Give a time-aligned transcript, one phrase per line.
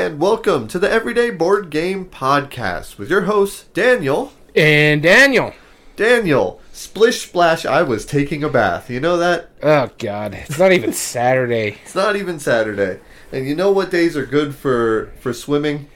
[0.00, 4.32] And welcome to the Everyday Board Game Podcast with your host, Daniel.
[4.56, 5.52] And Daniel.
[5.94, 8.88] Daniel, splish splash, I was taking a bath.
[8.88, 9.50] You know that?
[9.62, 10.32] Oh, God.
[10.32, 11.76] It's not even Saturday.
[11.82, 13.00] It's not even Saturday.
[13.30, 15.90] And you know what days are good for, for swimming?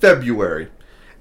[0.00, 0.68] February.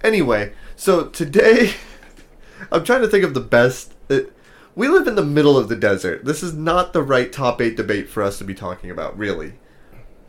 [0.03, 1.75] Anyway, so today,
[2.71, 3.93] I'm trying to think of the best.
[4.09, 4.33] It,
[4.73, 6.25] we live in the middle of the desert.
[6.25, 9.53] This is not the right top 8 debate for us to be talking about, really.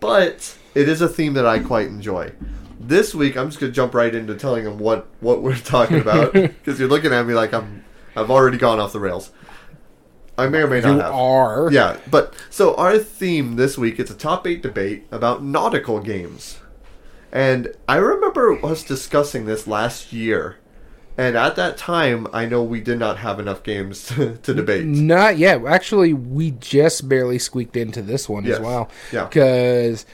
[0.05, 2.33] But it is a theme that I quite enjoy.
[2.79, 6.33] This week, I'm just gonna jump right into telling them what what we're talking about
[6.35, 7.83] because you're looking at me like I'm
[8.15, 9.31] I've already gone off the rails.
[10.37, 11.15] I may or may not You have.
[11.15, 11.71] are.
[11.73, 16.59] Yeah, but so our theme this week it's a top eight debate about nautical games,
[17.33, 20.57] and I remember us discussing this last year,
[21.17, 24.85] and at that time I know we did not have enough games to, to debate.
[24.85, 25.65] Not yet.
[25.65, 28.59] Actually, we just barely squeaked into this one Yes.
[28.59, 28.91] as well.
[29.13, 29.25] Yeah.
[29.27, 30.07] Because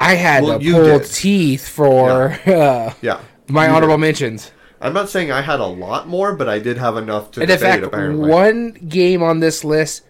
[0.00, 1.04] I had Well, to pull did.
[1.08, 4.00] teeth for uh, Yeah, my You honorable did.
[4.02, 4.50] mentions.
[4.80, 7.48] I'm not saying I had a lot more, but I did have enough to And
[7.48, 7.72] in debate.
[7.74, 10.02] fact, apparently, one game on this list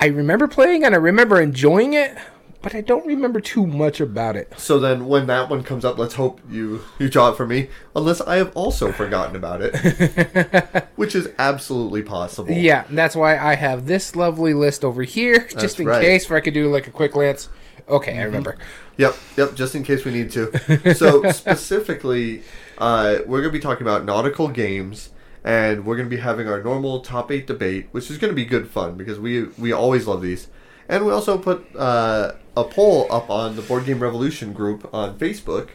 [0.00, 2.16] I remember playing and I remember enjoying it,
[2.62, 4.52] but I don't remember too much about it.
[4.58, 7.68] So then, when that one comes up, let's hope you you draw it for me.
[7.96, 12.52] Unless I have also forgotten about it, which is absolutely possible.
[12.52, 15.96] Yeah, that's why I have this lovely list over here, just in right.
[15.96, 16.04] Mm-hmm.
[16.04, 17.48] case, where I could do like a quick glance.
[17.88, 18.56] Okay, I remember.
[18.98, 19.54] Yep, yep.
[19.54, 20.94] Just in case we need to.
[20.94, 22.42] So specifically,
[22.78, 25.10] uh, we're going to be talking about nautical games,
[25.42, 28.36] and we're going to be having our normal top eight debate, which is going to
[28.36, 30.48] be good fun because we we always love these.
[30.90, 35.18] And we also put uh, a poll up on the Board Game Revolution group on
[35.18, 35.70] Facebook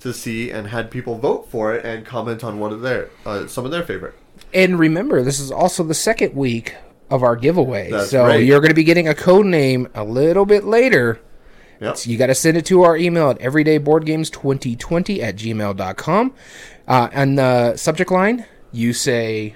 [0.00, 3.46] to see and had people vote for it and comment on one of their uh,
[3.46, 4.14] some of their favorite.
[4.54, 6.76] And remember, this is also the second week
[7.10, 7.90] of our giveaway.
[7.90, 8.44] That's so right.
[8.44, 11.20] you're going to be getting a code name a little bit later.
[11.80, 11.96] Yep.
[11.96, 16.34] So you got to send it to our email at everydayboardgames2020 at gmail.com.
[16.86, 19.54] Uh, and the subject line, you say.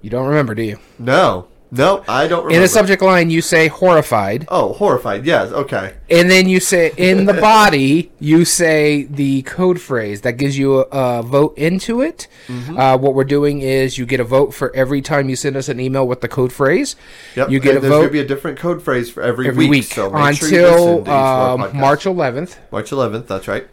[0.00, 0.78] You don't remember, do you?
[0.98, 2.54] No, no, I don't remember.
[2.54, 4.44] In the subject line, you say horrified.
[4.48, 5.24] Oh, horrified.
[5.24, 5.50] Yes.
[5.52, 5.94] Okay.
[6.10, 10.80] And then you say in the body, you say the code phrase that gives you
[10.80, 12.28] a, a vote into it.
[12.46, 12.78] Mm-hmm.
[12.78, 15.70] Uh, what we're doing is you get a vote for every time you send us
[15.70, 16.94] an email with the code phrase.
[17.36, 17.48] Yep.
[17.48, 19.66] You get and a there's going to be a different code phrase for every, every
[19.66, 21.76] week, So make sure you until to each of our um.
[21.76, 22.58] March 11th.
[22.70, 23.26] March 11th.
[23.26, 23.66] That's right.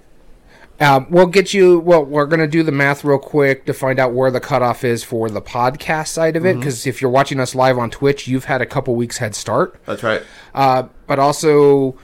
[0.82, 1.80] Um, we'll get you.
[1.80, 4.84] Well, we're going to do the math real quick to find out where the cutoff
[4.84, 6.52] is for the podcast side of it.
[6.52, 6.60] Mm-hmm.
[6.60, 9.80] Because if you're watching us live on Twitch, you've had a couple weeks head start.
[9.86, 10.22] That's right.
[10.56, 11.98] Uh, but also,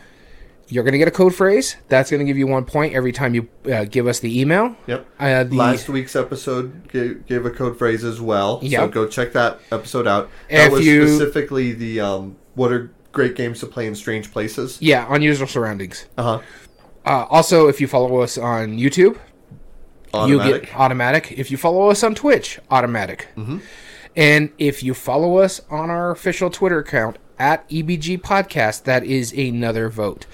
[0.68, 1.78] you're going to get a code phrase.
[1.90, 4.76] That's going to give you one point every time you uh, give us the email.
[4.88, 5.06] Yep.
[5.20, 8.62] Uh, the, Last week's episode gave, gave a code phrase as well.
[8.62, 10.30] So go check that episode out.
[10.50, 14.32] That If was you- specifically the um, what are great games to play in strange
[14.34, 14.78] places.
[14.82, 16.08] yeah, unusual surroundings.
[16.18, 16.42] Uh huh.
[17.06, 19.18] Uh, also, if you follow us on YouTube,
[20.14, 20.54] Automatic.
[20.54, 21.32] you get automatic.
[21.34, 23.28] If you follow us on Twitch, automatic.
[23.36, 23.60] Mm-hmm.
[24.16, 29.34] And if you follow us on our official Twitter account at EBG Podcast, that is
[29.34, 30.26] another vote.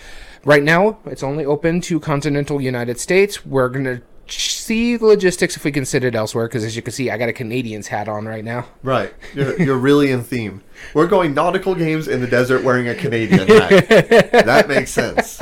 [0.46, 3.46] Right now, it's only open to continental United States.
[3.46, 4.02] We're gonna
[4.40, 6.48] see the logistics if we can send it elsewhere.
[6.48, 8.68] Because as you can see, I got a Canadians hat on right now.
[8.84, 9.14] Right.
[9.34, 10.62] You're, you're really in theme.
[10.94, 13.88] We're going nautical games in the desert wearing a Canadian hat.
[13.90, 15.40] that makes sense.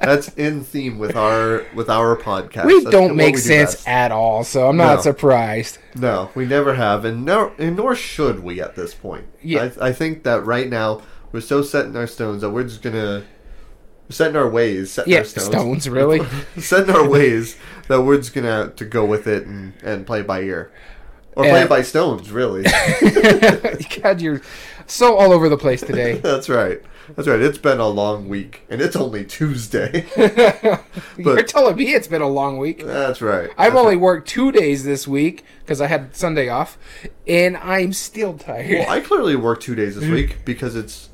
[0.00, 2.64] That's in theme with our with our podcast.
[2.64, 3.88] We That's don't make we do sense best.
[3.88, 5.02] at all, so I'm not No.
[5.02, 5.76] surprised.
[5.94, 9.26] No, we never have, and nor, and nor should we at this point.
[9.42, 9.68] Yeah.
[9.78, 11.02] I, I think that right now
[11.32, 13.24] we're so set in our stones that we're just gonna
[14.10, 14.92] set in our ways.
[14.92, 15.46] Set in Yeah, our stones.
[15.46, 16.20] stones, really.
[16.58, 17.56] set in our ways
[17.88, 20.70] that we're just gonna have to go with it and, and play by ear,
[21.36, 22.30] or play Uh, by stones.
[22.30, 22.62] Really,
[24.02, 24.42] God, you're
[24.86, 26.14] so all over the place today.
[26.22, 26.82] that's right.
[27.16, 27.40] That's right.
[27.40, 30.06] It's been a long week, and it's only Tuesday.
[31.18, 32.84] you're telling me it's been a long week.
[32.84, 33.50] that's right.
[33.58, 34.02] I've That's only right.
[34.02, 36.78] worked two days this week because I had Sunday off,
[37.26, 38.70] and I'm still tired.
[38.70, 40.12] Well, I clearly worked two days this Mm.
[40.12, 41.08] week because it's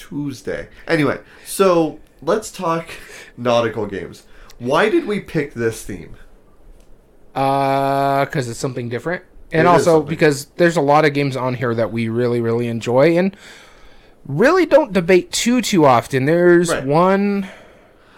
[0.00, 0.68] Tuesday.
[0.88, 2.88] Anyway, so let's talk
[3.36, 4.24] nautical games.
[4.58, 6.16] Why did we pick this theme?
[7.34, 10.08] Uh, because it's something different, and It is also something.
[10.08, 13.36] because there's a lot of games on here that we really, really enjoy, and
[14.26, 16.24] really don't debate too too often.
[16.24, 16.84] There's Right.
[16.84, 17.48] one.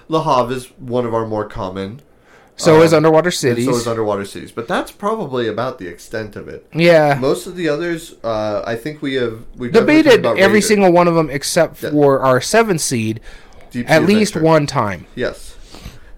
[0.08, 2.00] Le Havre is one of our more common.
[2.56, 3.64] So Um, is Underwater Cities.
[3.64, 6.66] so is Underwater Cities, but that's probably about the extent of it.
[6.74, 10.92] yeah, Most of the others, uh, I think we have we've debated about every single
[10.92, 11.90] one of them except Yeah.
[11.90, 13.20] for our seven seed
[13.70, 15.06] Deep at least one time.
[15.14, 15.56] Yes.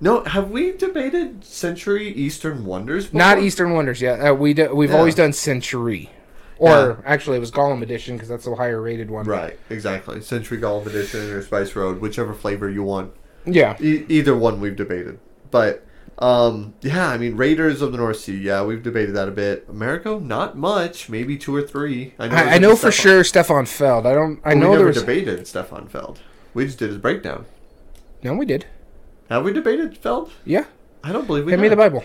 [0.01, 3.07] No, have we debated Century Eastern Wonders?
[3.07, 3.19] Before?
[3.19, 4.19] Not Eastern Wonders yet.
[4.19, 4.99] Uh, we do, we've Yeah.
[4.99, 6.11] always done Century,
[6.59, 6.95] or Yeah.
[7.07, 9.25] actually it was Golem Edition because that's the higher rated one.
[9.25, 10.21] Right, exactly.
[10.21, 13.13] Century Golem Edition or Spice Road, whichever flavor you want.
[13.47, 13.77] Yeah.
[13.81, 15.19] E- either one we've debated,
[15.51, 15.87] but
[16.19, 18.37] um, yeah, I mean Raiders of the North Sea.
[18.37, 19.67] Yeah, we've debated that a bit.
[19.69, 22.15] Amerigo, not much, maybe two or three.
[22.19, 24.07] I, it I was know for Stefan- sure Stefan Feld.
[24.07, 24.41] I don't.
[24.45, 25.01] I Well, know we there never was.
[25.01, 26.21] debated Stefan Feld.
[26.55, 27.47] We just did his breakdown.
[28.23, 28.67] No, we did.
[29.29, 30.31] Have we debated Feld?
[30.45, 30.65] Yeah.
[31.03, 31.77] I don't believe we Hand me the.
[31.77, 32.05] Bible.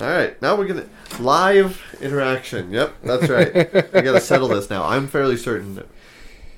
[0.00, 0.88] All right, now we're gonna
[1.18, 2.72] live interaction.
[2.72, 3.52] Yep, that's right.
[3.92, 4.84] we gotta settle this now.
[4.86, 5.84] I'm fairly certain,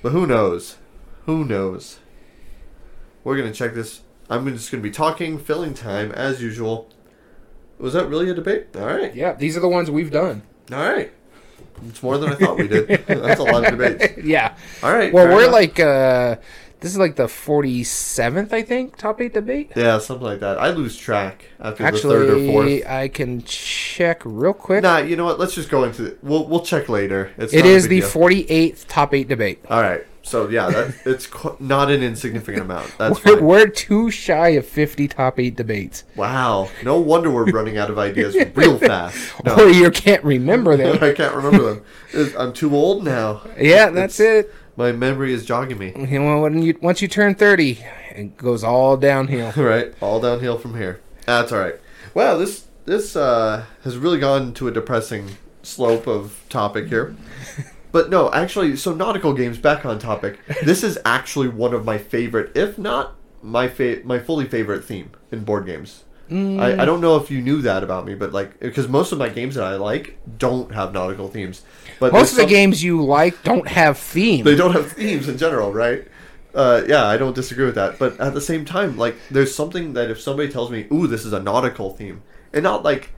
[0.00, 0.76] but who knows?
[1.26, 1.98] Who knows?
[3.24, 4.02] We're gonna check this.
[4.32, 6.88] I'm just gonna be talking, filling time as usual.
[7.78, 8.68] Was that really a debate?
[8.76, 10.42] All right, Yeah, these are the ones we've done.
[10.72, 11.12] all right.
[11.88, 12.86] It's more than I thought we did.
[13.06, 14.16] that's a lot of debates.
[14.24, 14.54] Yeah.
[14.82, 15.12] All right.
[15.12, 15.52] Well, we're enough.
[15.52, 16.36] like uh
[16.80, 19.70] this is like the 47th, I think, top 8 debate.
[19.76, 20.58] yeah, something like that.
[20.58, 22.86] I lose track after the third or fourth.
[22.86, 24.82] I can check real quick.
[24.82, 25.38] Nah, you know what?
[25.38, 26.02] Let's just go into.
[26.02, 27.30] The, we'll we'll check later.
[27.36, 28.08] It's it is the deal.
[28.08, 29.64] 48th top 8 debate.
[29.70, 30.04] All right.
[30.24, 32.94] So yeah, that it's qu- not an insignificant amount.
[32.96, 36.04] That's We're, we're too shy of 50 top 8 debates.
[36.16, 36.68] Wow.
[36.84, 39.34] No wonder we're running out of ideas real fast.
[39.46, 40.98] Or you can't remember them.
[41.02, 41.84] I can't remember them.
[42.14, 43.42] It's- I'm too old now.
[43.58, 44.54] yeah, that's It's- it.
[44.74, 45.92] My memory is jogging me.
[45.94, 47.78] You know, when you once you turn 30,
[48.16, 49.52] it goes all downhill.
[49.62, 49.92] Right.
[50.00, 51.00] All downhill from here.
[51.26, 51.74] That's all right.
[52.14, 52.38] Wow.
[52.38, 57.14] This this uh, has really gone to a depressing slope of topic here.
[57.92, 59.58] But no, actually, so nautical games.
[59.58, 60.38] Back on topic.
[60.64, 65.10] This is actually one of my favorite, if not my fa- my fully favorite theme
[65.30, 66.04] in board games.
[66.30, 69.18] I, I don't know if you knew that about me, but like because most of
[69.18, 71.60] my games that I like don't have nautical themes.
[72.00, 74.44] But Most of there's the some- games you like don't have themes.
[74.46, 76.08] they don't have themes in general, right?
[76.54, 77.98] Uh, yeah, I don't disagree with that.
[77.98, 81.26] But at the same time, like, there's something that if somebody tells me, "Ooh, this
[81.26, 82.22] is a nautical theme,"
[82.54, 83.10] and not like,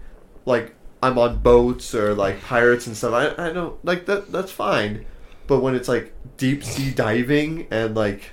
[0.44, 0.74] like
[1.04, 4.32] I'm on boats or like pirates and stuff, I I don't like that.
[4.32, 5.04] That's fine.
[5.46, 8.30] But when it's like deep sea diving and like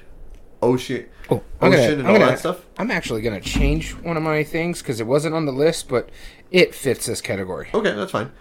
[0.62, 2.65] ocean, Oh, I'm gonna- ocean and I'm all gonna- that stuff.
[2.77, 5.88] I'm actually going to change one of my things because it wasn't on the list,
[5.89, 6.09] but
[6.51, 7.68] it fits this category.
[7.73, 8.31] Okay, that's fine.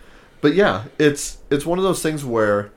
[0.41, 2.71] But yeah, it's it's one of those things where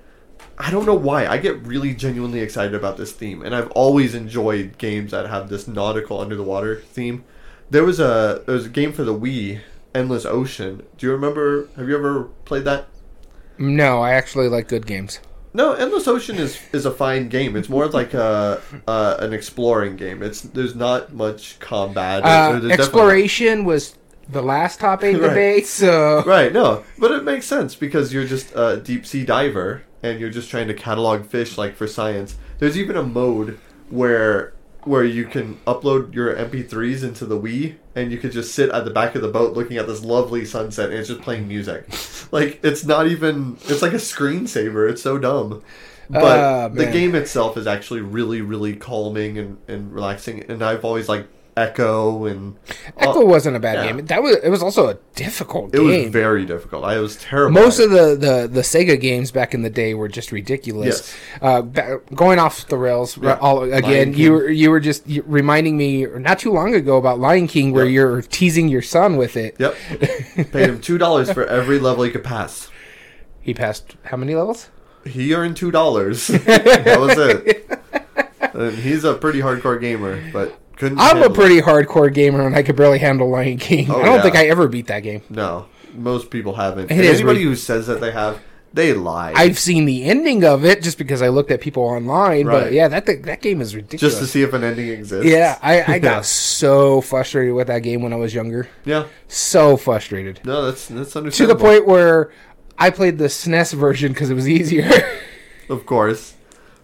[0.57, 4.13] I don't know why I get really genuinely excited about this theme, and I've always
[4.15, 7.23] enjoyed games that have this nautical under the water theme.
[7.69, 9.61] There was a there was a game for the Wii,
[9.95, 10.83] Endless Ocean.
[10.97, 11.67] Do you remember?
[11.77, 12.87] Have you ever played that?
[13.57, 15.19] No, I actually like good games.
[15.53, 17.55] No, Endless Ocean is is a fine game.
[17.55, 20.23] It's more like a uh, an exploring game.
[20.23, 22.23] It's there's not much combat.
[22.23, 23.95] Uh, There's definitely- exploration was
[24.27, 25.29] the last top eight Right.
[25.29, 29.83] debate, so Right, no, but it makes sense because you're just a deep sea diver
[30.01, 32.35] and you're just trying to catalog fish like for science.
[32.57, 33.59] There's even a mode
[33.89, 34.53] where
[34.85, 38.85] where you can upload your MP3s into the Wii and you could just sit at
[38.85, 41.85] the back of the boat looking at this lovely sunset and it's just playing music.
[42.31, 44.89] like it's not even it's like a screensaver.
[44.89, 45.61] It's so dumb.
[46.09, 50.43] But Ah, the game itself is actually really, really calming and, and relaxing.
[50.49, 52.57] And I've always liked Echo and
[52.97, 53.91] Echo wasn't a bad yeah.
[53.93, 54.05] game.
[54.07, 55.89] That was it was also a difficult it game.
[55.89, 56.83] It was very difficult.
[56.83, 57.61] I was terrible.
[57.61, 61.15] Most of the, the, the Sega games back in the day were just ridiculous.
[61.41, 63.37] Uh, ba- going off the rails Yeah.
[63.39, 67.47] all, again, you were you were just reminding me not too long ago about Lion
[67.47, 67.93] King, where Yep.
[67.93, 69.55] you're teasing your son with it.
[69.59, 69.75] Yep.
[70.51, 72.69] Paid him two dollars for every level he could pass.
[73.41, 74.69] He passed how many levels?
[75.05, 76.27] He earned two dollars.
[76.27, 77.69] that was it.
[78.53, 80.99] And he's a pretty hardcore gamer, but couldn't.
[80.99, 81.35] I'm a handle it.
[81.35, 83.89] pretty hardcore gamer, and I could barely handle Lion King.
[83.89, 84.21] Oh, I don't yeah.
[84.21, 85.21] think I ever beat that game.
[85.29, 86.91] No, most people haven't.
[86.91, 88.41] Anybody re- who says that they have,
[88.73, 89.33] they lie.
[89.35, 92.47] I've seen the ending of it just because I looked at people online.
[92.47, 92.63] Right.
[92.63, 94.13] But yeah, that thing- that game is ridiculous.
[94.13, 95.29] just to see if an ending exists.
[95.29, 98.67] yeah, I, I got so frustrated with that game when I was younger.
[98.85, 99.05] Yeah.
[99.27, 100.39] So frustrated.
[100.43, 101.31] No, that's that's understandable.
[101.31, 102.31] to the point where
[102.79, 104.89] I played the SNES version because it was easier.
[105.69, 106.33] Of course.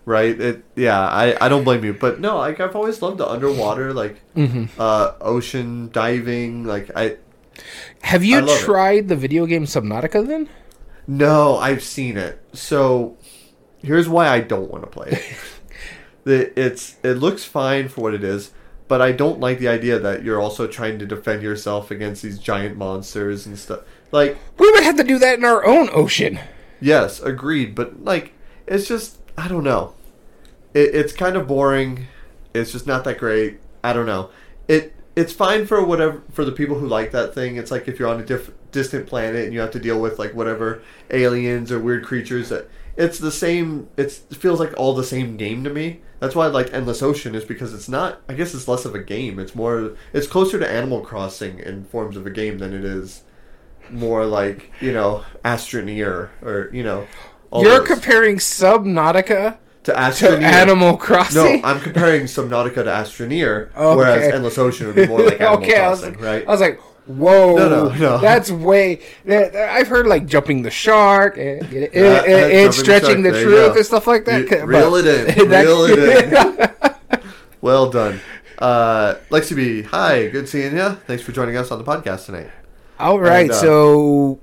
[0.10, 0.34] Right?
[0.42, 1.94] It yeah, I, I don't blame you.
[1.94, 4.66] But no, like I've always loved the underwater, like Mm-hmm.
[4.82, 7.18] uh ocean diving, like I
[8.02, 8.66] Have you I love it.
[8.66, 10.50] tried the video game Subnautica then?
[11.06, 12.42] No, I've seen it.
[12.54, 13.18] So
[13.84, 15.24] here's why I don't want to play it.
[16.26, 18.52] The- it's it looks fine for what it is,
[18.88, 22.38] but I don't like the idea that you're also trying to defend yourself against these
[22.40, 23.82] giant monsters and stuff.
[24.12, 26.40] Like, We would have to do that in our own ocean.
[26.82, 28.34] yes, agreed, but like
[28.68, 29.94] it's just I don't know.
[30.74, 32.08] It, it's kind of boring.
[32.54, 33.60] It's just not that great.
[33.84, 34.30] I don't know.
[34.68, 37.58] It it's fine for whatever for the people who like that thing.
[37.58, 40.20] It's like if you're on a diff, distant planet and you have to deal with
[40.20, 42.50] like whatever aliens or weird creatures.
[42.50, 43.90] That it's the same.
[43.98, 46.02] It's, it feels like all the same game to me.
[46.20, 48.22] That's why I like Endless Ocean is because it's not.
[48.28, 49.40] I guess it's less of a game.
[49.40, 49.96] It's more.
[50.14, 53.24] It's closer to Animal Crossing in forms of a game than it is
[53.90, 57.08] more like you know Astroneer or you know.
[57.52, 57.88] You're those.
[57.88, 61.62] comparing Subnautica to To Animal Crossing.
[61.62, 63.96] No, I'm comparing Subnautica to Astroneer, Okay.
[63.96, 66.48] whereas Endless Ocean would be more like Animal okay, I was, Crossing, right?
[66.48, 68.18] I was like, whoa, No, no, no.
[68.20, 69.02] that's way.
[69.28, 73.76] I've heard like jumping the shark and, and, and- jumping the stretching shark, the, truth
[73.78, 74.50] and stuff like that.
[74.50, 76.34] You- reel it in, reel it
[77.14, 77.22] in.
[77.62, 78.20] well done.
[78.58, 80.90] Uh, Lexi B, hi, good seeing you.
[81.08, 82.50] Thanks for joining us on the podcast tonight.
[83.00, 84.40] All right, uh, so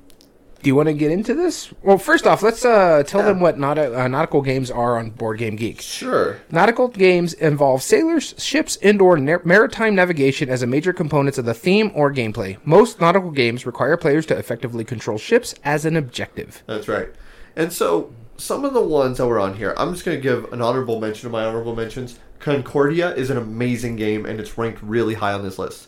[0.67, 1.73] do you want to get into this?
[1.85, 3.27] Well, first off, let's uh, tell Yeah.
[3.29, 5.81] them what naut- uh, nautical games are on Board Game Geek.
[5.81, 6.39] Sure.
[6.51, 11.55] Nautical games involve sailors, ships, indoor na- maritime navigation as a major components of the
[11.55, 12.57] theme or gameplay.
[12.65, 16.65] Most nautical games require players to effectively control ships as an objective.
[16.67, 17.11] That's right.
[17.55, 20.53] And so, some of the ones that were on here, I'm just going to give
[20.53, 22.19] an honorable mention to my honorable mentions.
[22.41, 25.87] Concordia is an amazing game, and it's ranked really high on this list.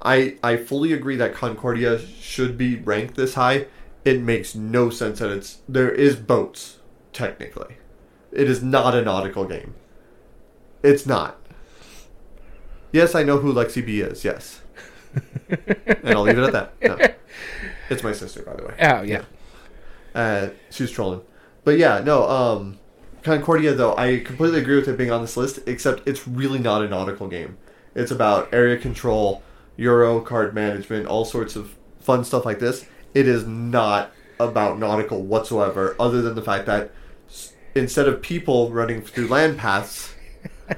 [0.00, 3.66] I, I fully agree that Concordia should be ranked this high.
[4.04, 5.60] It makes no sense that it's.
[5.68, 6.78] There is boats,
[7.12, 7.76] technically.
[8.32, 9.74] It is not a nautical game.
[10.82, 11.40] It's not.
[12.92, 14.60] Yes, I know who Lexi B is, yes.
[15.48, 16.74] and I'll leave it at that.
[16.82, 16.98] No.
[17.90, 18.74] It's my sister, by the way.
[18.80, 19.24] Oh, yeah.
[20.14, 21.22] Uh, she was trolling.
[21.64, 22.78] But yeah, no, um,
[23.22, 26.82] Concordia, though, I completely agree with it being on this list, except it's really not
[26.82, 27.56] a nautical game.
[27.94, 29.42] It's about area control,
[29.76, 32.86] Euro card management, all sorts of fun stuff like this.
[33.14, 36.90] It is not about nautical whatsoever, other than the fact that
[37.28, 40.12] s- instead of people running through land paths,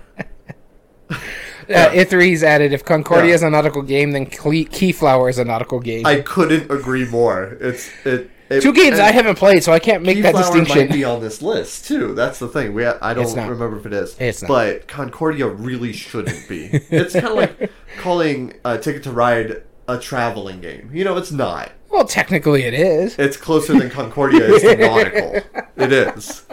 [1.68, 5.80] Uh, Ithre's added if Concordia is a nautical game, then Cle- Keyflower is a nautical
[5.80, 6.06] game.
[6.06, 7.56] I couldn't agree more.
[7.60, 8.30] It's it.
[8.48, 10.78] it Two games and- I haven't played, so I can't make that Keyflower distinction.
[10.78, 12.14] might be on this list too.
[12.14, 12.72] That's the thing.
[12.72, 13.48] We I don't not.
[13.50, 14.14] remember if it is.
[14.20, 14.48] It's not.
[14.48, 16.66] But Concordia really shouldn't be.
[16.72, 20.90] it's kind of like calling uh, Ticket to Ride a traveling game.
[20.94, 21.72] You know, it's not.
[21.96, 23.18] Well, technically it is.
[23.18, 25.64] It's closer than Concordia is to nautical.
[25.76, 26.44] It is.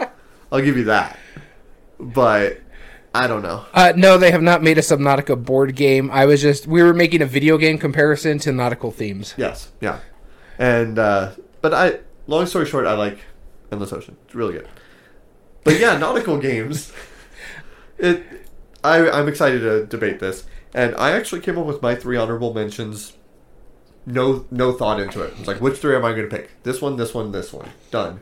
[0.50, 1.18] I'll give you that.
[2.00, 2.62] But
[3.14, 3.66] I don't know.
[3.74, 6.10] Uh, no, they have not made a Subnautica board game.
[6.10, 9.34] I was just we were making a video game comparison to nautical themes.
[9.36, 9.98] Yes, yeah.
[10.58, 13.18] And uh, but I long story short, I like
[13.70, 14.16] Endless Ocean.
[14.24, 14.68] It's really good.
[15.62, 16.90] But yeah, nautical games.
[17.98, 18.24] It
[18.82, 20.46] I I'm excited to debate this.
[20.72, 23.12] And I actually came up with my three honorable mentions.
[24.06, 25.34] No no thought into it.
[25.38, 26.62] It's like which three am I going to pick?
[26.62, 27.68] This one, this one, this one.
[27.90, 28.20] Done.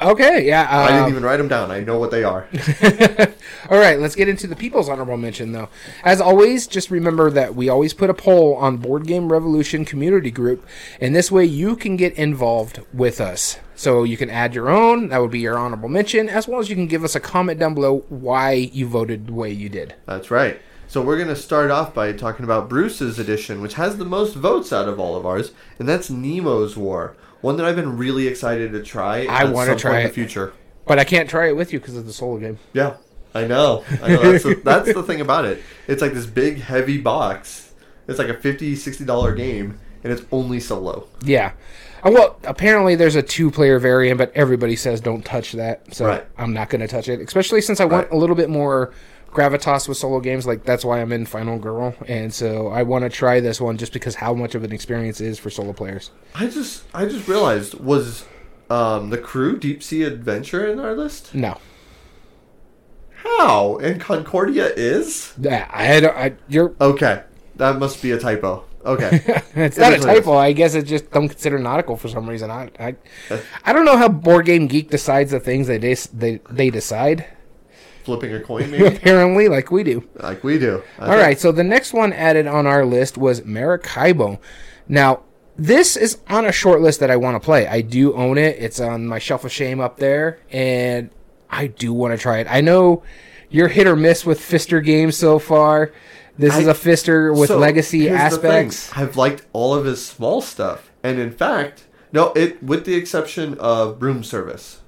[0.00, 0.62] Okay, yeah.
[0.62, 1.72] Uh, I didn't even write them down.
[1.72, 2.48] I know what they are.
[3.70, 5.68] All right, let's get into the people's honorable mention, though.
[6.04, 10.30] As always, just remember that we always put a poll on Board Game Revolution community
[10.30, 10.64] group,
[11.00, 13.58] and this way you can get involved with us.
[13.74, 16.68] So you can add your own, that would be your honorable mention, as well as
[16.70, 19.96] you can give us a comment down below why you voted the way you did.
[20.06, 20.60] That's right.
[20.88, 24.34] So we're going to start off by talking about Bruce's edition, which has the most
[24.34, 27.14] votes out of all of ours, and that's Nemo's War.
[27.42, 29.26] One that I've been really excited to try.
[29.26, 30.54] I wanna try point in the future.
[30.86, 32.58] But I can't try it with you because of the solo game.
[32.72, 32.96] Yeah,
[33.34, 33.84] I know.
[34.02, 34.32] I know.
[34.32, 35.62] That's the, that's the thing about it.
[35.86, 37.72] It's like this big, heavy box.
[38.08, 41.06] It's like a 50 60 dollar game, and it's only solo.
[41.22, 41.52] Yeah.
[42.02, 46.24] Uh, well, apparently there's a two-player variant, but everybody says don't touch that, so Right.
[46.38, 47.20] I'm not going to touch it.
[47.20, 48.12] Especially since I want Right.
[48.12, 48.92] a little bit more
[49.30, 50.46] gravitas with solo games.
[50.46, 53.76] Like that's why I'm in Final Girl, and so I want to try this one
[53.78, 56.10] just because how much of an experience it is for solo players.
[56.34, 58.24] I just I just realized was
[58.70, 61.34] um, the crew Deep Sea Adventure in our list?
[61.34, 61.58] No,
[63.12, 63.76] How?
[63.78, 65.32] And Concordia is?
[65.38, 67.22] that I, don't- I you're Okay,
[67.56, 68.64] that must be a typo.
[68.84, 69.20] Okay.
[69.54, 70.24] it's not a is what it is.
[70.24, 70.36] typo.
[70.36, 72.50] I guess it just don't consider nautical for some reason.
[72.50, 72.94] I I,
[73.64, 77.26] I don't know how Board Game Geek decides the things they they they decide.
[78.08, 80.08] Flipping a coin, maybe Apparently, like we do.
[80.16, 80.82] like we do.
[80.98, 84.40] All right, so the next one added on our list was Maracaibo.
[84.88, 85.24] Now,
[85.56, 87.66] this is on a short list that I want to play.
[87.66, 88.56] I do own it.
[88.58, 91.10] It's on my shelf of shame up there, and
[91.50, 92.46] I do want to try it.
[92.48, 93.02] I know
[93.50, 95.92] you're hit or miss with Pfister games so far.
[96.38, 98.50] This is a Pfister with So, legacy here's the thing.
[98.68, 98.96] aspects.
[98.96, 103.58] I've liked all of his small stuff, and in fact, no, it with the exception
[103.58, 104.80] of Broom Service.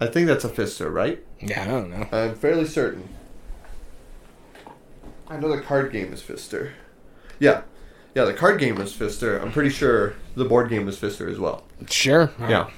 [0.00, 1.22] I think that's a Pfister, right?
[1.40, 2.08] Yeah, I don't know.
[2.12, 3.08] I'm fairly certain.
[5.28, 6.72] I know the card game is Pfister.
[7.38, 7.62] Yeah,
[8.14, 9.38] yeah, the card game is Pfister.
[9.38, 11.64] I'm pretty sure the board game is Pfister as well.
[11.88, 12.30] Sure.
[12.40, 12.70] Yeah,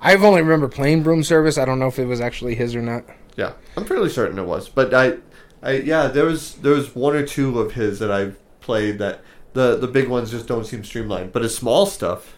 [0.00, 1.58] I've only remember playing Broom Service.
[1.58, 3.04] I don't know if it was actually his or not.
[3.36, 4.68] yeah, I'm fairly certain it was.
[4.68, 5.14] But I,
[5.62, 9.20] I yeah, there was there was one or two of his that I've played that
[9.54, 11.32] the the big ones just don't seem streamlined.
[11.32, 12.36] But his small stuff,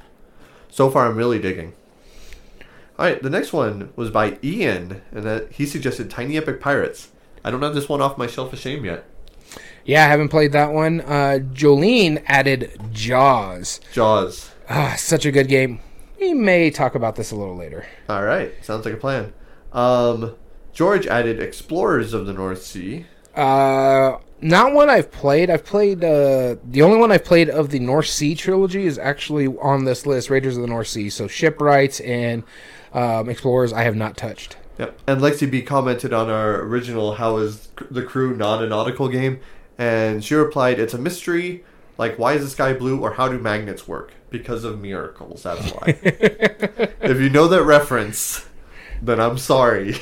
[0.71, 1.73] so far, I'm really digging.
[2.99, 7.11] All right, the next one was by Ian, and that he suggested Tiny Epic Pirates.
[7.45, 9.05] I don't have this one off my shelf of shame yet.
[9.85, 11.03] Yeah, I haven't played that one.
[11.03, 13.81] Uh, Jolene added Jaws.
[13.93, 14.51] Jaws.
[14.69, 15.81] Ah, such a good game.
[16.19, 17.87] We may talk about this a little later.
[18.09, 19.33] All right, sounds like a plan.
[19.73, 20.35] Um,
[20.73, 23.07] George added Explorers of the North Sea.
[23.35, 25.51] Uh, not one I've played.
[25.51, 29.47] I've played uh, the only one I've played of the North Sea trilogy is actually
[29.47, 31.11] on this list, Raiders of the North Sea.
[31.11, 32.43] So shipwrights and
[32.97, 34.57] um, explorers I have not touched.
[34.79, 34.99] Yep.
[35.07, 39.39] And Lexi B commented on our original "How is the crew not a nautical game?"
[39.79, 41.65] and she replied, "It's a mystery.
[41.99, 44.13] Like, why is the sky blue, or how do magnets work?
[44.29, 45.45] Because of miracles.
[45.45, 45.83] That's why.
[46.03, 48.47] if you know that reference,
[49.01, 49.97] then I'm sorry."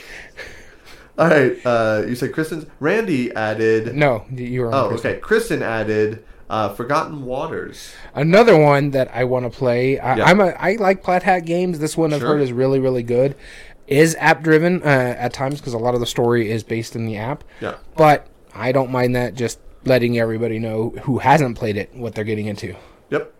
[1.16, 1.56] All right.
[1.64, 2.66] Uh, you said Kristen's.
[2.80, 3.94] Randy added.
[3.94, 4.74] No, you were.
[4.74, 5.18] Oh, okay.
[5.18, 7.92] Kristen added uh, Forgotten Waters.
[8.14, 9.98] Another one that I want to play.
[9.98, 10.24] I, Yeah.
[10.24, 11.78] I'm a I like Plaid Hat games.
[11.78, 12.30] This one I've Sure.
[12.30, 13.34] heard is really really good.
[13.86, 14.86] Is app driven uh,
[15.18, 17.44] at times because a lot of the story is based in the app.
[17.60, 17.74] Yeah.
[17.96, 19.34] But I don't mind that.
[19.34, 22.74] Just letting everybody know who hasn't played it what they're getting into.
[23.10, 23.32] Yep.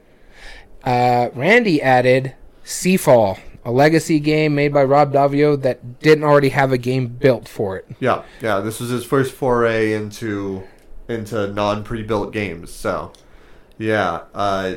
[0.85, 2.35] Uh, Randy added
[2.65, 7.49] Seafall, a legacy game made by Rob Daviau that didn't already have a game built
[7.49, 7.87] for it.
[8.01, 8.23] Yeah.
[8.43, 8.61] Yeah.
[8.61, 10.63] This was his first foray into
[11.09, 12.73] into non pre-built games.
[12.73, 13.13] So,
[13.79, 14.23] yeah.
[14.35, 14.77] Uh,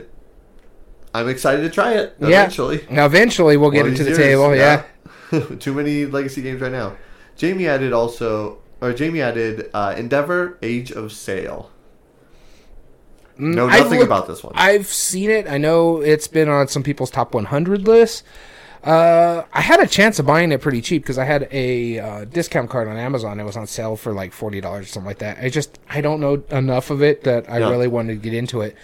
[1.14, 2.82] I'm excited to try it eventually.
[2.84, 2.94] Yeah.
[2.96, 4.56] Now eventually we'll get One of into the years, table.
[4.56, 4.84] Yeah.
[5.60, 6.96] Too many legacy games right now.
[7.36, 11.72] Jamie added also, or Jamie added uh, Endeavor Age of Sail.
[13.38, 14.54] Know Mm, nothing looked- about this one.
[14.56, 15.48] I've seen it.
[15.48, 18.24] I know it's been on some people's top 100 lists.
[18.84, 22.26] Uh, I had a chance of buying it pretty cheap because I had a uh,
[22.26, 23.40] discount card on Amazon.
[23.40, 25.40] It was on sale for like forty dollars or something like that.
[25.42, 27.70] I just I don't know enough of it that I Yeah.
[27.70, 28.76] really wanted to get into it.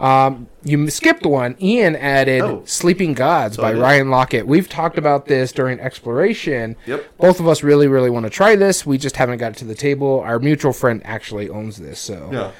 [0.00, 1.56] Um, you skipped one.
[1.60, 2.62] Ian added Oh.
[2.66, 3.72] "Sleeping Gods" by.
[3.72, 4.44] Ryan Laukat.
[4.44, 6.76] We've talked about this during exploration.
[6.86, 7.04] Yep.
[7.18, 8.84] Both of us really, really want to try this.
[8.84, 10.20] We just haven't got it to the table.
[10.20, 12.50] Our mutual friend actually owns this, so yeah.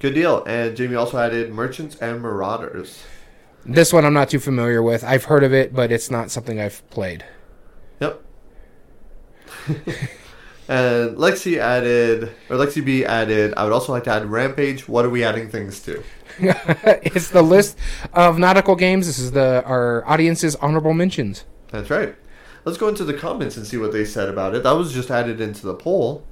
[0.00, 0.44] Good deal.
[0.46, 3.02] And Jamie also added Merchants and Marauders.
[3.68, 5.02] This one I'm not too familiar with.
[5.02, 7.24] I've heard of it, but it's not something I've played.
[8.00, 8.22] Yep.
[10.68, 14.88] and Lexi added, or Lexi B added, I would also like to add Rampage.
[14.88, 16.02] What are we adding things to?
[16.38, 17.76] it's the list
[18.12, 19.06] of nautical games.
[19.06, 21.44] This is the our audience's honorable mentions.
[21.72, 22.14] That's right.
[22.64, 24.62] Let's go into the comments and see what they said about it.
[24.62, 26.24] That was just added into the poll.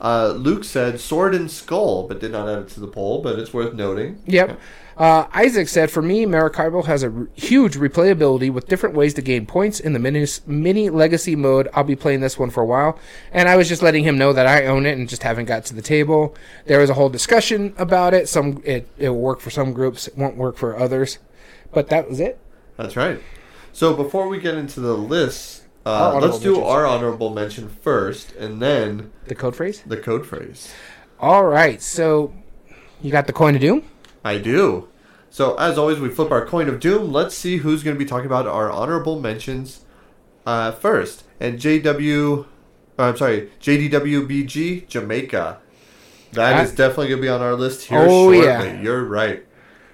[0.00, 3.38] Uh, Luke said Sword and Skull, but did not add it to the poll, but
[3.38, 4.22] it's worth noting.
[4.26, 4.58] Yep.
[5.00, 9.22] Uh, Isaac said, "For me, Maracaibo has a r- huge replayability with different ways to
[9.22, 11.70] gain points in the mini, mini legacy mode.
[11.72, 12.98] I'll be playing this one for a while."
[13.32, 15.64] And I was just letting him know that I own it and just haven't got
[15.64, 16.34] to the table.
[16.66, 18.28] There was a whole discussion about it.
[18.28, 21.18] Some it it will work for some groups, it won't work for others.
[21.72, 22.38] But that was it.
[22.76, 23.22] That's right.
[23.72, 28.60] So before we get into the list, uh, let's do our honorable mention first, and
[28.60, 29.82] then The code phrase.
[29.86, 30.70] the code phrase.
[31.18, 31.80] All right.
[31.80, 32.34] So
[33.00, 33.84] you got the coin of doom.
[34.24, 34.88] I do.
[35.30, 37.12] So as always, we flip our coin of doom.
[37.12, 39.84] Let's see who's going to be talking about our honorable mentions
[40.46, 41.24] uh, first.
[41.38, 42.44] And JW,
[42.98, 45.58] uh, I'm sorry, JDWBG Jamaica.
[46.32, 46.76] That is Ah.
[46.76, 48.44] definitely going to be on our list here Oh, shortly.
[48.44, 48.80] yeah.
[48.80, 49.44] You're right.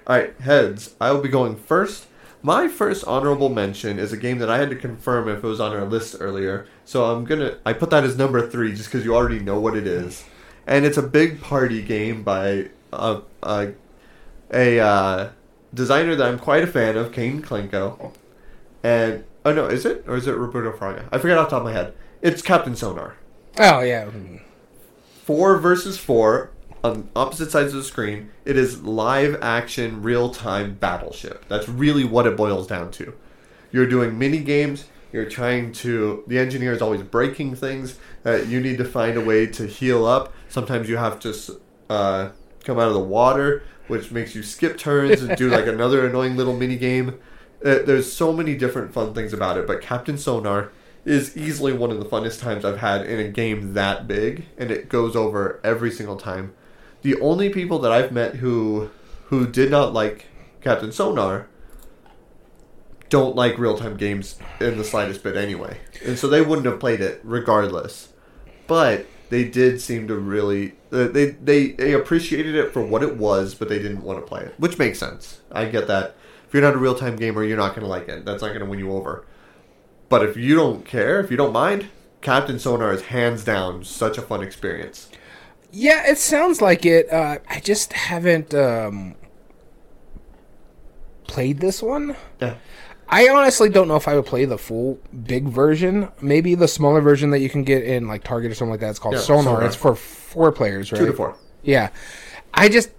[0.05, 0.95] All right, heads.
[1.01, 2.05] I will be going first.
[2.43, 5.59] My first honorable mention is a game that I had to confirm if it was
[5.59, 6.65] on our list earlier.
[6.85, 9.75] So I'm gonna I put that as number three just because you already know what
[9.75, 10.23] it is,
[10.65, 13.69] and it's a big party game by a a,
[14.51, 15.29] a uh,
[15.73, 18.13] designer that I'm quite a fan of, Kane Klenko.
[18.83, 21.05] And oh no, is it or is it Roberto Fraga?
[21.11, 21.93] I forget off the top of my head.
[22.21, 23.15] It's Captain Sonar.
[23.59, 24.09] Oh yeah.
[25.23, 26.51] Four versus four
[26.83, 28.29] on opposite sides of the screen.
[28.45, 31.45] It is live action, real time battleship.
[31.47, 33.13] That's really what it boils down to.
[33.71, 34.85] You're doing mini games.
[35.11, 36.23] You're trying to.
[36.27, 37.97] The engineer is always breaking things.
[38.25, 40.33] Uh, you need to find a way to heal up.
[40.49, 42.29] Sometimes you have to uh,
[42.63, 46.37] come out of the water, which makes you skip turns and do like another annoying
[46.37, 47.19] little mini game.
[47.63, 50.71] Uh, there's so many different fun things about it, but Captain Sonar
[51.05, 54.69] is easily one of the funnest times I've had in a game that big, and
[54.69, 56.53] it goes over every single time.
[57.01, 58.89] The only people that I've met who
[59.25, 60.27] who did not like
[60.61, 61.47] Captain Sonar
[63.09, 66.79] don't like real time games in the slightest bit anyway, and so they wouldn't have
[66.79, 68.09] played it regardless.
[68.67, 73.17] But they did seem to really uh, they they they appreciated it for what it
[73.17, 75.41] was, but they didn't want to play it, which makes sense.
[75.51, 76.15] I get that.
[76.47, 78.23] If you're not a real time gamer, you're not going to like it.
[78.23, 79.25] That's not going to win you over.
[80.09, 81.89] But if you don't care, if you don't mind,
[82.21, 85.09] Captain Sonar is hands down such a fun experience.
[85.71, 87.11] Yeah, it sounds like it.
[87.11, 89.15] Uh, I just haven't um,
[91.27, 92.15] played this one.
[92.41, 92.55] Yeah.
[93.09, 96.09] I honestly don't know if I would play the full big version.
[96.21, 98.89] Maybe the smaller version that you can get in like Target or something like that.
[98.89, 99.43] It's called Yeah, Sonar.
[99.43, 99.63] Sonar.
[99.63, 100.99] It's for four players, right?
[100.99, 101.35] Two to four.
[101.63, 101.89] Yeah,
[102.53, 102.91] I just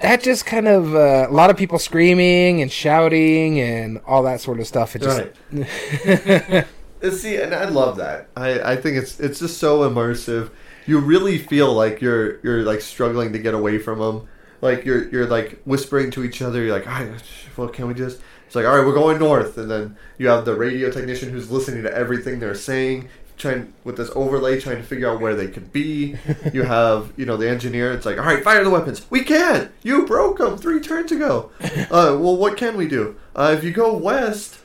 [0.00, 4.40] that just kind of uh, a lot of people screaming and shouting and all that
[4.40, 4.96] sort of stuff.
[4.96, 6.66] It just Right.
[7.12, 8.28] See, and I love that.
[8.36, 10.50] I, I think it's it's just so immersive.
[10.86, 14.28] You really feel like you're you're like struggling to get away from them.
[14.60, 16.62] Like you're you're like whispering to each other.
[16.62, 17.12] You're like, I,
[17.56, 18.20] well, can we just?
[18.48, 21.50] It's like, all right, we're going north, and then you have the radio technician who's
[21.50, 25.48] listening to everything they're saying, trying with this overlay, trying to figure out where they
[25.48, 26.16] could be.
[26.54, 27.92] you have you know the engineer.
[27.92, 29.06] It's like, all right, fire the weapons.
[29.10, 29.70] We can't.
[29.82, 31.50] You broke them three turns ago.
[31.90, 33.16] Uh, well, what can we do?
[33.36, 34.58] Uh, if you go west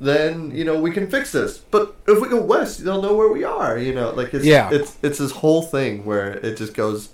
[0.00, 1.58] then you know we can fix this.
[1.58, 3.78] But if we go west, they'll know where we are.
[3.78, 4.70] You know, like it's Yeah.
[4.70, 7.08] it's it's this whole thing where it just goes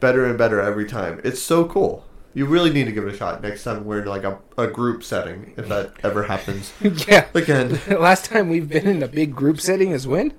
[0.00, 1.20] better and better every time.
[1.24, 2.04] It's so cool.
[2.34, 4.66] You really need to give it a shot next time we're in like a, a
[4.66, 6.72] group setting if that ever happens
[7.08, 7.26] yeah.
[7.34, 7.80] again.
[7.88, 10.32] Last time we've been in a big group setting is when?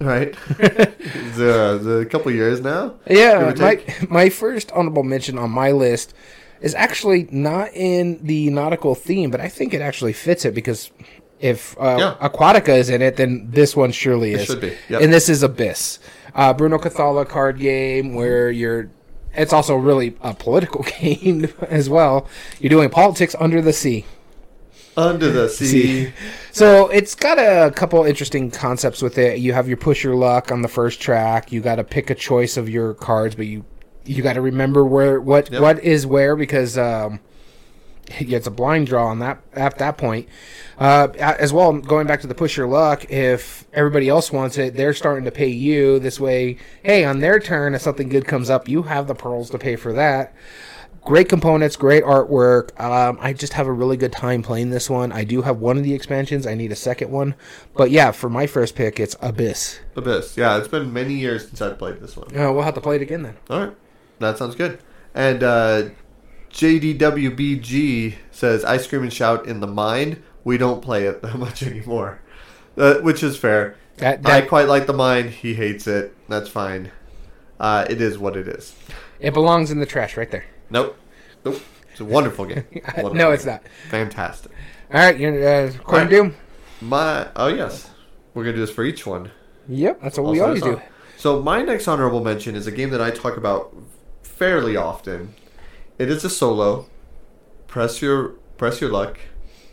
[0.00, 0.34] Right?
[0.58, 2.94] the the couple years now.
[3.08, 6.14] Yeah, my my first honorable mention on my list
[6.60, 10.90] is actually not in the nautical theme, but I think it actually fits it because
[11.40, 12.28] if uh, Yeah.
[12.28, 14.46] Aquatica is in it, then this one surely is.
[14.46, 15.02] should be, yep.
[15.02, 15.98] And this is Abyss,
[16.34, 18.90] uh, Bruno Cathala card game where you're.
[19.36, 22.26] It's also really a political game as well.
[22.60, 24.04] You're doing politics under the sea.
[24.96, 26.12] Under the sea.
[26.52, 29.38] So it's got a couple interesting concepts with it.
[29.38, 31.52] You have your push your luck on the first track.
[31.52, 33.64] You got to pick a choice of your cards, but you
[34.04, 35.60] you got to remember where what Yep.
[35.60, 37.20] what is where because um,
[38.20, 40.28] yeah, it's a blind draw on that at that point.
[40.78, 44.74] Uh, as well, going back to the push your luck, if everybody else wants it,
[44.74, 46.58] they're starting to pay you this way.
[46.82, 49.76] Hey, on their turn, if something good comes up, you have the pearls to pay
[49.76, 50.34] for that
[51.06, 52.78] great components, great artwork.
[52.78, 55.12] Um, I just have a really good time playing this one.
[55.12, 56.46] I do have one of the expansions.
[56.46, 57.34] I need a second one,
[57.74, 59.78] but yeah, for my first pick, it's Abyss.
[59.94, 60.36] Abyss.
[60.36, 62.36] Yeah, it's been many years since I've played this one.
[62.36, 63.36] Uh, we'll have to play it again then.
[63.48, 63.76] All right,
[64.18, 64.80] that sounds good.
[65.14, 65.88] And uh,
[66.56, 70.22] JDWBG says, "I scream and shout in the mind.
[70.42, 72.20] We don't play it that much anymore,"
[72.78, 73.76] uh, which is fair.
[73.98, 75.30] That, I quite like the mind.
[75.30, 76.16] He hates it.
[76.28, 76.92] That's fine.
[77.60, 78.74] Uh, it is what it is.
[79.20, 80.46] it belongs in the trash right there.
[80.70, 80.96] Nope.
[81.44, 81.60] Nope.
[81.90, 82.64] It's a wonderful game.
[82.72, 83.54] Wonderful no, it's game.
[83.54, 83.62] not.
[83.90, 84.52] Fantastic.
[84.92, 86.08] All right, you're uh, All right.
[86.08, 86.34] Doom.
[86.80, 87.90] My oh yes,
[88.32, 89.30] we're gonna do this for each one.
[89.68, 90.80] Yep, that's what we always do.
[91.18, 93.74] So my next honorable mention is a game that I talk about
[94.22, 95.34] fairly often.
[95.98, 96.86] It is a solo.
[97.66, 99.18] Press your press your luck,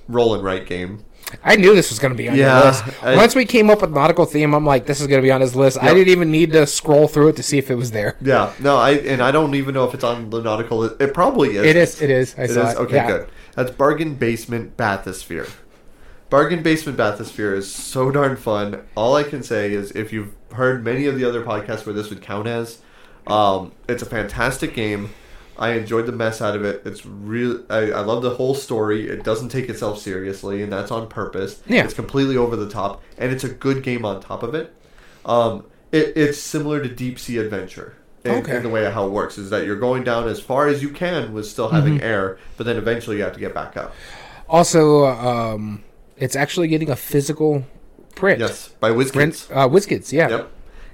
[0.08, 1.06] roll and write game.
[1.44, 3.04] I knew this was going to be on Yeah, your list.
[3.04, 5.32] I- Once we came up with nautical theme, I'm like, this is going to be
[5.32, 5.82] on his list.
[5.82, 8.18] I didn't even need to scroll through it to see if it was there.
[8.22, 10.84] Yeah, no, I and I don't even know if it's on the nautical.
[10.84, 11.66] It, it probably is.
[11.66, 12.02] It is.
[12.02, 12.36] It is.
[12.38, 12.78] I It saw is it.
[12.82, 12.96] okay.
[12.96, 13.08] Yeah.
[13.08, 13.30] Good.
[13.56, 15.50] That's Bargain Basement Bathysphere.
[16.30, 18.82] Bargain Basement Bathysphere is so darn fun.
[18.96, 22.10] All I can say is, if you've heard many of the other podcasts where this
[22.10, 22.80] would count as,
[23.28, 25.12] um, it's a fantastic game.
[25.64, 26.82] I enjoyed the mess out of it.
[26.86, 27.64] It's real.
[27.70, 29.08] I, I love the whole story.
[29.08, 31.62] It doesn't take itself seriously, and that's on purpose.
[31.68, 31.84] Yeah.
[31.86, 34.74] it's completely over the top, and it's a good game on top of it.
[35.26, 37.96] Um, it, it's similar to Deep Sea Adventure.
[38.26, 38.56] In, Okay.
[38.58, 40.82] in the way of how it works is that you're going down as far as
[40.82, 42.04] you can with still having Mm-hmm.
[42.06, 43.94] air, but then eventually you have to get back up.
[44.50, 45.84] Also, um,
[46.18, 47.66] it's actually getting a physical
[48.16, 48.40] print.
[48.40, 49.14] Yes, by WizKids.
[49.14, 50.30] Print, uh, WizKids, yeah.
[50.30, 50.52] Yep.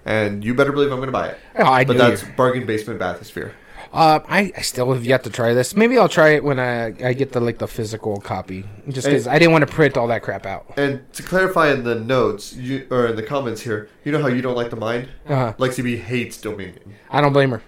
[0.10, 1.38] And you better believe I'm going to buy it.
[1.60, 2.30] Oh, I But that's you.
[2.36, 3.52] Bargain Basement Bathysphere.
[3.93, 5.76] Uh, I, I still have yet to try this.
[5.76, 9.28] Maybe I'll try it when I, I get the like the physical copy, just because
[9.28, 10.74] I didn't want to print all that crap out.
[10.78, 14.28] And to clarify in the notes, you or in the comments here, you know how
[14.28, 15.10] you don't like the mind?
[15.28, 16.95] Uh, Lexi B hates Dominion.
[17.12, 17.62] I don't blame her.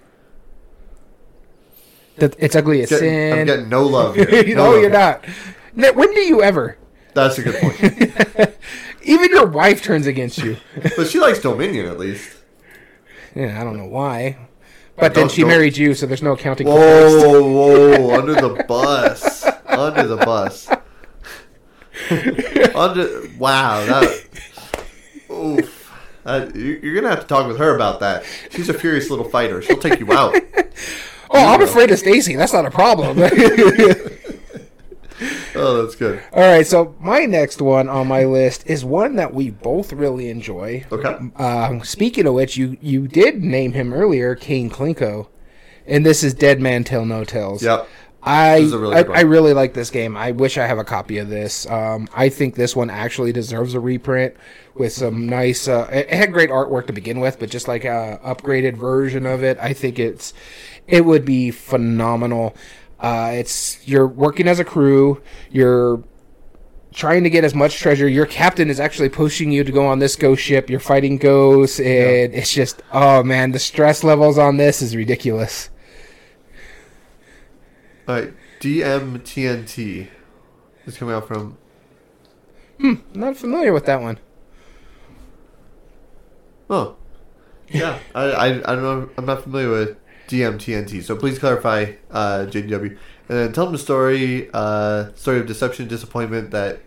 [2.18, 3.40] That it's ugly as Getting- sin.
[3.40, 4.28] I'm getting no love here.
[4.30, 5.22] No no, love you're here.
[5.76, 5.96] not.
[5.96, 6.78] When do you ever?
[7.14, 8.51] That's a good point.
[9.12, 10.56] Even your wife turns against you.
[10.96, 12.38] but she likes Dominion at least.
[13.36, 14.38] yeah, I don't know why.
[14.96, 16.68] But then she married you, so there's no accounting.
[16.68, 19.46] Whoa, whoa, under the bus.
[19.68, 20.70] Under the bus.
[22.76, 24.24] under wow, that
[25.30, 25.92] oof.
[26.26, 28.24] Uh, you- you're gonna have to talk with her about that.
[28.52, 29.62] She's a furious little fighter.
[29.62, 30.36] She'll take you out.
[31.32, 32.36] Oh, I'm afraid of Stacy.
[32.36, 33.18] That's not a problem.
[35.56, 36.22] Oh, that's good.
[36.34, 40.30] All right, so my next one on my list is one that we both really
[40.30, 40.86] enjoy.
[40.92, 41.18] Okay.
[41.36, 45.28] Um, speaking of which, you you did name him earlier, Kane Klenko,
[45.86, 47.64] and this is Dead Men Tell No Tales.
[47.64, 47.88] Yep.
[48.24, 49.02] I This is a really I.
[49.02, 50.16] I really like this game.
[50.16, 51.66] I wish I have a copy of this.
[51.68, 54.36] Um, I think this one actually deserves a reprint
[54.76, 55.68] with some nice.
[55.68, 59.44] Uh, it had great artwork to begin with, but just like a upgraded version of
[59.44, 60.34] it, I think it's
[60.88, 62.56] it would be phenomenal.
[63.02, 65.22] Uh, it's you're working as a crew.
[65.50, 66.04] You're
[66.94, 68.08] trying to get as much treasure.
[68.08, 70.70] Your captain is actually pushing you to go on this ghost ship.
[70.70, 75.70] You're fighting ghosts, and it's just oh man, the stress levels on this is ridiculous.
[78.08, 78.34] All right.
[78.60, 80.08] DMTNT
[80.86, 81.58] is coming out from.
[82.80, 84.20] Hmm, not familiar with that one.
[86.70, 86.96] Oh,
[87.70, 88.00] yeah.
[88.14, 89.10] I, I I don't know.
[89.18, 89.98] I'm not familiar with
[90.32, 92.98] DMTNT, so please clarify uh, JDW, and
[93.38, 94.50] then tell them the story.
[94.54, 96.80] Uh, story of deception, disappointment that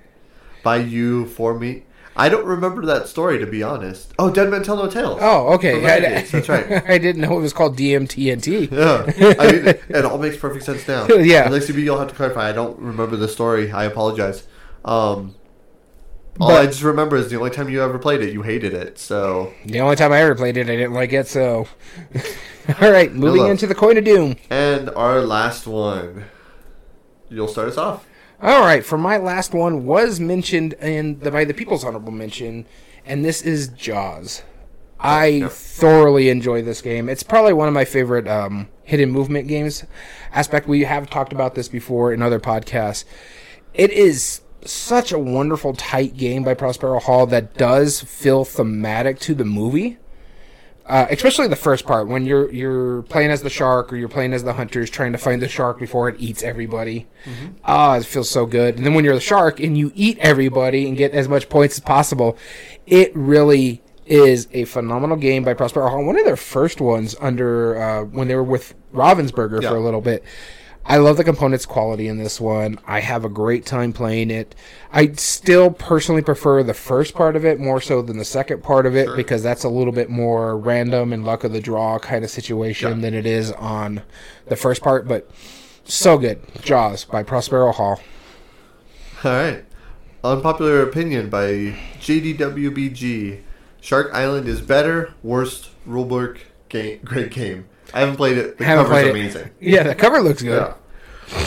[0.63, 1.85] by you for me.
[2.17, 4.13] I don't remember that story to be honest.
[4.21, 5.19] Oh, Dead Men Tell No Tales.
[5.21, 5.75] Oh, okay.
[5.75, 6.85] From I, that's right.
[6.89, 8.71] I didn't know it was called DMTNT.
[8.71, 11.07] Yeah, I mean, it all makes perfect sense now.
[11.09, 11.49] Yeah.
[11.49, 12.49] Lexi B, you'll have to clarify.
[12.49, 13.73] I don't remember the story.
[13.73, 14.47] I apologize.
[14.85, 15.35] Um,
[16.39, 18.75] all But- I just remember is the only time you ever played it, you hated
[18.75, 18.97] it.
[18.99, 21.27] So, The only time I ever played it, I didn't like it.
[21.27, 21.67] So,
[22.81, 23.51] all right, moving Hello.
[23.51, 24.37] into the Coin of Doom.
[24.51, 26.25] and our last one,
[27.29, 28.07] you'll start us off.
[28.43, 32.67] All right, for my last one was mentioned in the by the People's Honorable Mention,
[33.07, 34.43] and this is Jaws.
[35.01, 35.49] I Yeah.
[35.49, 37.09] thoroughly enjoy this game.
[37.09, 39.85] It's probably one of my favorite um, hidden movement games.
[40.33, 43.05] Aspect we have talked about this before in other podcasts.
[43.75, 49.35] It is such a wonderful, tight game by Prospero Hall that does feel thematic to
[49.35, 49.99] the movie.
[50.87, 54.35] Uh, especially the first part when you're you're playing as the shark or you're playing
[54.35, 57.07] as the hunters trying to find the shark before it eats everybody.
[57.65, 58.77] Ah, it feels so good.
[58.77, 61.77] And then when you're the shark and you eat everybody and get as much points
[61.77, 62.37] as possible,
[62.87, 66.05] it really is a phenomenal game by Prospero Hall.
[66.05, 69.71] One of their first ones under uh, when they were with Ravensburger Yeah.
[69.71, 70.23] for a little bit.
[70.87, 72.79] I love the components quality in this one.
[72.87, 74.55] I have a great time playing it.
[74.93, 78.85] I still personally prefer the first part of it more so than the second part
[78.85, 82.23] of it because that's a little bit more random and luck of the draw kind
[82.23, 83.01] of situation Yeah.
[83.01, 84.03] than it is on
[84.47, 85.09] the first part.
[85.09, 85.31] But
[85.85, 86.41] so good.
[86.63, 88.01] Jaws by Prospero Hall.
[89.25, 89.65] All right.
[90.23, 93.41] Unpopular opinion by JDWBG.
[93.81, 97.67] Shark Island is better, worst rulebook game, great game.
[97.95, 98.59] I haven't played it.
[98.59, 99.11] The Haven't cover's played it.
[99.21, 99.51] amazing.
[99.61, 100.61] Yeah, the cover looks good.
[100.61, 100.75] Yeah.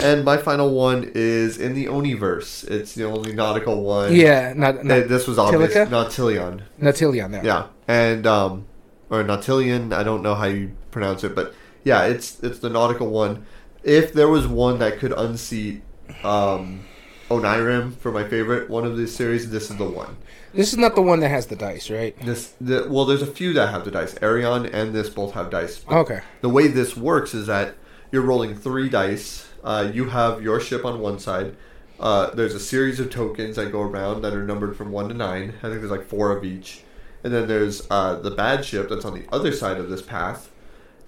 [0.01, 2.67] And my final one is in the Oniverse.
[2.69, 4.15] It's the only nautical one.
[4.15, 5.73] Yeah, not, not this was obvious.
[5.73, 5.87] Tilica?
[5.89, 6.63] Nautilion.
[6.81, 7.45] Natilion there.
[7.45, 7.67] Yeah.
[7.87, 8.65] And um
[9.09, 13.07] or Nautilion, I don't know how you pronounce it, but yeah, it's it's the nautical
[13.09, 13.45] one.
[13.83, 15.83] If there was one that could unseat
[16.23, 16.85] um
[17.29, 20.17] Onirim for my favorite one of this series, this is the one.
[20.53, 22.17] This is not the one that has the dice, right?
[22.21, 24.13] This the, well there's a few that have the dice.
[24.15, 25.85] Aerion and this both have dice.
[25.89, 26.21] Okay.
[26.41, 27.75] The way this works is that
[28.11, 29.47] you're rolling three dice.
[29.63, 31.55] Uh, you have your ship on one side.
[31.99, 35.13] Uh, there's a series of tokens that go around that are numbered from one to
[35.13, 35.53] nine.
[35.59, 36.83] I think there's like four of each.
[37.23, 40.51] And then there's uh, the bad ship that's on the other side of this path.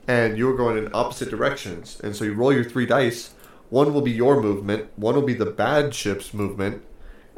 [0.08, 2.02] And you're going in opposite directions.
[2.04, 3.36] And so you roll your three dice.
[3.69, 6.82] One will be your movement, one will be the bad ship's movement,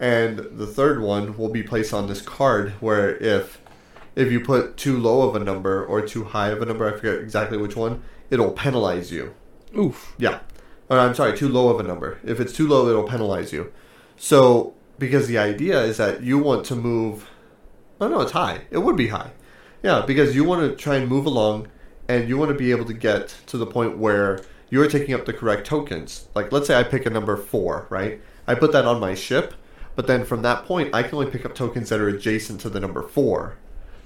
[0.01, 3.61] and the third one will be placed on this card where if
[4.15, 6.97] if you put too low of a number or too high of a number, I
[6.97, 9.33] forget exactly which one, it'll penalize you.
[9.77, 10.15] Oof.
[10.17, 10.39] Yeah.
[10.89, 12.19] Or I'm sorry, too low of a number.
[12.25, 13.71] If it's too low, it'll penalize you.
[14.17, 17.29] So, because the idea is that you want to move.
[18.01, 18.63] Oh, no, it's high.
[18.69, 19.31] It would be high.
[19.81, 21.69] Yeah, because you want to try and move along
[22.09, 25.25] and you want to be able to get to the point where you're taking up
[25.25, 26.27] the correct tokens.
[26.35, 28.21] Like, let's say I pick a number four, right?
[28.45, 29.53] I put that on my ship,
[29.95, 32.69] but then from that point, I can only pick up tokens that are adjacent to
[32.69, 33.57] the number four.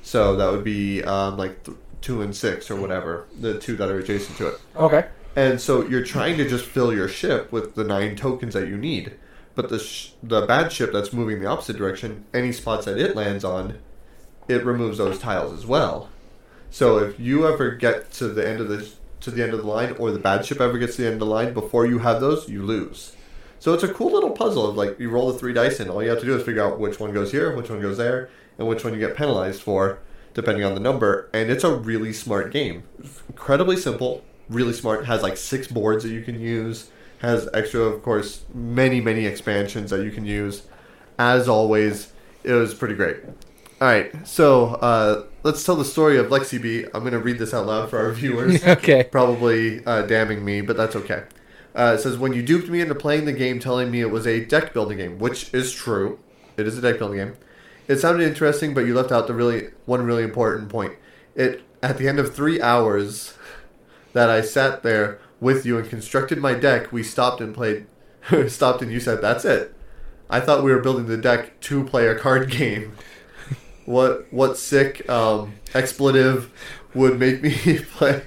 [0.01, 3.89] So that would be um, like th- two and six or whatever, the two that
[3.89, 4.61] are adjacent to it.
[4.75, 5.05] Okay.
[5.35, 8.77] And so you're trying to just fill your ship with the nine tokens that you
[8.77, 9.13] need.
[9.55, 13.15] But the sh- the bad ship that's moving the opposite direction, any spots that it
[13.15, 13.79] lands on,
[14.47, 16.09] it removes those tiles as well.
[16.69, 18.87] So if you ever get to the end of the
[19.21, 21.15] to the end of the line, or the bad ship ever gets to the end
[21.15, 23.15] of the line before you have those, you lose.
[23.59, 26.03] So it's a cool little puzzle of like you roll the three dice and all
[26.03, 28.29] you have to do is figure out which one goes here, which one goes there,
[28.57, 29.99] and which one you get penalized for,
[30.33, 31.29] depending on the number.
[31.33, 32.83] And it's a really smart game.
[33.29, 35.05] Incredibly simple, really smart.
[35.05, 36.89] Has like six boards that you can use.
[37.19, 40.63] Has extra, of course, many many expansions that you can use.
[41.17, 42.11] As always,
[42.43, 43.17] it was pretty great.
[43.81, 46.85] All right, so uh, let's tell the story of Lexi B.
[46.93, 49.03] I'm going to read this out loud for our viewers Okay.
[49.03, 51.23] probably uh, damning me, but that's okay.
[51.75, 54.25] Uh, it says, When you duped me into playing the game telling me it was
[54.25, 56.19] a deck building game, which is true.
[56.57, 57.35] It is a deck building game.
[57.87, 60.93] It sounded interesting, but you left out the really one really important point.
[61.35, 63.37] It at the end of three hours
[64.13, 67.85] that I sat there with you and constructed my deck, we stopped and played
[68.47, 69.75] stopped and you said, That's it.
[70.29, 72.93] I thought we were building the deck to play a card game.
[73.85, 76.51] What what sick um, expletive
[76.95, 78.23] would make me play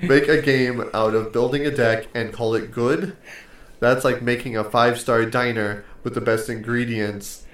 [0.00, 3.16] make a game out of building a deck and call it good?
[3.80, 7.44] That's like making a five star diner with the best ingredients,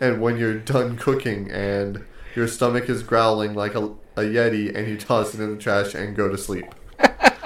[0.00, 3.84] and when you're done cooking and your stomach is growling like a,
[4.16, 6.66] a yeti, and you toss it in the trash and go to sleep.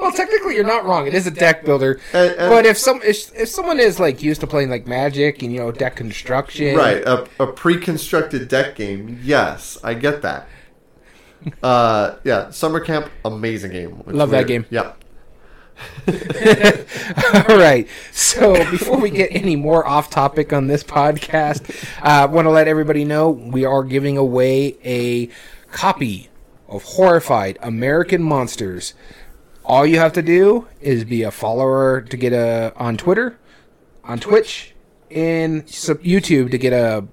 [0.00, 1.06] Well, technically, you're not wrong.
[1.06, 2.00] It is a deck builder.
[2.12, 5.42] And- and- but if some if, if someone is like used to playing like Magic
[5.42, 9.20] and you know deck construction, Right, a, a pre-constructed deck game.
[9.22, 10.48] Yes, I get that.
[11.62, 14.02] Uh, yeah, summer camp, amazing game.
[14.06, 14.66] Love that game.
[14.68, 14.92] Yeah,
[17.48, 17.88] All right.
[18.12, 22.50] So before we get any more off topic on this podcast, I uh, want to
[22.50, 25.30] let everybody know we are giving away a
[25.72, 26.28] copy
[26.68, 28.94] of Horrified American Monsters.
[29.70, 33.38] All you have to do is be a follower to get a on Twitter,
[34.02, 34.74] on Twitch,
[35.12, 37.04] and YouTube to get a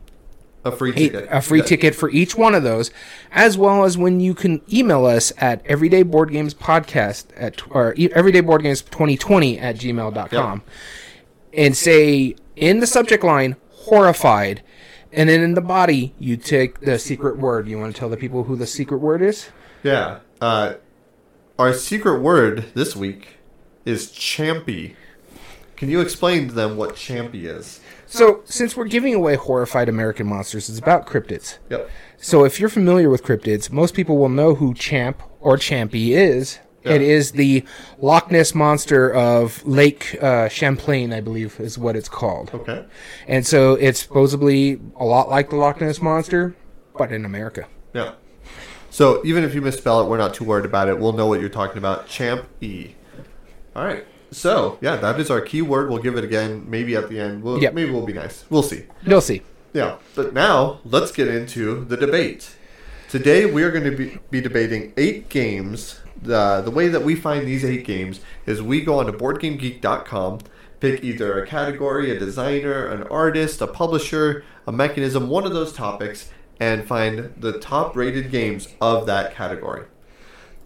[0.65, 1.27] a free ticket.
[1.31, 1.65] a free Yeah.
[1.65, 2.89] ticket for each one of those,
[3.31, 8.81] as well as when you can email us at everydayboardgamespodcast at or everyday board games
[8.81, 10.63] 2020 at gmail.com
[11.53, 14.63] and say in the subject line horrified
[15.13, 18.17] and then in the body you take the secret word you want to tell the
[18.17, 19.49] people who the secret word is
[19.83, 20.19] Yeah.
[20.41, 20.73] Uh,
[21.59, 23.37] our secret word this week
[23.85, 24.95] is champy.
[25.75, 27.79] Can you explain to them what champy is?
[28.09, 31.89] so since we're giving away horrified american monsters it's about cryptids Yep.
[32.19, 36.59] So if you're familiar with cryptids, most people will know who Champ or Champy is.
[36.83, 36.93] Yeah.
[36.93, 37.63] It is the
[37.99, 42.51] Loch Ness monster of Lake uh, Champlain, I believe, is what it's called.
[42.53, 42.85] Okay.
[43.27, 46.55] And so it's supposedly a lot like the Loch Ness monster,
[46.97, 47.67] but in America.
[47.93, 48.13] Yeah.
[48.89, 50.97] So even if you misspell it, we're not too worried about it.
[50.99, 52.07] We'll know what you're talking about.
[52.07, 52.95] Champ E.
[53.75, 54.05] All right.
[54.31, 55.89] So yeah, that is our keyword.
[55.89, 57.43] We'll give it again, maybe at the end.
[57.43, 57.73] We'll, Yep.
[57.73, 58.45] Maybe we'll be nice.
[58.49, 58.83] We'll see.
[59.05, 59.41] You'll see.
[59.73, 59.97] Yeah.
[60.15, 62.55] But now let's get into the debate.
[63.09, 65.99] Today we are going to be, be debating eight games.
[66.21, 70.39] The the way that we find these eight games is we go on to BoardGameGeek.com,
[70.79, 75.71] pick either a category, a designer, an artist, a publisher, a mechanism, one of those
[75.71, 79.85] topics, and find the top rated games of that category.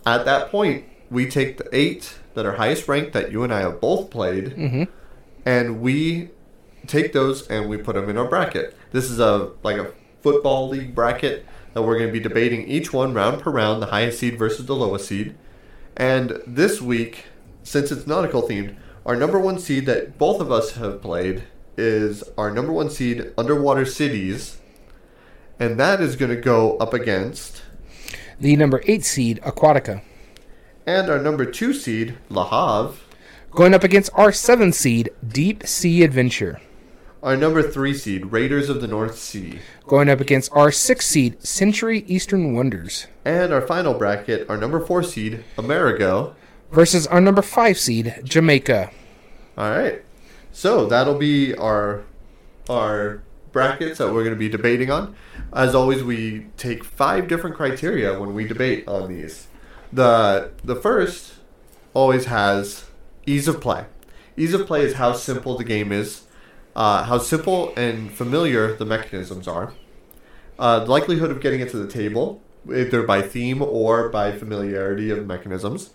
[0.06, 3.60] At that point, we take the eight that are highest ranked that you and I
[3.60, 4.84] have both played, mm-hmm.
[5.45, 6.30] and we
[6.88, 8.75] take those and we put them in our bracket.
[8.91, 12.91] This is a like a football league bracket that we're going to be debating each
[12.93, 15.36] one round per round, the highest seed versus the lowest seed.
[15.97, 17.25] And this week,
[17.63, 18.75] since it's nautical themed,
[19.06, 21.43] our number one seed that both of us have played
[21.77, 24.58] is our number one seed, Underwater Cities,
[25.62, 27.62] and that is going to go up against
[28.39, 30.02] The number eight seed, Aquatica,
[30.88, 32.97] and our number two seed, Le Havre,
[33.52, 36.60] going up against our seven seed, Deep Sea Adventure,
[37.21, 39.60] our number three seed, Raiders of the North Sea.
[39.86, 44.84] going up against our six seed, Century Eastern Wonders, And our final bracket, our number
[44.84, 46.36] four seed, Amerigo.
[46.71, 48.89] versus our number five seed, Jamaica.
[49.58, 50.02] All right.
[50.52, 52.04] So that'll be our
[52.69, 53.21] our
[53.52, 55.13] brackets that we're going to be debating on.
[55.54, 59.48] As always, we take five different criteria when we debate on these.
[59.92, 61.34] The the first
[61.94, 62.86] always has
[63.26, 63.86] ease of play.
[64.38, 66.24] Ease of play is how simple the game is,
[66.76, 69.74] uh, how simple and familiar the mechanisms are.
[70.58, 72.42] Uh, the likelihood of getting it to the table,
[72.74, 75.90] either by theme or by familiarity of mechanisms,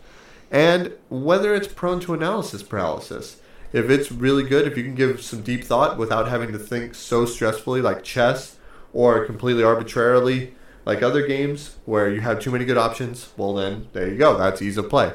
[0.50, 3.40] and whether it's prone to analysis paralysis.
[3.72, 6.94] If it's really good, if you can give some deep thought without having to think
[6.94, 8.55] so stressfully, like chess,
[8.96, 10.54] or completely arbitrarily,
[10.86, 14.38] like other games where you have too many good options, well, then there you go.
[14.38, 15.12] That's ease of play.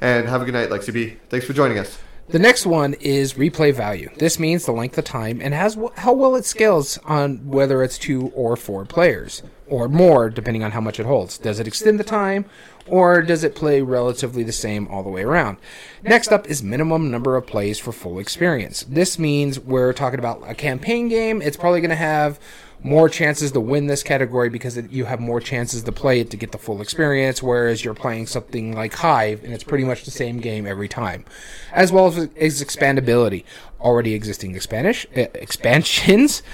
[0.00, 1.16] And have a good night, Lexi B.
[1.28, 1.98] Thanks for joining us.
[2.28, 4.10] The next one is replay value.
[4.18, 7.98] This means the length of time and has how well it scales on whether it's
[7.98, 11.38] two or four players or more, depending on how much it holds.
[11.38, 12.44] Does it extend the time,
[12.86, 15.58] or does it play relatively the same all the way around?
[16.02, 18.84] Next up is minimum number of plays for full experience.
[18.88, 21.42] This means we're talking about a campaign game.
[21.42, 22.40] It's probably going to have
[22.86, 26.30] more chances to win this category because it, you have more chances to play it
[26.30, 30.04] to get the full experience, whereas you're playing something like Hive and it's pretty much
[30.04, 31.24] the same game every time.
[31.72, 33.44] As well as, as expandability.
[33.80, 36.42] Already existing Spanish, uh, expansions.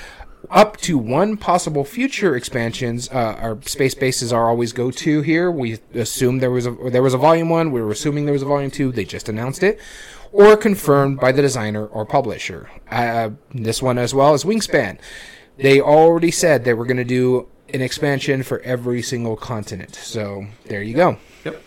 [0.50, 3.08] Up to one possible future expansions.
[3.10, 5.52] Uh, our space bases are always go to here.
[5.52, 7.70] We assume there was a there was a volume one.
[7.70, 8.90] We were assuming there was a volume two.
[8.90, 9.78] They just announced it,
[10.32, 12.68] or confirmed by the designer or publisher.
[12.90, 14.98] Uh, this one as well as Wingspan.
[15.56, 19.94] They already said they were going to do an expansion for every single continent.
[19.94, 21.18] So there you go.
[21.44, 21.62] Yep.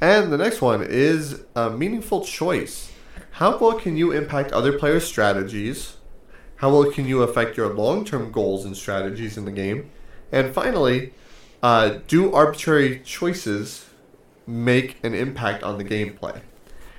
[0.00, 2.92] And the next one is a meaningful choice.
[3.32, 5.96] How well can you impact other players' strategies?
[6.56, 9.90] How well can you affect your long term goals and strategies in the game?
[10.32, 11.12] And finally,
[11.62, 13.86] uh, do arbitrary choices
[14.46, 16.40] make an impact on the gameplay?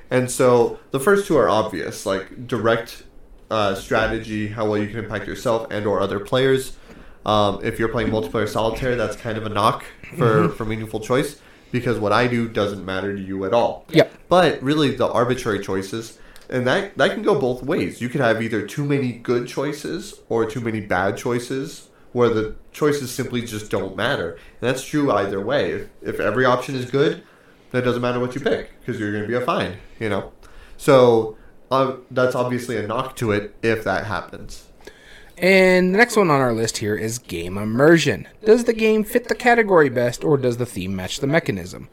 [0.09, 3.03] And so the first two are obvious, like direct
[3.49, 6.77] uh, strategy, how well you can impact yourself and or other players.
[7.25, 9.83] Um, if you're playing multiplayer solitaire, that's kind of a knock
[10.17, 11.41] for, for meaningful choice.
[11.71, 13.85] because what I do doesn't matter to you at all.
[13.89, 14.11] Yep.
[14.29, 16.17] But really, the arbitrary choices,
[16.49, 18.01] and that that can go both ways.
[18.01, 22.55] You could have either too many good choices or too many bad choices, where the
[22.71, 24.31] choices simply just don't matter.
[24.31, 25.71] And that's true either way.
[25.71, 27.23] If, if every option is good,
[27.71, 29.77] then it doesn't matter what you pick because you're going to be a fine.
[29.99, 30.31] You know.
[30.77, 31.37] So
[31.71, 34.67] uh, that's obviously a knock to it if that happens.
[35.37, 38.27] And the next one on our list here is game immersion.
[38.43, 41.89] Does the game fit the category best, or does the theme match the mechanism?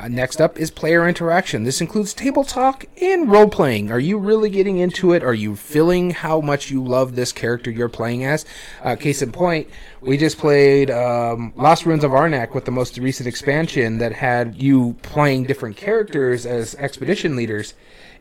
[0.00, 1.64] Uh, next up is player interaction.
[1.64, 3.92] This includes table talk and role playing.
[3.92, 5.22] Are you really getting into it?
[5.22, 8.46] Are you feeling how much you love this character you're playing as?
[8.82, 9.68] Uh, case in point,
[10.00, 14.54] we just played um, Lost Ruins of Arnak with the most recent expansion that had
[14.62, 17.74] you playing different characters as expedition leaders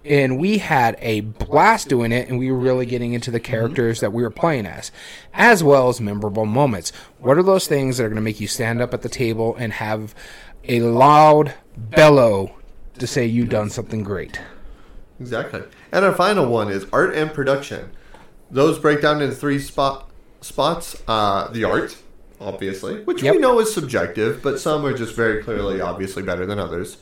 [0.06, 4.00] and we had a blast doing it and we were really getting into the characters
[4.00, 4.92] that we were playing as
[5.34, 8.48] as well as memorable moments what are those things that are going to make you
[8.48, 10.16] stand up at the table and have
[10.66, 12.56] a loud bellow
[12.98, 14.40] to say you've done something great
[15.20, 15.62] Exactly.
[15.92, 17.92] And our final one is art and production.
[18.50, 20.96] Those break down into three spot spots.
[21.10, 21.98] Uh, the art,
[22.40, 23.36] obviously, which Yep.
[23.36, 27.00] we know is subjective, but some are just very clearly, obviously better than others.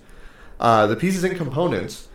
[0.60, 2.08] Uh, the pieces and components,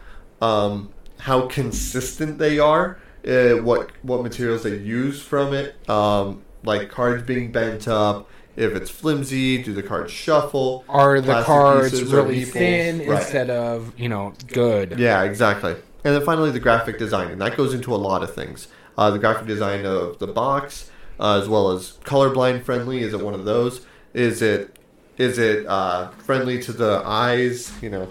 [0.42, 6.88] um, how consistent they are, uh, what what materials they use from it, um, like
[6.90, 8.28] cards being bent up.
[8.54, 10.84] If it's flimsy, do the cards shuffle?
[10.86, 13.18] are the cards really thin Right.
[13.20, 15.72] instead of you know good Yeah, exactly.
[16.04, 18.68] And then finally, the graphic design, and that goes into a lot of things.
[18.98, 23.02] Uh, the graphic design of the box, uh, as well as colorblind friendly.
[23.02, 23.86] Is it one of those?
[24.12, 24.76] Is it
[25.16, 27.72] is it uh, friendly to the eyes?
[27.80, 28.08] You know,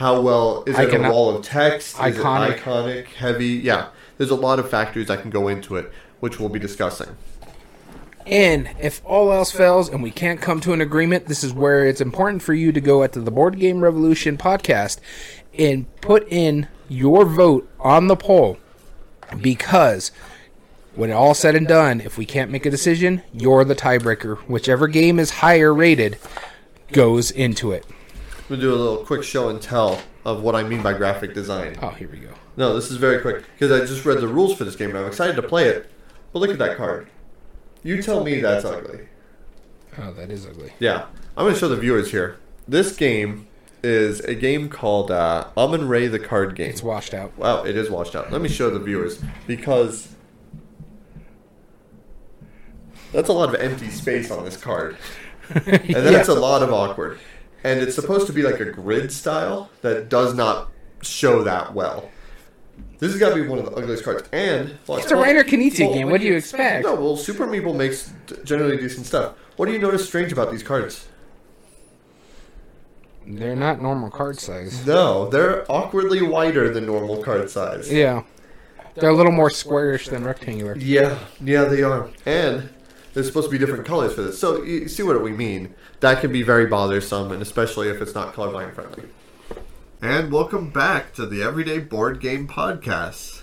[0.00, 1.92] how well is it a wall of text?
[1.96, 2.52] Is Iconic.
[2.52, 3.48] it iconic, heavy?
[3.48, 7.18] Yeah, there's a lot of factors that can go into it, which we'll be discussing.
[8.26, 11.84] And if all else fails and we can't come to an agreement, this is where
[11.84, 15.00] it's important for you to go at the Board Game Revolution podcast
[15.58, 18.56] and put in your vote on the poll
[19.38, 20.12] because
[20.94, 24.38] when it all said and done, if we can't make a decision, you're the tiebreaker.
[24.48, 26.16] Whichever game is higher rated
[26.90, 27.84] goes into it.
[28.50, 31.78] We'll do a little quick show and tell of what I mean by graphic design.
[31.80, 32.32] Oh, here we go.
[32.56, 34.98] No, this is very quick because I just read the rules for this game and
[34.98, 35.88] I'm excited to play it.
[36.32, 37.08] But look at that card.
[37.84, 39.06] You tell me that's ugly.
[39.98, 40.72] Oh, that is ugly.
[40.80, 42.38] Yeah, I'm to show the viewers here.
[42.66, 43.46] This game
[43.84, 46.70] is a game called uh, Amun-Re the Card Game.
[46.70, 47.38] It's washed out.
[47.38, 48.32] Wow, it is washed out.
[48.32, 50.08] Let me show the viewers because
[53.12, 54.96] that's a lot of empty space on this card,
[55.54, 57.20] and that's a lot of awkward.
[57.62, 60.70] And it's supposed to be like a grid style that does not
[61.02, 62.10] show that well.
[62.98, 64.28] This has got to be one of the ugliest cards.
[64.32, 66.10] And It's a Reiner Knizia game.
[66.10, 66.84] What do you expect?
[66.84, 68.12] No, well, Super Meeple makes
[68.44, 69.34] generally decent stuff.
[69.56, 71.08] What do you notice strange about these cards?
[73.26, 74.86] They're not normal card size.
[74.86, 77.92] No, they're awkwardly wider than normal card size.
[77.92, 78.22] Yeah.
[78.96, 80.76] They're a little more squarish than rectangular.
[80.76, 82.10] Yeah, yeah, they are.
[82.26, 82.70] And
[83.14, 84.38] there's supposed to be different colors for this.
[84.38, 85.74] So you see what we mean.
[86.00, 89.04] That can be very bothersome, and especially if it's not colorblind friendly.
[90.00, 93.42] And welcome back to the Everyday Board Game Podcast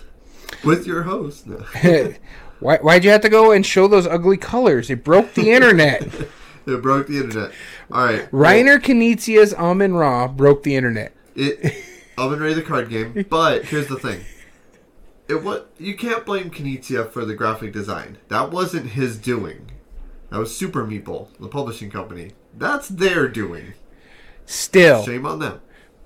[0.64, 1.46] with your host.
[2.58, 4.90] Why, why'd you have to go and show those ugly colors?
[4.90, 6.02] It broke the internet.
[6.66, 7.52] it broke the internet.
[7.92, 11.14] All right, Reiner Knizia's Amun Ra broke the internet.
[11.36, 11.76] It
[12.18, 14.24] Amun-Re the card game, but here's the thing.
[15.28, 18.18] It what you can't blame Knizia for the graphic design.
[18.26, 19.70] That wasn't his doing.
[20.30, 22.32] That was Super Meeple, the publishing company.
[22.58, 23.74] That's their doing.
[24.46, 25.60] Still, Shame on them.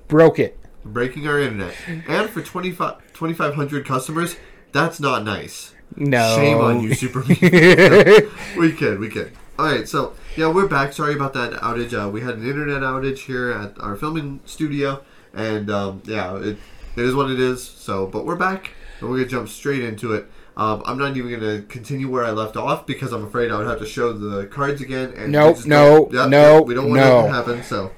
[0.09, 0.59] broke it.
[0.85, 1.75] Breaking our internet.
[2.09, 4.37] And for 25 2,500 customers,
[4.73, 5.75] that's not nice.
[5.97, 6.37] No.
[6.37, 8.57] Shame on you, Super Meeple.
[8.59, 9.33] we kid, we kid.
[9.59, 10.93] Alright, so, yeah, we're back.
[10.93, 11.93] Sorry about that outage.
[11.95, 15.03] Uh, we had an internet outage here at our filming studio.
[15.35, 16.57] And, um, yeah, it,
[16.97, 17.63] it is what it is.
[17.63, 18.73] So, but we're back.
[19.01, 20.27] And we're going to jump straight into it.
[20.57, 23.57] Um, I'm not even going to continue where I left off because I'm afraid I
[23.57, 25.15] would have to show the cards again.
[25.17, 27.23] And Nope, no, no, We don't want no.
[27.23, 27.63] that to happen.
[27.63, 27.93] So,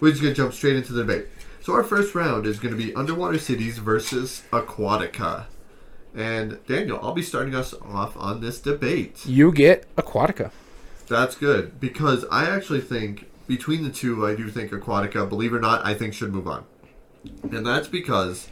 [0.00, 1.28] we're just going to jump straight into the debate.
[1.62, 5.46] So, our first round is going to be Underwater Cities versus Aquatica.
[6.14, 9.24] And Daniel, I'll be starting us off on this debate.
[9.26, 10.50] You get Aquatica.
[11.06, 15.56] That's good because I actually think between the two, I do think Aquatica, believe it
[15.56, 16.64] or not, I think should move on.
[17.42, 18.48] And that's because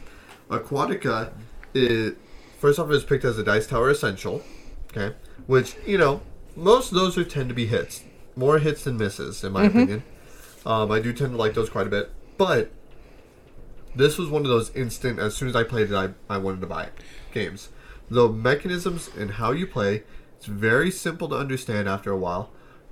[0.49, 1.31] Aquatica
[1.73, 2.15] is
[2.59, 4.43] first off it was picked as a dice tower essential,
[4.91, 5.15] okay,
[5.47, 6.21] which you know
[6.55, 8.03] most of those are tend to be hits,
[8.35, 10.03] more hits than misses in my opinion.
[10.65, 12.69] Um, I do tend to like those quite a bit, but
[13.95, 15.17] this was one of those instant.
[15.17, 16.93] As soon as I played it, I, I wanted to buy it.
[17.33, 17.69] Games,
[18.09, 20.03] the mechanisms and how you play,
[20.35, 22.51] it's very simple to understand after a while.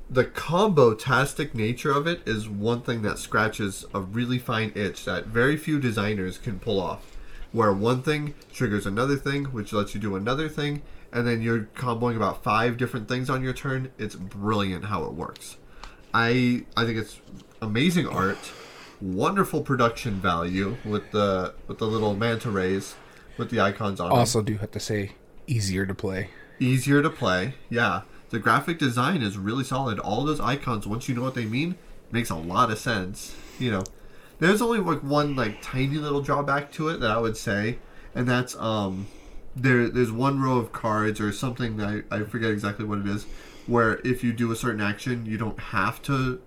[0.10, 5.26] the combo-tastic nature of it is one thing that scratches a really fine itch that
[5.26, 7.17] very few designers can pull off.
[7.52, 10.82] Where one thing triggers another thing, which lets you do another thing,
[11.12, 13.92] and then you're comboing about five different things on your turn.
[13.98, 15.58] It's brilliant how it works.
[16.14, 17.20] I I think it's
[17.62, 18.52] amazing art,
[19.02, 22.96] wonderful production value with the with the little manta rays
[23.38, 24.18] with the icons on them.
[24.18, 25.14] Also, do have to say
[25.46, 26.30] easier to play.
[26.60, 28.02] Easier to play, yeah.
[28.30, 30.00] The graphic design is really solid.
[30.00, 31.76] All those icons, once you know what they mean,
[32.12, 33.36] makes a lot of sense.
[33.60, 33.84] You know,
[34.40, 37.80] there's only like one like tiny little drawback to it that I would say,
[38.14, 39.08] and that's um,
[39.56, 43.08] there there's one row of cards or something that I, I forget exactly what it
[43.08, 43.26] is,
[43.66, 46.42] where if you do a certain action, you don't have to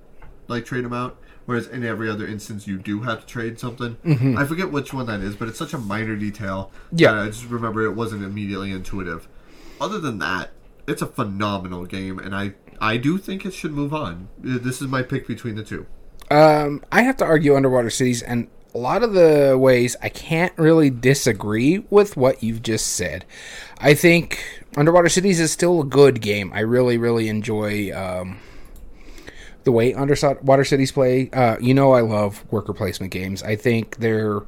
[0.48, 1.16] like trade them out.
[1.46, 3.96] Whereas in every other instance, you do have to trade something.
[4.38, 6.70] I forget which one that is, but it's such a minor detail.
[6.92, 7.12] Yeah.
[7.12, 9.26] that I just remember it wasn't immediately intuitive.
[9.80, 10.50] Other than that,
[10.86, 14.28] it's a phenomenal game, and I I do think it should move on.
[14.38, 15.86] This is my pick between the two.
[16.30, 20.56] Um, I have to argue Underwater Cities, and a lot of the ways I can't
[20.56, 23.24] really disagree with what you've just said.
[23.78, 26.52] I think Underwater Cities is still a good game.
[26.54, 28.38] I really, really enjoy um,
[29.64, 31.30] the way Underwater Cities play.
[31.30, 33.42] Uh, you know, I love worker placement games.
[33.42, 34.42] I think they're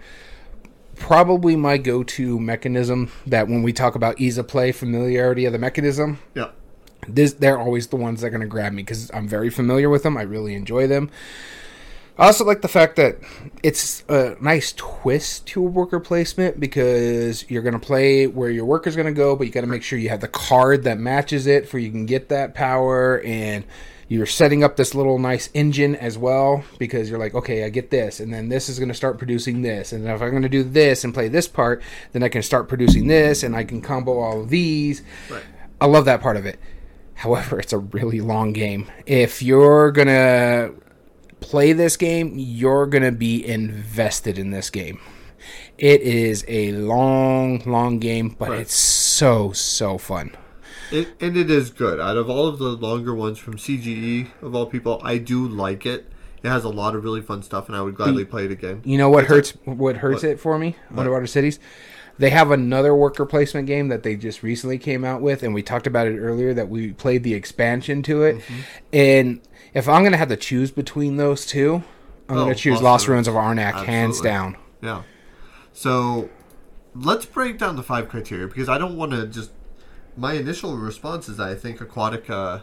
[0.97, 3.11] probably my go-to mechanism.
[3.27, 6.51] That when we talk about ease of play, familiarity of the mechanism, Yeah,
[7.09, 9.91] this they're always the ones that are going to grab me because I'm very familiar
[9.91, 10.17] with them.
[10.17, 11.11] I really enjoy them.
[12.19, 13.19] I also like the fact that
[13.63, 18.67] it's a nice twist to a worker placement because you're going to play where your
[18.67, 20.99] worker's going to go, but you got to make sure you have the card that
[20.99, 23.65] matches it for you can get that power and
[24.09, 27.91] you're setting up this little nice engine as well because you're like, okay, I get
[27.91, 30.51] this, and then this is going to start producing this, and if I'm going to
[30.51, 31.83] do this and play this part,
[32.13, 35.01] then I can start producing this, and I can combo all of these.
[35.31, 35.43] right.
[35.81, 36.61] I love that part of it.
[37.15, 38.91] However, it's a really long game.
[39.07, 40.73] If you're gonna
[41.43, 44.99] play this game, you're gonna be invested in this game.
[45.79, 48.61] It is a long, long game, but Right.
[48.61, 50.31] it's so so fun.
[50.91, 51.99] It, and it is good.
[52.01, 55.87] Out of all of the longer ones from CGE, of all people, I do like
[55.87, 56.07] it.
[56.43, 58.83] It has a lot of really fun stuff, and I would gladly play it again.
[58.85, 59.53] You know what hurts?
[59.65, 60.33] What hurts What?
[60.33, 60.77] it for me?
[60.95, 61.59] Underwater Cities.
[62.19, 65.63] They have another worker placement game that they just recently came out with, and we
[65.63, 66.53] talked about it earlier.
[66.53, 68.61] That we played the expansion to it, Mm-hmm.
[68.93, 69.41] and
[69.75, 71.83] if I'm gonna have to choose between those two,
[72.29, 73.29] I'm Oh, gonna choose Lost Ruins.
[73.29, 74.57] Of Arnak hands down.
[74.81, 75.03] Yeah.
[75.73, 76.29] So
[76.95, 79.51] let's break down the five criteria because I don't want to just.
[80.17, 82.63] My initial response is I think Aquatica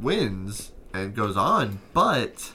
[0.00, 2.52] wins and goes on, but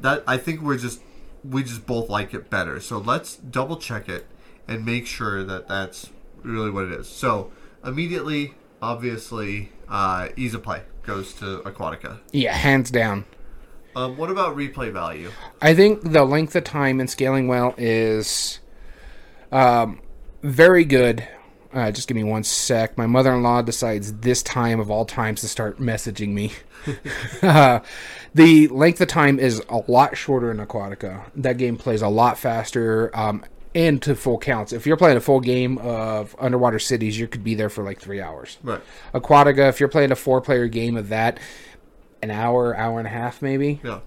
[0.00, 1.00] that I think we're just
[1.44, 2.80] we just both like it better.
[2.80, 4.26] So let's double check it
[4.66, 6.10] and make sure that that's
[6.42, 7.08] really what it is.
[7.08, 7.52] So
[7.84, 12.20] immediately, obviously, uh, ease of play goes to Aquatica.
[12.32, 13.24] Yeah, hands down.
[13.96, 15.30] Um, what about replay value?
[15.62, 18.58] I think the length of time in scaling well is
[19.52, 20.00] um,
[20.42, 21.26] very good.
[21.72, 22.96] Uh, just give me one sec.
[22.96, 26.52] My mother in law decides this time of all times to start messaging me.
[27.42, 27.80] uh,
[28.34, 31.24] the length of time is a lot shorter in Aquatica.
[31.36, 33.44] That game plays a lot faster um,
[33.74, 34.72] and to full counts.
[34.72, 38.00] If you're playing a full game of Underwater Cities, you could be there for like
[38.00, 38.58] three hours.
[38.62, 38.80] Right.
[39.12, 41.38] Aquatica, if you're playing a four player game of that,
[42.22, 43.80] an hour, hour and a half maybe.
[43.82, 44.00] Yeah.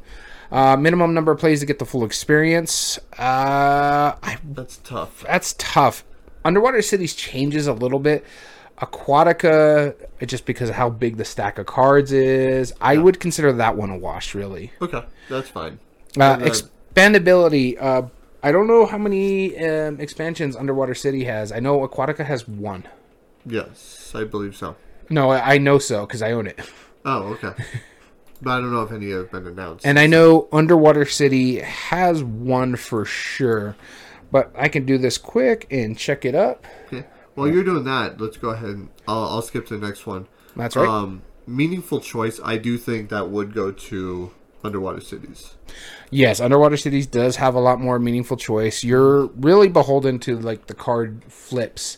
[0.50, 2.98] Uh, minimum number of plays to get the full experience.
[3.20, 5.24] Uh, I, That's tough.
[5.28, 6.06] that's tough.
[6.46, 8.26] Underwater Cities changes a little bit.
[8.80, 9.96] Aquatica,
[10.26, 13.90] just because of how big the stack of cards is, I would consider that one
[13.90, 14.72] a wash, really.
[14.82, 15.80] Okay, that's fine.
[16.18, 17.82] Uh, uh, expandability.
[17.82, 18.04] Uh,
[18.44, 21.52] I don't know how many um, expansions Underwater City has.
[21.52, 22.88] I know Aquatica has one.
[23.46, 24.76] Yes, I believe so.
[25.10, 26.60] No, I, I know so because I own it.
[27.06, 27.54] Oh, okay.
[28.42, 29.86] but I don't know if any have been announced.
[29.86, 33.76] And I know Underwater City has one for sure.
[34.32, 36.66] But I can do this quick and check it up.
[36.88, 37.06] okay.
[37.36, 40.28] While you're doing that, let's go ahead and I'll, I'll skip to the next one.
[40.56, 40.88] That's right.
[40.88, 42.40] Um, meaningful choice.
[42.44, 44.32] I do think that would go to
[44.64, 45.56] Underwater Cities.
[46.12, 48.84] yes, Underwater Cities does have a lot more meaningful choice.
[48.84, 51.98] You're really beholden to like the card flips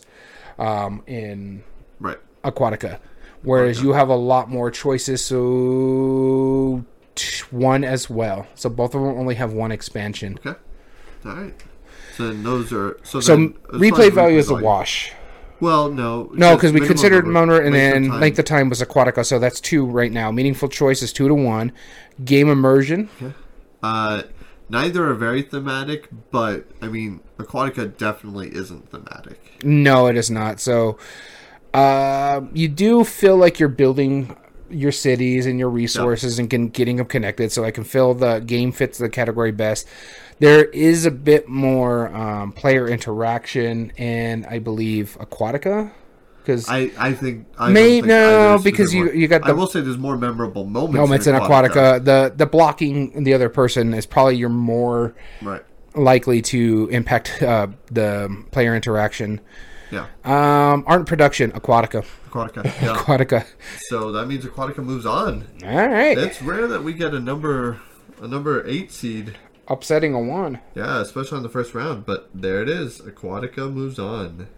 [0.58, 1.64] um, in
[1.98, 2.18] Right.
[2.44, 2.98] Aquatica,
[3.42, 5.24] whereas you have a lot more choices.
[5.24, 6.84] So
[7.50, 8.46] one as well.
[8.54, 10.38] So both of them only have one expansion.
[10.44, 10.58] Okay.
[11.26, 11.54] All right.
[12.16, 13.20] So then those are so.
[13.20, 15.12] So then, as far replay value is a value- wash.
[15.60, 16.30] Well, no.
[16.34, 19.84] No, because we considered Moner and then length of time was Aquatica, so that's two
[19.84, 20.30] right now.
[20.30, 21.72] Meaningful choice is two to one.
[22.24, 23.08] Game immersion,
[23.82, 24.22] Uh,
[24.68, 29.38] neither are very thematic, but I mean, Aquatica definitely isn't thematic.
[29.64, 30.60] no, it is not.
[30.60, 30.98] So
[31.74, 34.36] uh, you do feel like you're building
[34.70, 38.38] your cities and your resources and can, getting them connected so I can fill the
[38.40, 39.86] game fits the category best.
[40.38, 45.90] There is a bit more um, player interaction and I believe Aquatica
[46.38, 49.80] because I, I think I May- think no, because you- you got I will say
[49.82, 50.96] there's more memorable moments.
[50.96, 52.02] moments in Aquatica.
[52.02, 55.60] The the blocking the other person is probably your more Right.
[55.94, 59.40] likely to impact uh, the player interaction.
[59.90, 60.06] Yeah.
[60.24, 62.04] Um, art and production, Aquatica.
[62.28, 62.64] Aquatica.
[62.82, 62.96] Yeah.
[62.96, 63.46] Aquatica.
[63.88, 65.46] so that means Aquatica moves on.
[65.64, 66.16] All right.
[66.16, 67.80] It's rare that we get a number
[68.20, 69.36] a number eight seed.
[69.68, 70.60] Upsetting a one.
[70.74, 72.04] Yeah, especially on the first round.
[72.06, 73.00] But there it is.
[73.00, 74.48] Aquatica moves on.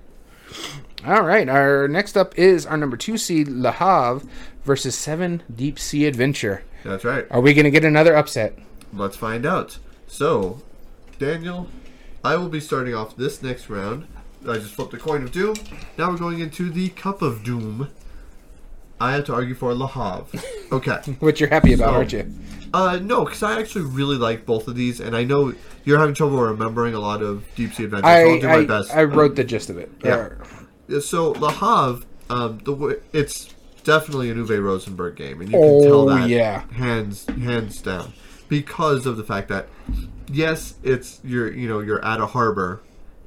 [1.07, 1.49] All right.
[1.49, 4.27] Our next up is our number two seed, Le Havre
[4.65, 6.65] versus Seven Deep Sea Adventure.
[6.85, 7.27] That's right.
[7.31, 8.59] Are we going to get another upset?
[8.93, 9.79] Let's find out.
[10.07, 10.63] So,
[11.19, 11.69] Daniel,
[12.25, 14.07] I will be starting off this next round.
[14.49, 15.55] I just flipped a coin of doom.
[15.99, 17.89] Now we're going into the cup of doom.
[19.01, 20.41] I have to argue for Le Havre.
[20.73, 20.97] Okay.
[21.21, 22.33] Which you're happy about, So- aren't you?
[22.75, 25.53] Uh, no, because I actually really like both of these, and I know
[25.85, 28.07] you're having trouble remembering a lot of Deep Sea Adventures.
[28.09, 28.97] I so I'll do my best.
[28.97, 29.91] I wrote the gist of it.
[30.03, 30.31] Yeah.
[31.01, 33.53] So Le Havre, um, the it's
[33.85, 36.67] definitely an Uwe Rosenberg game, and you can tell Oh, that yeah.
[36.73, 38.15] hands hands down
[38.49, 39.69] because of the fact that
[40.31, 42.81] yes, it's you're you know you're at a harbor,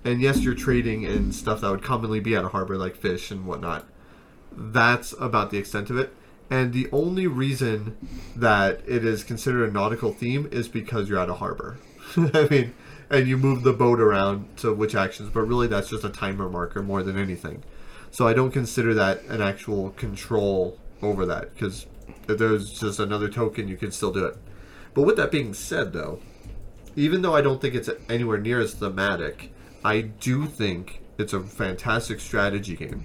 [0.06, 3.32] and yes, you're trading in stuff that would commonly be at a harbor like fish
[3.32, 3.86] and whatnot.
[4.52, 6.14] That's about the extent of it.
[6.50, 7.98] And the only reason
[8.36, 11.78] that it is considered a nautical theme is because you're at a harbor.
[12.16, 12.76] I mean,
[13.10, 16.50] and you move the boat around to which actions, but really that's just a timer
[16.50, 17.64] marker more than anything.
[18.12, 21.88] So I don't consider that an actual control over that because
[22.30, 24.38] if there's just another token, you can still do it.
[24.94, 26.22] But with that being said, though,
[26.96, 29.52] even though I don't think it's anywhere near as thematic,
[29.86, 33.04] I do think it's a fantastic strategy game.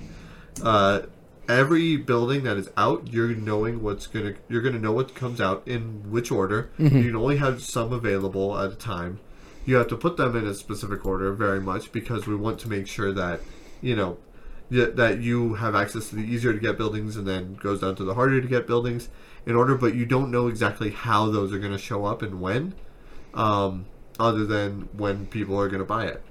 [0.64, 1.03] Uh,
[1.47, 5.62] every building that is out, you're knowing what's gonna, you're gonna know what comes out
[5.68, 6.70] in which order.
[6.78, 9.20] You can only have some available at a time.
[9.66, 12.68] You have to put them in a specific order, very much because we want to
[12.70, 13.41] make sure that,
[13.83, 14.16] you know,
[14.70, 18.05] that you have access to the easier to get buildings and then goes down to
[18.05, 19.11] the harder to get buildings
[19.45, 19.74] in order.
[19.74, 22.72] But you don't know exactly how those are going to show up and when
[23.35, 23.85] um,
[24.18, 26.22] other than when people are going to buy it.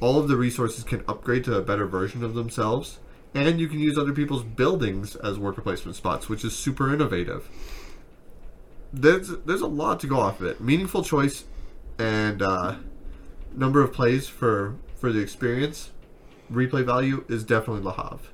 [0.00, 2.98] All of the resources can upgrade to a better version of themselves,
[3.34, 7.48] and you can use other people's buildings as work placement spots, which is super innovative.
[8.92, 10.60] There's there's a lot to go off of it.
[10.60, 11.44] Meaningful choice
[11.98, 12.76] and uh,
[13.54, 15.90] number of plays for for the experience.
[16.50, 18.30] Replay value is definitely Le Havre.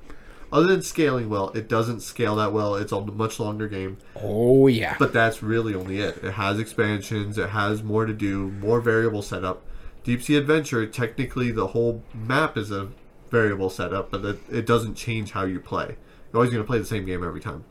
[0.51, 2.75] Other than scaling well, it doesn't scale that well.
[2.75, 3.97] It's a much longer game.
[4.15, 4.95] Oh yeah.
[4.97, 6.23] But that's really only it.
[6.23, 9.63] It has expansions, it has more to do, more variable setup.
[10.05, 12.89] Deep Sea Adventure, technically the whole map is a
[13.29, 15.97] variable setup, but it, it doesn't change how you play.
[16.31, 17.65] You're always going to play the same game every time.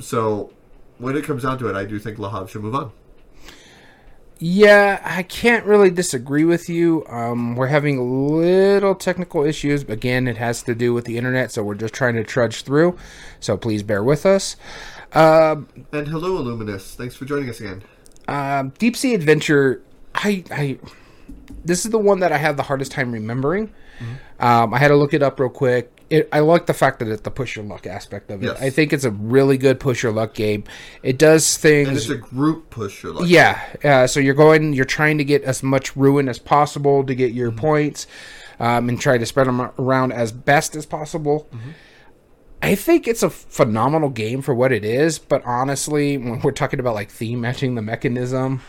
[0.00, 0.52] So
[0.98, 2.92] when it comes down to it, I do think Le Havre should move on.
[4.38, 7.04] Yeah, I can't really disagree with you.
[7.08, 9.82] Um, we're having little technical issues.
[9.84, 12.98] Again, it has to do with the internet, so we're just trying to trudge through.
[13.40, 14.56] So please bear with us.
[15.14, 16.94] Um, And hello, Illuminous.
[16.94, 17.82] Thanks for joining us again.
[18.28, 19.82] um, Deep Sea Adventure,
[20.14, 20.78] I, I,
[21.64, 23.72] this is the one that I have the hardest time remembering.
[24.38, 25.92] Um, I had to look it up real quick.
[26.08, 28.46] It, I like the fact that it's the push your luck aspect of it.
[28.46, 28.60] Yes.
[28.60, 30.64] I think it's a really good push your luck game.
[31.02, 31.88] It does things.
[31.88, 33.24] And it's a group push your luck.
[33.26, 37.14] Yeah, uh, so you're going, you're trying to get as much ruin as possible to
[37.14, 38.06] get your points,
[38.60, 41.48] um, and try to spread them around as best as possible.
[42.62, 46.80] I think it's a phenomenal game for what it is, but honestly, when we're talking
[46.80, 48.62] about like theme matching the mechanism,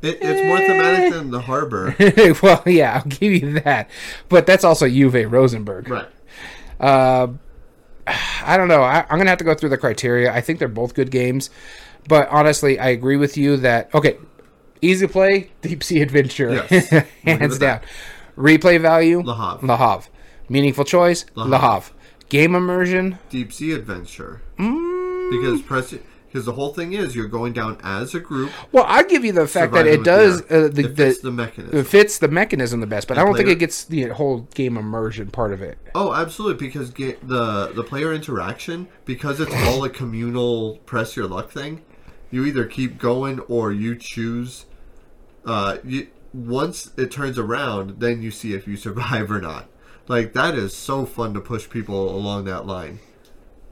[0.00, 1.94] It, it's more thematic than the harbor.
[2.42, 3.90] well, yeah, I'll give you that,
[4.28, 5.88] but that's also Uwe Rosenberg.
[5.88, 6.08] right.
[6.80, 7.28] Uh,
[8.44, 8.82] I don't know.
[8.82, 10.32] I, I'm gonna have to go through the criteria.
[10.32, 11.50] I think they're both good games,
[12.08, 14.16] but honestly, I agree with you that okay,
[14.80, 16.88] easy play, deep sea adventure, Yes.
[17.24, 17.80] Hands down.
[17.80, 17.84] that.
[18.36, 20.08] Replay value, Le Havre.
[20.48, 21.58] Meaningful choice, Havre.
[21.58, 21.92] Havre.
[22.28, 24.42] Game immersion, Deep Sea Adventure.
[24.58, 25.30] Mm.
[25.30, 25.94] Because press
[26.28, 28.52] because the whole thing is you're going down as a group.
[28.72, 31.30] well, I give you the fact that it does the, uh, the, it fits the,
[31.30, 31.78] the mechanism.
[31.78, 34.76] it fits the mechanism the best, but I don't think it gets the whole game
[34.76, 35.78] immersion part of it.
[35.94, 36.66] Oh, absolutely!
[36.66, 41.82] Because ga- the the player interaction, because it's all a communal press your luck thing,
[42.30, 44.66] you either keep going or you choose.
[45.44, 49.68] Uh, you once it turns around, then you see if you survive or not.
[50.06, 53.00] Like that is so fun to push people along that line.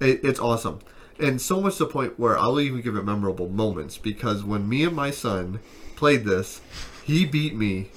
[0.00, 0.80] It, it's awesome,
[1.18, 3.98] and so much to the point where I'll even give it memorable moments.
[3.98, 5.60] Because when me and my son
[5.96, 6.60] played this,
[7.04, 7.90] he beat me.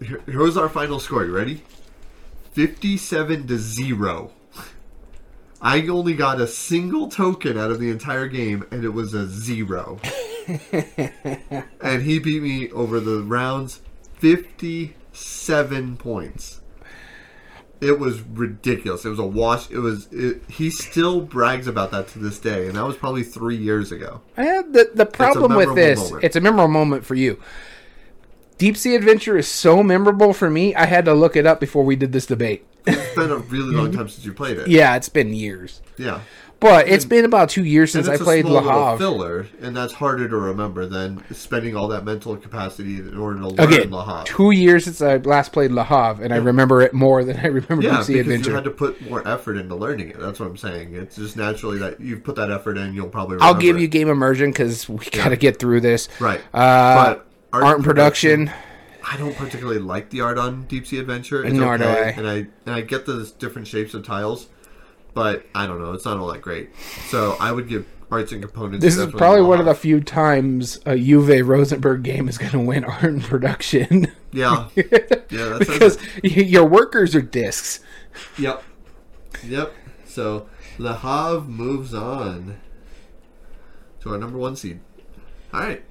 [0.00, 1.24] Here, here's our final score.
[1.24, 1.62] You ready?
[2.52, 4.32] 57 to 0.
[5.60, 9.26] I only got a single token out of the entire game, and it was a
[9.26, 9.98] zero.
[11.80, 13.80] and he beat me over the rounds
[14.18, 16.60] 57 points.
[17.80, 19.04] It was ridiculous.
[19.04, 19.70] It was a wash.
[19.70, 20.08] It was.
[20.12, 23.92] It, he still brags about that to this day, and that was probably three years
[23.92, 24.20] ago.
[24.36, 26.24] Eh, the the problem with this, moment.
[26.24, 27.40] it's a memorable moment for you.
[28.56, 30.74] Deep Sea Adventure is so memorable for me.
[30.74, 32.64] I had to look it up before we did this debate.
[32.86, 34.68] It's been a really long time since you played it.
[34.68, 36.20] Yeah, it's been years, Yeah.
[36.64, 38.98] But it's been about two years since I played Le Havre.
[38.98, 43.48] filler, and that's harder to remember than spending all that mental capacity in order to
[43.48, 44.24] learn Again, Le Havre.
[44.24, 47.46] two years since I last played Le Havre, and I remember it more than I
[47.46, 48.50] remember Yeah, Deep Sea because Adventure.
[48.50, 50.18] you had to put more effort into learning it.
[50.18, 50.94] That's what I'm saying.
[50.94, 53.38] It's just naturally that you've put that effort in, you'll probably.
[53.40, 53.80] I'll give it.
[53.80, 56.08] you game immersion because we got to get through this.
[56.20, 56.40] right.
[56.52, 58.50] Uh, but art and production.
[59.06, 61.44] I don't particularly like the art on Deep Sea Adventure.
[61.44, 62.08] It's Nor okay, I.
[62.18, 62.34] and I
[62.64, 64.46] and I get the different shapes of tiles,
[65.14, 65.92] but I don't know.
[65.92, 66.70] It's not all that great.
[67.08, 68.84] So I would give arts and components.
[68.84, 72.60] This is probably one of the few times a Uwe Rosenberg game is going to
[72.60, 74.84] win art and production yeah yeah
[75.30, 77.80] that's because your workers are discs.
[78.38, 78.62] Yep.
[79.44, 79.72] Yep.
[80.04, 80.48] So
[80.78, 82.60] Le Havre moves on
[84.00, 84.80] to our number one seed.
[85.52, 85.82] All right.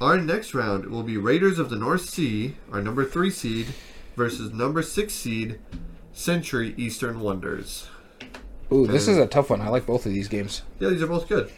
[0.00, 3.68] Our next round will be Raiders of the North Sea, our number three seed,
[4.16, 5.60] versus number six seed,
[6.14, 7.88] Century Eastern Wonders.
[8.72, 9.60] Ooh, this is a tough one.
[9.60, 10.62] I like both of these games.
[10.78, 11.50] Yeah, these are both good.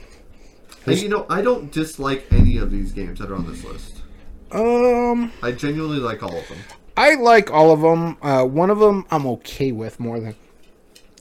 [0.87, 4.03] And you know, I don't dislike any of these games that are on this list.
[4.51, 6.59] Um, I genuinely like all of them.
[6.97, 8.17] I like all of them.
[8.23, 10.35] Uh, one of them I'm okay with more than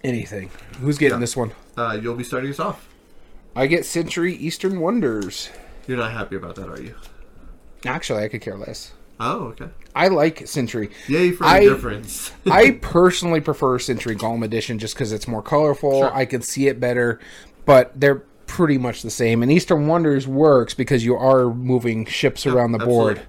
[0.04, 0.50] anything.
[0.80, 1.20] Who's getting Yeah.
[1.22, 1.52] this one?
[1.78, 2.88] Uh, you'll be starting us off.
[3.56, 5.50] I get Century Eastern Wonders.
[5.88, 6.96] You're not happy about that, are you?
[7.86, 8.92] Actually, I could care less.
[9.20, 9.70] Oh, okay.
[9.96, 10.90] I like Century.
[11.08, 12.32] Yay for I- the difference.
[12.46, 16.02] I personally prefer Century Golem Edition just because it's more colorful.
[16.02, 16.14] Sure.
[16.14, 17.20] I can see it better,
[17.66, 19.42] but they're pretty much the same.
[19.42, 23.22] And Eastern Wonders works because you are moving ships around the board.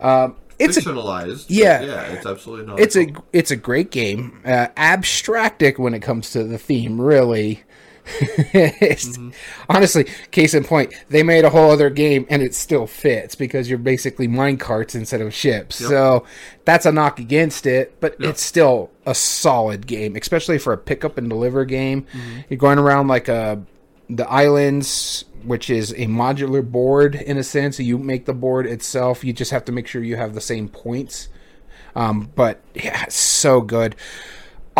[0.00, 1.46] Um, it's a fictionalized.
[1.46, 1.82] but yeah.
[1.82, 2.78] yeah, it's absolutely not.
[2.80, 4.40] it's a it's a great game.
[4.44, 7.64] Uh, abstractic when it comes to the theme, really.
[8.50, 9.30] Mm-hmm.
[9.68, 13.68] Honestly, case in point, they made a whole other game and it still fits because
[13.68, 15.76] you're basically mine carts instead of ships.
[15.76, 16.24] So
[16.64, 21.04] that's a knock against it, but it's still a solid game, especially for a pick
[21.04, 22.02] up and deliver game.
[22.02, 22.40] Mm-hmm.
[22.48, 23.62] You're going around like a
[24.08, 27.78] the islands, which is a modular board in a sense.
[27.78, 29.24] You make the board itself.
[29.24, 31.28] You just have to make sure you have the same points.
[31.94, 33.96] Um, but yeah, so good.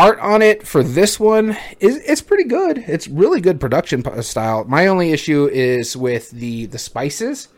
[0.00, 2.78] Art on it for this one is it's pretty good.
[2.78, 4.64] It's really good production uh, style.
[4.64, 7.48] My only issue is with the the spices.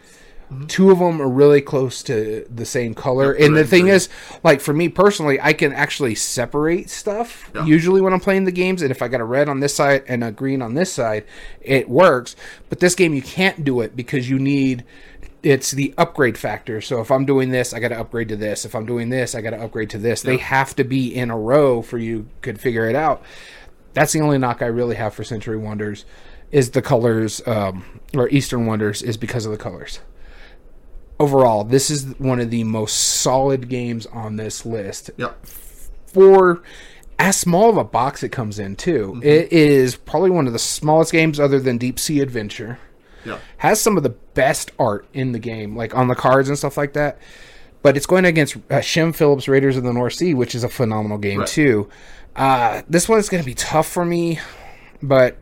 [0.50, 0.66] Mm-hmm.
[0.66, 3.94] Two of them are really close to the same color, and the thing green.
[3.94, 4.08] is,
[4.42, 7.48] like for me personally, I can actually separate stuff.
[7.54, 7.64] Yeah.
[7.64, 10.02] Usually when I'm playing the games, and if I got a red on this side
[10.08, 11.24] and a green on this side,
[11.60, 12.34] it works.
[12.68, 14.84] But this game you can't do it because you need
[15.42, 16.80] it's the upgrade factor.
[16.80, 18.64] So if I'm doing this, I got to upgrade to this.
[18.64, 20.22] If I'm doing this, I got to upgrade to this.
[20.22, 23.22] They have to be in a row for you could figure it out.
[23.94, 26.04] That's the only knock I really have for Century Wonders
[26.50, 30.00] is the colors um, or Eastern Wonders is because of the colors.
[31.18, 35.46] Overall, this is one of the most solid games on this list Yep.
[36.06, 36.62] for
[37.18, 39.20] as small of a box it comes in too.
[39.22, 42.78] It is probably one of the smallest games other than Deep Sea Adventure.
[43.24, 43.40] Yep.
[43.58, 46.76] Has some of the best art in the game, like on the cards and stuff
[46.76, 47.18] like that.
[47.82, 50.68] But it's going against uh, Shem Phillips Raiders of the North Sea, which is a
[50.68, 51.48] phenomenal game Right.
[51.48, 51.88] too.
[52.36, 54.38] Uh, this one's going to be tough for me,
[55.02, 55.36] but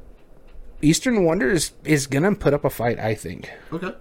[0.83, 3.51] Eastern Wonders is going to put up a fight, I think.
[3.73, 3.93] Okay.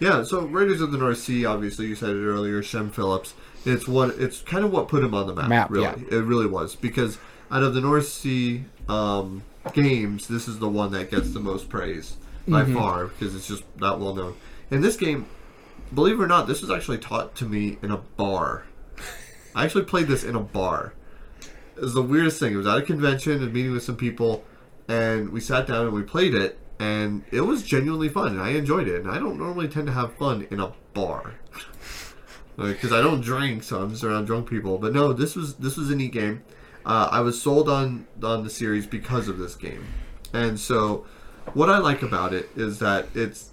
[0.00, 0.24] Yeah.
[0.24, 2.62] So Raiders of the North Sea, obviously, you said it earlier.
[2.62, 3.34] Shem Phillips.
[3.64, 4.10] It's what.
[4.18, 5.48] It's kind of what put him on the map.
[5.48, 6.18] Map, really, yeah.
[6.18, 7.18] it really was because
[7.50, 11.68] out of the North Sea um, games, this is the one that gets the most
[11.68, 12.16] praise
[12.48, 12.74] by Mm-hmm.
[12.74, 14.34] far because it's just not well known.
[14.70, 15.26] In this game,
[15.94, 18.64] believe it or not, this was actually taught to me in a bar.
[19.54, 20.92] I actually played this in a bar.
[21.76, 22.52] It was the weirdest thing.
[22.52, 24.44] It was at a convention and meeting with some people,
[24.88, 28.50] and we sat down and we played it, and it was genuinely fun, and I
[28.50, 29.00] enjoyed it.
[29.02, 31.34] And I don't normally tend to have fun in a bar
[32.56, 34.78] because I don't drink, so I'm just around drunk people.
[34.78, 36.42] But no, this was this was a neat game.
[36.84, 39.84] Uh, I was sold on on the series because of this game,
[40.32, 41.06] and so
[41.54, 43.50] what I like about it is that it's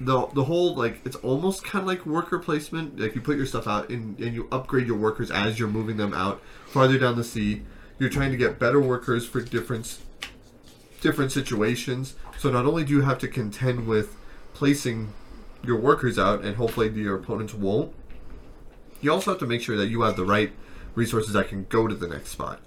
[0.00, 2.98] the the whole like it's almost kind of like worker placement.
[2.98, 5.96] Like you put your stuff out and, and you upgrade your workers as you're moving
[5.96, 7.62] them out farther down the sea.
[7.98, 9.98] You're trying to get better workers for different
[11.00, 12.14] different situations.
[12.38, 14.16] So not only do you have to contend with
[14.54, 15.12] placing
[15.64, 17.92] your workers out, and hopefully your opponents won't.
[19.00, 20.52] You also have to make sure that you have the right
[20.94, 22.60] resources that can go to the next spot.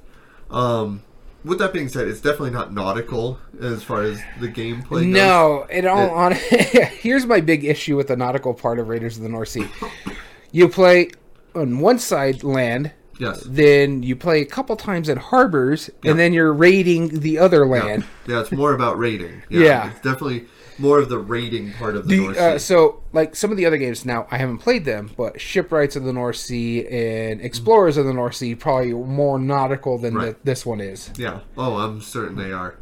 [0.50, 1.04] Um,
[1.44, 5.06] with that being said, it's definitely not nautical as far as the gameplay goes.
[5.06, 6.32] No, it all It- on.
[7.00, 9.68] Here's my big issue with the nautical part of Raiders of the North Sea.
[10.52, 11.10] You play
[11.56, 13.44] on one side land, Yes.
[13.46, 16.12] then you play a couple times in harbors, Yeah.
[16.12, 17.72] and then you're raiding the other Yeah.
[17.84, 18.06] land.
[18.28, 19.42] yeah, it's more about raiding.
[19.50, 19.90] Yeah.
[19.92, 20.46] It's definitely
[20.82, 23.66] more of the raiding part of the, The, North uh, so, like some of the
[23.66, 27.98] other games now, I haven't played them, but Shipwrights of the North Sea and Explorers
[27.98, 30.34] of the North Sea probably more nautical than Right.
[30.34, 31.12] the, this one is.
[31.18, 31.40] Yeah.
[31.58, 32.76] Oh, I'm certain they are.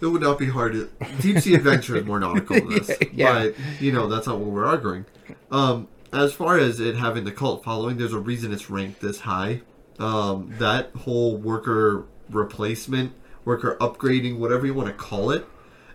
[0.00, 0.90] It would not be hard to.
[1.20, 2.90] Deep Sea Adventure is more nautical than this.
[3.12, 3.34] Yeah.
[3.44, 5.04] But, you know, that's not what we're arguing.
[5.52, 9.20] Um, as far as it having the cult following, there's a reason it's ranked this
[9.20, 9.60] high.
[10.00, 13.12] Um, that whole worker replacement,
[13.44, 15.46] worker upgrading, whatever you want to call it,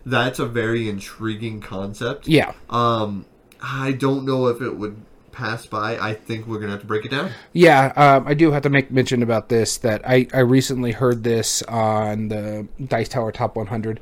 [0.08, 2.28] that's a very intriguing concept.
[2.28, 3.26] Yeah, Um,
[3.62, 4.98] I don't know if it would
[5.32, 5.98] pass by.
[6.00, 7.32] I think we're going to have to break it down.
[7.54, 7.94] yeah.
[7.96, 11.62] Um, I do have to make mention about this that I, I recently heard this
[11.64, 14.00] on the Dice Tower Top 100.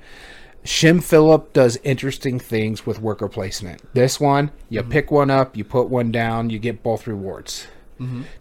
[0.64, 3.82] Shem Phillip does interesting things with worker placement.
[3.94, 7.68] This one, you pick one up, you put one down, you get both rewards.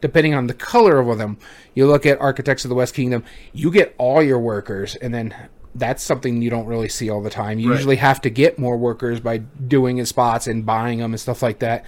[0.00, 1.38] Depending on the color of them,
[1.74, 5.32] you look at Architects of the West Kingdom, you get all your workers, and then
[5.74, 7.58] that's something you don't really see all the time.
[7.58, 7.76] You Right.
[7.76, 11.42] usually have to get more workers by doing in spots and buying them and stuff
[11.42, 11.84] like that.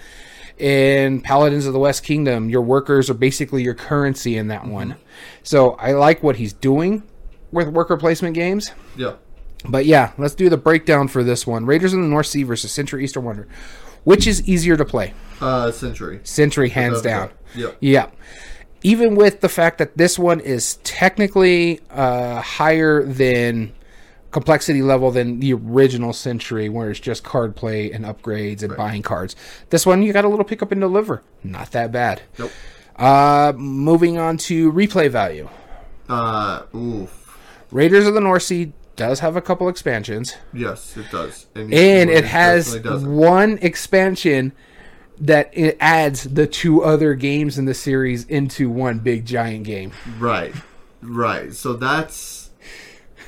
[0.57, 4.95] In Paladins of the West Kingdom, your workers are basically your currency in that one.
[5.43, 7.03] So I like what he's doing
[7.51, 8.71] with worker placement games.
[8.95, 9.13] Yeah.
[9.67, 11.65] But yeah, let's do the breakdown for this one.
[11.65, 13.47] Raiders of the North Sea versus Century Eastern Wonder.
[14.03, 15.13] Which is easier to play?
[15.41, 16.21] Uh, Century.
[16.23, 17.29] Century, hands down.
[17.55, 17.71] Yeah.
[17.79, 18.07] Yeah.
[18.83, 23.73] Even with the fact that this one is technically uh, higher than
[24.31, 29.01] complexity level than the original Century, where it's just card play and upgrades and buying
[29.01, 29.35] cards.
[29.69, 31.23] This one, you got a little pickup and deliver.
[31.43, 32.21] Not that bad.
[32.37, 32.51] Nope.
[32.95, 35.47] Uh, moving on to replay value.
[36.09, 37.37] Uh, oof.
[37.71, 40.35] Raiders of the North Sea does have a couple expansions.
[40.53, 41.45] Yes, it does.
[41.55, 44.53] and Eastern it has one expansion
[45.19, 49.91] that it adds the two other games in the series into one big giant game.
[50.19, 50.53] Right,
[51.01, 51.53] right.
[51.53, 52.36] So that's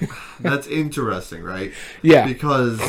[0.40, 1.72] that's interesting, right?
[2.02, 2.26] Yeah.
[2.28, 2.82] Because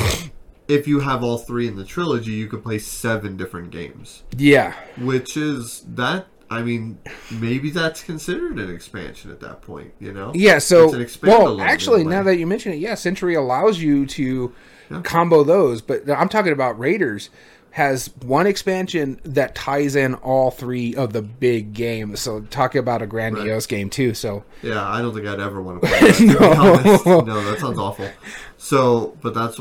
[0.68, 4.74] if you have all three in the trilogy, you could play seven different games, Yeah.
[4.98, 6.26] which is that.
[6.52, 6.98] I mean,
[7.30, 9.92] maybe that's considered an expansion at that point.
[10.00, 10.32] You know?
[10.34, 13.78] Yeah, so It's an expandalone well, actually, now that you mention it, yeah, Century allows
[13.80, 14.52] you to
[14.90, 15.00] Yeah.
[15.02, 17.30] combo those, but I'm talking about Raiders
[17.72, 22.20] has one expansion that ties in all three of the big games.
[22.20, 24.14] So talking about a grandiose game too.
[24.14, 26.14] So Yeah, I don't think I'd ever want to play that.
[26.16, 28.10] to no, that sounds awful.
[28.58, 29.60] So, but that's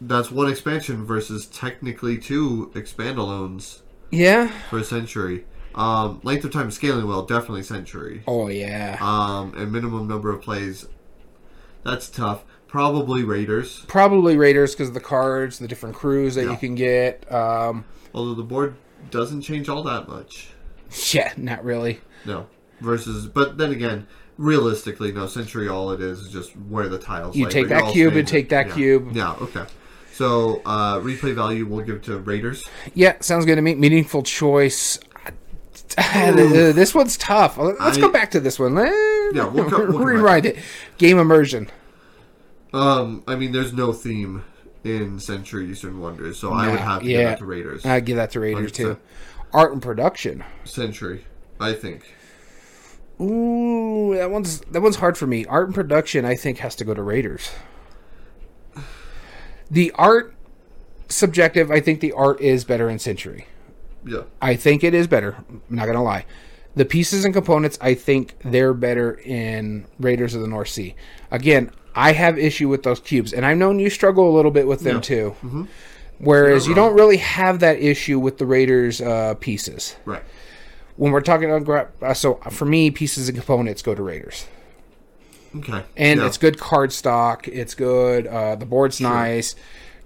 [0.00, 4.48] that's one expansion versus technically two expandalones yeah.
[4.70, 5.44] for a century.
[5.74, 8.22] Um, length of time scaling well, definitely century.
[8.26, 8.98] Oh yeah.
[9.00, 10.86] Um, and minimum number of plays,
[11.84, 12.44] that's tough.
[12.68, 16.52] Probably Raiders, Probably Raiders because of the cards, the different crews that Yeah.
[16.52, 17.30] you can get.
[17.32, 18.76] Um, although the board
[19.10, 20.48] doesn't change all that much.
[21.12, 22.00] yeah, not really.
[22.26, 22.46] No,
[22.80, 24.06] versus, but then again,
[24.36, 25.26] realistically, no.
[25.26, 27.34] Century, all it is is just where the tiles.
[27.34, 27.38] Are.
[27.38, 28.74] You lay, take that cube and take that yeah.
[28.74, 29.16] cube.
[29.16, 29.64] Yeah, okay.
[30.12, 32.64] So uh, replay value we'll give to Raiders.
[32.92, 33.76] Yeah, sounds good to me.
[33.76, 34.98] Meaningful choice.
[35.96, 37.56] this one's tough.
[37.56, 38.76] Let's I- go back to this one.
[38.76, 39.98] Yeah, we'll co- we'll.
[40.04, 40.58] Rewrite it.
[40.98, 41.70] Game immersion.
[42.72, 44.44] Um, I mean, there's no theme
[44.84, 47.18] in Century Eastern Wonders, so I would have to yeah.
[47.18, 47.86] give that to Raiders.
[47.86, 48.94] I'd give that to Raiders too.
[48.94, 48.98] 100%.
[49.52, 50.44] Art and production.
[50.64, 51.24] Century,
[51.58, 52.14] I think.
[53.20, 55.44] Ooh, that one's that one's hard for me.
[55.46, 57.50] Art and production, I think, has to go to Raiders.
[59.70, 60.34] The art
[61.08, 61.70] subjective.
[61.70, 63.46] I think the art is better in Century.
[64.04, 65.36] Yeah, I think it is better.
[65.48, 66.26] I'm not gonna lie.
[66.76, 70.94] The pieces and components, I think they're better in Raiders of the North Sea.
[71.32, 74.66] Again, I have issue with those cubes, and I've known you struggle a little bit
[74.68, 75.00] with them Yeah.
[75.00, 75.66] too.
[76.18, 79.96] Whereas You're you don't really have that issue with the Raiders uh, pieces.
[80.04, 80.22] right.
[80.96, 84.46] When we're talking about uh, so for me, pieces and components go to Raiders,
[85.56, 85.82] Okay.
[85.96, 86.26] and Yeah.
[86.26, 87.46] it's good card stock.
[87.48, 88.26] It's good.
[88.26, 89.54] Uh, the board's nice.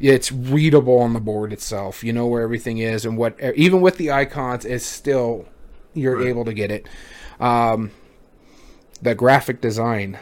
[0.01, 2.03] It's readable on the board itself.
[2.05, 5.47] You know where everything is, and what even with the icons, it's still
[5.95, 6.27] you're Right.
[6.29, 6.87] able to get it.
[7.41, 7.91] Um,
[9.01, 10.19] the graphic design.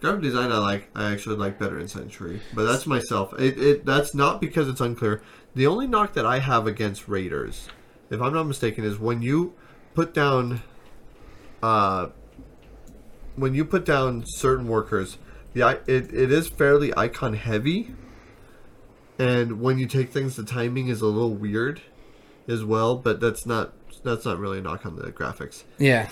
[0.00, 0.88] Graphic design I like.
[0.94, 3.32] I actually like better in Century, but that's myself.
[3.38, 5.22] It, it that's not because it's unclear.
[5.54, 7.68] The only knock that I have against Raiders,
[8.08, 9.54] if I'm not mistaken, is when you
[9.94, 10.62] put down,
[11.62, 12.08] uh,
[13.34, 15.18] when you put down certain workers,
[15.52, 17.92] the it, it is fairly icon heavy,
[19.18, 21.80] and when you take things, the timing is a little weird,
[22.46, 22.94] as well.
[22.94, 23.72] But that's not
[24.04, 25.64] that's not really a knock on the graphics.
[25.78, 26.08] Yeah.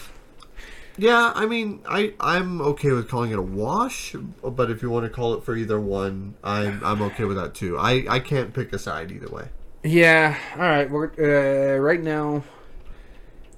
[0.98, 5.04] Yeah, I mean, I I'm okay with calling it a wash, but if you want
[5.04, 7.76] to call it for either one, I'm I'm okay with that too.
[7.78, 9.48] I I can't pick a side either way.
[9.84, 10.36] Yeah.
[10.54, 10.90] All right.
[10.90, 12.42] We're uh, right now.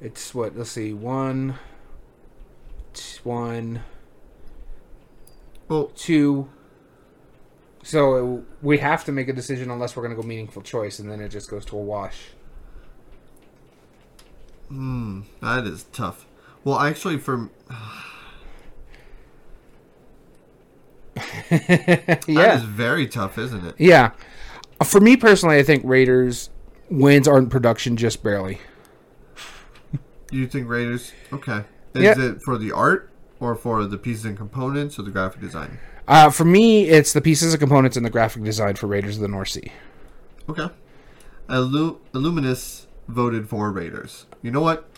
[0.00, 0.56] It's what?
[0.56, 0.92] Let's see.
[0.92, 1.58] One.
[2.92, 3.82] t- One.
[5.68, 6.48] Well, Two.
[7.82, 11.10] So we have to make a decision unless we're going to go meaningful choice, and
[11.10, 12.28] then it just goes to a wash.
[14.68, 16.26] hmm, that is tough.
[16.64, 17.48] Well, actually, for
[21.14, 22.56] that yeah.
[22.56, 23.74] is very tough, isn't it?
[23.78, 24.12] Yeah.
[24.84, 26.50] For me personally, I think Raiders
[26.90, 28.58] wins art production just barely.
[30.30, 31.12] You think Raiders?
[31.32, 31.64] Okay.
[31.94, 32.14] Is Yeah.
[32.20, 35.78] it for the art or for the pieces and components or the graphic design?
[36.06, 39.22] Uh, for me, it's the pieces and components and the graphic design for Raiders of
[39.22, 39.72] the North Sea.
[40.48, 40.68] Okay.
[41.48, 44.26] Illu- Illuminous voted for Raiders.
[44.42, 44.88] You know what?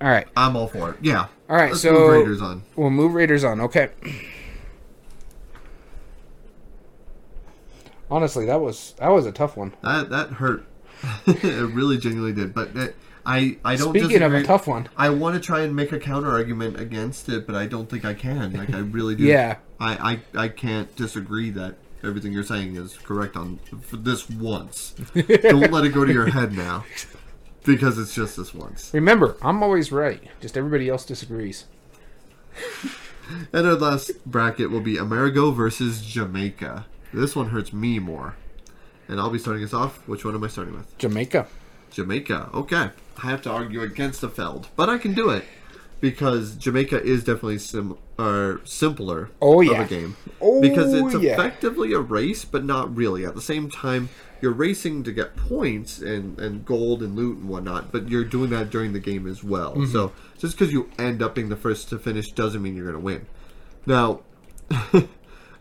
[0.00, 0.26] All right.
[0.36, 0.96] I'm all for it.
[1.02, 1.26] Yeah.
[1.48, 2.62] All right, Let's so- move Raiders on.
[2.76, 3.60] We'll move Raiders on.
[3.62, 3.90] Okay.
[8.10, 9.74] Honestly, that was that was a tough one.
[9.82, 10.64] That that hurt.
[11.26, 12.54] it really genuinely did.
[12.54, 12.96] But it,
[13.26, 13.90] I I don't.
[13.96, 17.28] Speaking of a tough one, I want to try and make a counter argument against
[17.28, 18.54] it, but I don't think I can.
[18.54, 19.24] Like I really do.
[19.24, 19.56] Yeah.
[19.78, 24.94] I I, I can't disagree that everything you're saying is correct on for this once.
[25.14, 26.84] don't let it go to your head now,
[27.68, 28.92] because it's just this once.
[28.94, 30.22] remember, I'm always right.
[30.40, 31.66] Just everybody else disagrees.
[33.52, 36.86] And our last bracket will be Amerigo versus Jamaica.
[37.12, 38.36] This one hurts me more.
[39.06, 40.08] And I'll be starting us off.
[40.08, 40.96] Which one am I starting with?
[40.96, 41.46] Jamaica.
[41.90, 42.48] Jamaica.
[42.54, 42.88] Okay.
[43.22, 45.44] I have to argue against the Feld, but I can do it
[46.00, 50.16] because Jamaica is definitely sim- or simpler Oh, of a game.
[50.40, 51.32] Oh, because it's yeah.
[51.32, 53.24] effectively a race, but not really.
[53.24, 54.08] At the same time,
[54.40, 58.50] you're racing to get points and, and gold and loot and whatnot, but you're doing
[58.50, 59.72] that during the game as well.
[59.72, 59.92] Mm-hmm.
[59.92, 62.98] So just because you end up being the first to finish doesn't mean you're going
[62.98, 63.26] to win.
[63.86, 64.20] Now,
[64.70, 65.02] uh,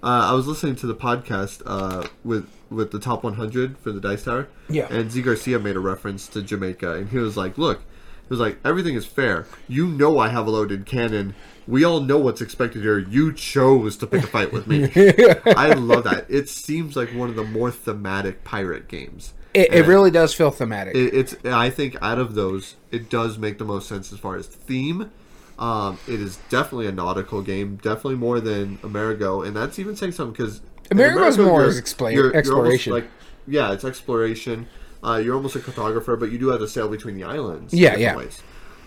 [0.03, 4.25] I was listening to the podcast uh, with with the top 100 for the Dice
[4.25, 4.49] Tower.
[4.69, 4.87] Yeah.
[4.91, 7.81] And Zee Garcia made a reference to Jamaica, and he was like, "Look,
[8.27, 9.47] he was like, everything is fair.
[9.67, 11.33] You know I have a loaded cannon.
[11.65, 12.97] We all know what's expected here.
[12.97, 14.83] You chose to pick a fight with me.
[15.55, 16.25] I love that.
[16.29, 19.33] It seems like one of the more thematic pirate games.
[19.53, 20.95] It, it really does feel thematic.
[20.95, 21.35] it, it's.
[21.45, 25.09] I think out of those, it does make the most sense as far as theme.
[25.57, 30.11] Um, it is definitely a nautical game, definitely more than Amerigo, and that's even saying
[30.11, 30.61] something because
[30.91, 32.93] Amerigo's more is expla- exploration.
[32.93, 33.07] like,
[33.47, 34.67] yeah, it's exploration.
[35.07, 37.73] Uh, you're almost a cartographer, but you do have to sail between the islands.
[37.73, 38.15] Yeah, yeah.
[38.17, 38.41] Ways.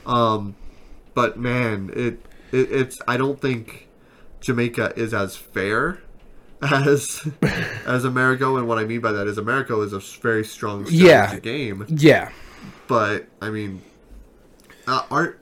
[0.04, 0.54] Um,
[1.14, 2.20] but man, it,
[2.52, 3.00] it it's.
[3.08, 3.88] I don't think
[4.40, 6.00] Jamaica is as fair
[6.62, 7.26] as
[7.86, 11.38] as Amerigo, and what I mean by that is Amerigo is a very strong Yeah.
[11.38, 12.30] game, yeah.
[12.86, 13.80] but I mean,
[14.86, 15.38] uh, art.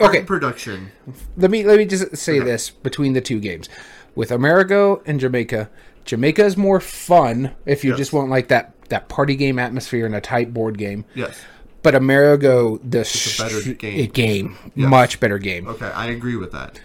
[0.00, 0.18] Art Okay.
[0.18, 0.90] and production.
[1.36, 2.44] Let me let me just say Okay.
[2.44, 3.68] this between the two games.
[4.16, 5.70] With Amerigo and Jamaica,
[6.04, 7.98] Jamaica is more fun if you Yes.
[7.98, 11.04] just want like that that party game atmosphere and a tight board game.
[11.14, 11.40] Yes.
[11.82, 14.10] But Amerigo, the a better sh- game.
[14.10, 14.88] game, Yes.
[14.88, 15.66] much better game.
[15.66, 16.80] Okay, I agree with that.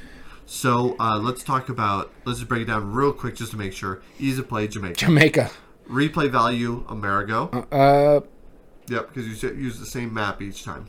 [0.48, 2.12] So uh, let's talk about.
[2.26, 4.02] Let's just break it down real quick just to make sure.
[4.20, 4.96] Easy to play Jamaica.
[4.96, 5.52] Jamaica.
[5.90, 7.50] Replay value Amerigo.
[7.72, 8.22] Uh,
[8.90, 10.88] Yep, because you use the same map each time.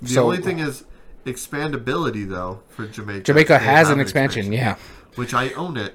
[0.00, 0.84] The So- only thing is
[1.26, 3.24] expandability though for Jamaica.
[3.24, 4.52] Jamaica has an expansion.
[4.52, 4.76] Yeah.
[5.14, 5.94] which I own it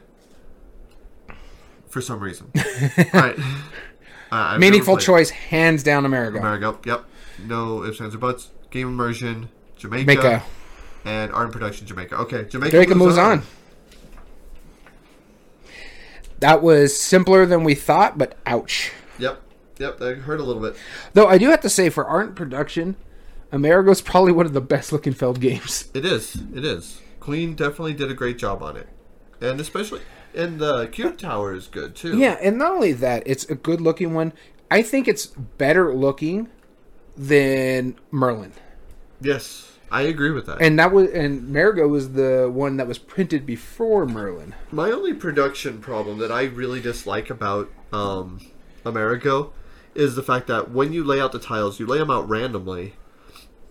[1.90, 2.52] for some reason.
[3.14, 3.38] Alright.
[4.32, 6.40] Uh, Meaningful choice, hands down Amerigo.
[6.40, 6.80] Amerigo.
[6.86, 7.06] Yep.
[7.46, 8.50] No ifs, ands, or buts.
[8.70, 9.50] Game immersion.
[9.78, 10.06] Jamaica.
[10.06, 10.44] Jamaica.
[11.06, 12.16] And art and production Jamaica.
[12.16, 13.44] Okay, Jamaica, Jamaica moves on.
[16.40, 18.92] That was simpler than we thought, but ouch.
[19.18, 19.42] Yep.
[19.78, 20.76] Yep, that hurt a little bit.
[21.14, 22.98] Though I do have to say, for art and production,
[23.52, 25.90] Amerigo's probably one of the best looking Feld games.
[25.94, 26.36] It is.
[26.54, 27.02] It is.
[27.20, 28.88] Queen definitely did a great job on it.
[29.42, 30.02] And especially
[30.36, 32.18] and the cube tower is good too.
[32.18, 34.34] Yeah, and not only that, it's a good looking one.
[34.72, 36.50] I think it's better looking
[37.18, 38.54] than Merlin.
[39.22, 39.66] Yes.
[39.92, 40.62] I agree with that.
[40.62, 44.54] And that was and Amerigo was the one that was printed before Merlin.
[44.72, 48.40] My only production problem that I really dislike about um,
[48.86, 49.52] Amerigo
[49.96, 52.94] is the fact that when you lay out the tiles, you lay them out randomly,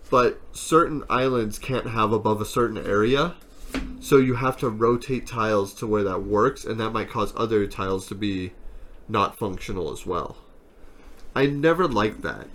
[0.09, 3.35] but certain islands can't have above a certain area,
[3.99, 7.65] so you have to rotate tiles to where that works, and that might cause other
[7.67, 8.53] tiles to be
[9.07, 10.37] not functional as well.
[11.35, 12.47] I never liked that.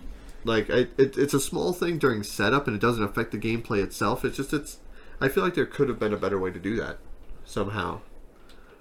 [0.44, 3.82] Like, I, it, it's a small thing during setup, and it doesn't affect the gameplay
[3.82, 4.24] itself.
[4.24, 4.78] It's just it's.
[5.20, 6.98] I feel like there could have been a better way to do that,
[7.44, 8.00] somehow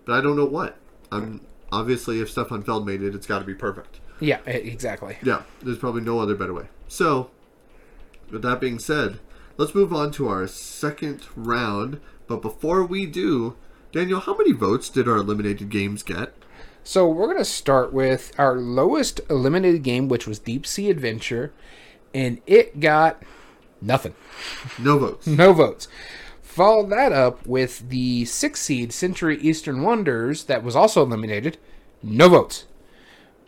[0.05, 0.77] but I don't know what.
[1.11, 3.99] I'm obviously if Stefan Feld made it, it's got to be perfect.
[4.19, 5.17] Yeah, exactly.
[5.23, 6.67] Yeah, there's probably no other better way.
[6.87, 7.29] So,
[8.29, 9.19] with that being said,
[9.57, 11.99] let's move on to our second round.
[12.27, 13.55] But before we do,
[13.91, 16.33] Daniel, how many votes did our eliminated games get?
[16.83, 21.53] So we're gonna start with our lowest eliminated game, which was Deep Sea Adventure,
[22.13, 23.23] and it got
[23.81, 24.15] nothing,
[24.79, 25.27] No votes.
[25.27, 25.87] no votes.
[26.41, 31.57] Follow that up with the six seed Century Eastern Wonders that was also eliminated,
[32.03, 32.65] no votes.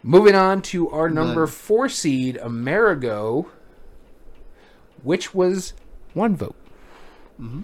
[0.02, 1.48] Moving on to our number None.
[1.48, 3.48] four seed Amerigo,
[5.04, 5.74] which was
[6.14, 6.56] one vote.
[7.40, 7.62] Mm-hmm.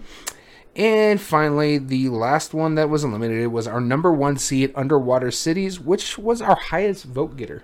[0.74, 5.78] And finally, the last one that was eliminated was our number one seed, Underwater Cities,
[5.78, 7.62] which was our highest vote getter.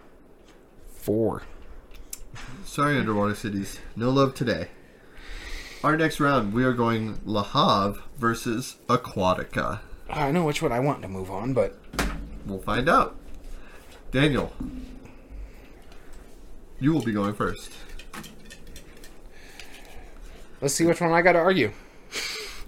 [0.92, 1.42] Four.
[2.64, 3.78] Sorry, Underwater Cities.
[3.96, 4.68] No love today.
[5.82, 9.80] Our next round, we are going Le Havre versus Aquatica.
[10.11, 11.78] Ah, I know which one I want to move on, but
[12.44, 13.14] We'll find out.
[14.11, 14.52] Daniel,
[16.80, 17.70] you will be going first.
[20.62, 21.72] let's see which one I got to argue.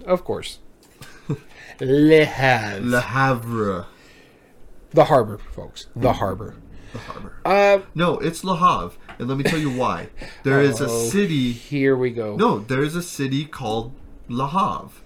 [0.05, 0.59] Of course.
[1.79, 2.85] Le Havre.
[2.85, 3.85] Le Havre.
[4.91, 5.87] The harbor, folks.
[5.95, 6.55] The harbor.
[6.91, 7.37] The harbor.
[7.45, 10.09] Uh, No, it's Le Havre, and let me tell you why.
[10.43, 11.07] There is a Oh.
[11.09, 11.53] city.
[11.53, 12.35] here we go.
[12.35, 13.93] No, there is a city called
[14.27, 15.01] Le Havre.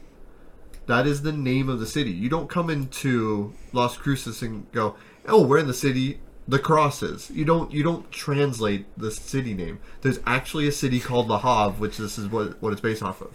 [0.87, 2.11] That is the name of the city.
[2.11, 4.95] You don't come into Las Cruces and go,
[5.27, 7.31] "Oh, we're in the city." The crosses.
[7.33, 7.71] You don't.
[7.71, 9.79] You don't translate the city name.
[10.01, 13.19] There's actually a city called Le Havre, which this is what what it's based off
[13.21, 13.31] of.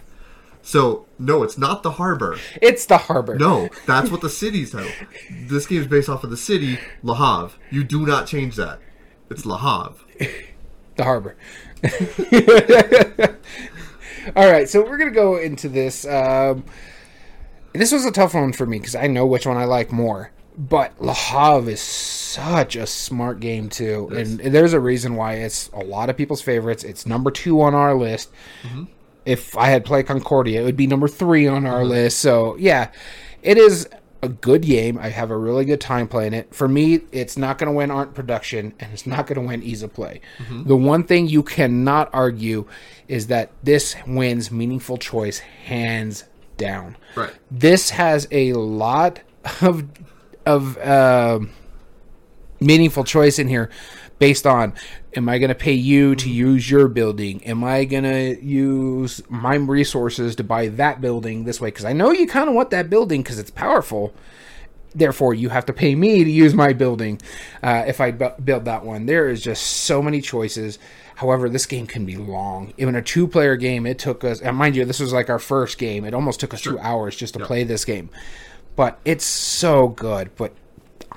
[0.63, 2.39] So no, it's not the harbor.
[2.61, 3.37] It's the harbor.
[3.37, 4.91] No, that's what the city's title.
[5.31, 7.57] This game is based off of the city Le Havre.
[7.71, 8.79] You do not change that.
[9.31, 10.05] It's Le Havre.
[10.97, 11.37] the harbor.
[14.37, 16.07] All right, so we're gonna go into this.
[16.07, 16.65] Um,
[17.73, 20.33] this was a tough one for me because I know which one I like more.
[20.59, 25.69] But Le Havre is such a smart game too, and there's a reason why it's
[25.73, 26.85] a lot of people's favorites.
[26.85, 28.31] It's number two on our list.
[29.25, 32.19] If I had played Concordia, it would be number three on our list.
[32.19, 32.91] So yeah,
[33.43, 33.89] it is
[34.23, 34.99] a good game.
[34.99, 36.55] I have a really good time playing it.
[36.55, 39.63] For me, it's not going to win art production, and it's not going to win
[39.63, 40.21] ease of play.
[40.67, 42.67] The one thing you cannot argue
[43.09, 46.25] is that this wins meaningful choice hands
[46.59, 46.97] down.
[47.17, 47.33] Right.
[47.51, 49.21] This has a lot
[49.63, 49.89] of
[50.47, 51.51] of um
[52.61, 53.71] meaningful choice in here
[54.19, 54.75] based on
[55.17, 57.43] am I going to pay you to use your building?
[57.45, 61.69] Am I going to use my resources to buy that building this way?
[61.69, 64.15] Because I know you kind of want that building because it's powerful.
[64.95, 67.21] Therefore, you have to pay me to use my building
[67.63, 69.07] uh, if I bu- build that one.
[69.07, 70.79] There is just so many choices.
[71.17, 72.73] However, this game can be long.
[72.77, 75.39] Even a two player game, it took us, and mind you, this was like our
[75.39, 76.05] first game.
[76.05, 78.11] It almost took us two hours just to play this game.
[78.75, 80.31] But it's so good.
[80.37, 80.55] But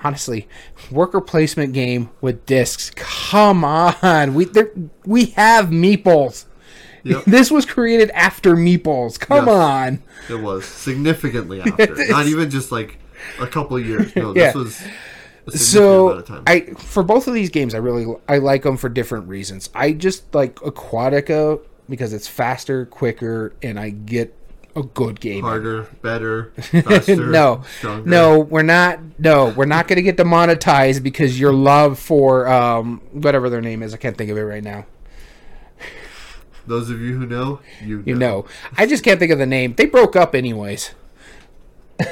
[0.04, 0.48] honestly,
[0.92, 2.92] worker placement game with discs.
[2.96, 4.72] Come on, we there,
[5.06, 6.46] we have meeples.
[7.04, 7.24] Yep.
[7.28, 9.20] This was created after meeples.
[9.20, 9.56] Come Yes.
[9.56, 10.04] on.
[10.30, 11.94] It was significantly after.
[12.10, 12.98] Not even just like
[13.40, 14.16] a couple of years.
[14.16, 14.54] No, Yeah.
[14.54, 14.84] this was
[15.50, 16.44] So amount of time.
[16.48, 19.70] I for both of these games, I really I like them for different reasons.
[19.76, 24.34] I just like Aquatica because it's faster, quicker, and I get
[24.76, 25.44] a good game.
[25.44, 28.10] Harder, better, faster, no, stronger.
[28.10, 29.00] no, we're not.
[29.20, 33.84] No, we're not going to get demonetized because your love for um whatever their name
[33.84, 34.86] is, I can't think of it right now.
[36.66, 38.04] Those of you who know, you know.
[38.06, 38.46] You know,
[38.78, 39.74] I just can't think of the name.
[39.74, 40.94] They broke up anyways.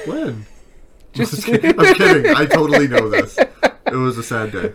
[0.06, 0.46] When?
[1.14, 2.34] Just I'm kidding.
[2.34, 3.38] I totally know this.
[3.38, 4.74] It was a sad day.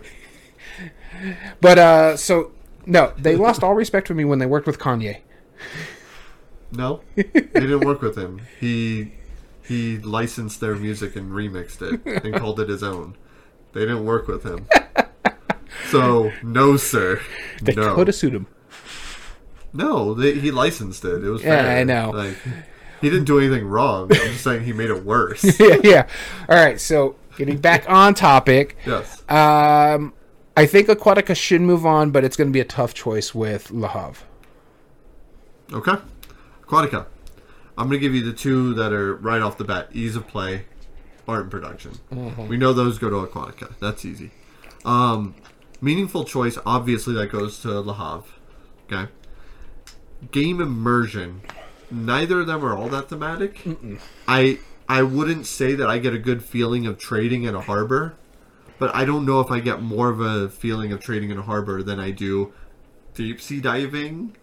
[1.61, 2.51] but uh, so
[2.85, 5.21] no, they lost all respect for me when they worked with Kanye.
[6.71, 8.41] No, they didn't work with him.
[8.59, 9.13] He
[9.65, 13.15] he licensed their music and remixed it and called it his own.
[13.73, 14.67] They didn't work with him.
[15.89, 17.21] So no, sir.
[17.61, 18.47] They no, could have sued him.
[19.73, 20.13] no.
[20.13, 21.23] They, he licensed it.
[21.23, 21.77] It was Yeah, fair.
[21.79, 22.11] I know.
[22.11, 22.37] Like
[23.01, 24.11] he didn't do anything wrong.
[24.11, 25.43] I'm just saying he made it worse.
[25.59, 26.07] yeah, yeah.
[26.49, 28.75] All right, so getting back on topic.
[28.85, 29.21] yes.
[29.29, 30.13] Um,
[30.57, 33.69] I think Aquatica should move on, but it's going to be a tough choice with
[33.71, 34.25] Le Havre.
[35.71, 35.95] Okay.
[36.67, 37.05] Aquatica.
[37.77, 40.27] I'm going to give you the two that are right off the bat ease of
[40.27, 40.65] play,
[41.27, 41.99] art and production.
[42.11, 42.47] Mm-hmm.
[42.47, 43.75] We know those go to Aquatica.
[43.79, 44.31] That's easy.
[44.83, 45.35] Um,
[45.79, 48.33] meaningful choice, obviously, that goes to Le Havre.
[48.91, 49.11] Okay.
[50.31, 51.41] Game immersion.
[51.91, 53.61] Neither of them are all that thematic.
[54.27, 58.15] I I wouldn't say that I get a good feeling of trading in a harbor,
[58.79, 61.41] but I don't know if I get more of a feeling of trading in a
[61.41, 62.53] harbor than I do
[63.13, 64.35] deep sea diving.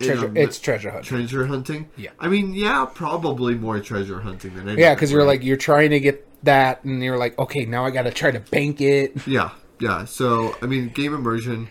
[0.00, 1.04] Treasure, a- um, it's treasure hunt.
[1.04, 1.88] treasure hunting.
[1.96, 2.10] Yeah.
[2.18, 4.80] I mean, yeah, probably more treasure hunting than anything.
[4.80, 7.90] Yeah, because you're like you're trying to get that, and you're like, okay, now I
[7.90, 9.14] got to try to bank it.
[9.26, 9.50] Yeah,
[9.80, 10.04] yeah.
[10.04, 11.68] So I mean, game immersion,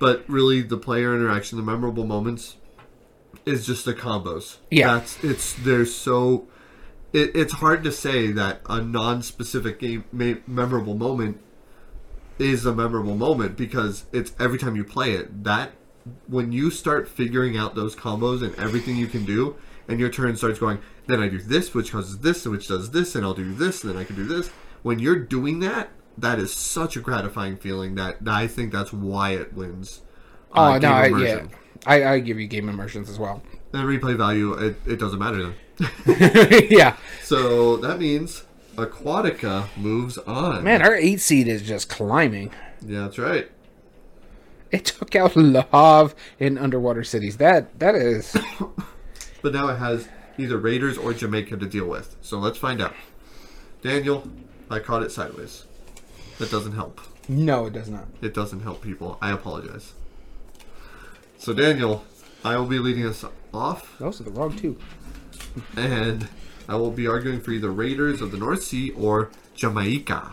[0.00, 2.56] but really the player interaction, the memorable moments.
[3.46, 4.56] is just the combos.
[4.70, 4.94] Yeah.
[4.94, 6.48] that's it's they're so.
[7.12, 11.40] It, it's hard to say that a non-specific game ma- memorable moment
[12.38, 15.72] is a memorable moment because it's every time you play it that
[16.26, 19.56] when you start figuring out those combos and everything you can do
[19.88, 22.90] and your turn starts going then i do this which causes this and which does
[22.90, 24.48] this and i'll do this and then i can do this
[24.82, 28.92] when you're doing that that is such a gratifying feeling that, that i think that's
[28.92, 30.02] why it wins
[30.54, 31.46] Oh uh, no, I, yeah.
[31.86, 33.42] I, I give you game immersions as well.
[33.74, 35.54] and replay value it, it doesn't matter then
[36.70, 38.44] yeah, so that means
[38.76, 42.50] aquatica moves on man, our eight seed is just climbing.
[42.84, 43.50] yeah that's right
[44.72, 47.36] It took out Le Havre in Underwater Cities.
[47.38, 48.36] That that is
[49.42, 52.16] But now it has either Raiders or Jamaica to deal with.
[52.20, 52.94] So let's find out.
[53.82, 54.28] Daniel,
[54.70, 55.64] I caught it sideways.
[56.38, 57.00] That doesn't help.
[57.28, 58.06] no, it does not.
[58.20, 59.18] It doesn't help people.
[59.22, 59.94] I apologize.
[61.38, 62.04] So Daniel,
[62.44, 63.24] I will be leading us
[63.54, 64.76] off, Those are the wrong two.
[65.76, 66.28] and
[66.68, 70.30] I will be arguing for either Raiders of the North Sea or Jamaica.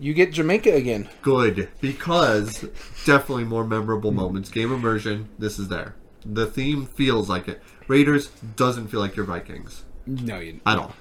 [0.00, 1.08] You get Jamaica again.
[1.22, 2.60] Good, because
[3.04, 4.48] definitely more memorable moments.
[4.50, 5.94] Game immersion, this is there.
[6.24, 7.60] The theme feels like it.
[7.88, 10.60] Raiders doesn't feel like your Vikings No, you.
[10.66, 10.94] at all.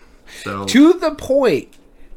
[0.43, 1.73] So To the point,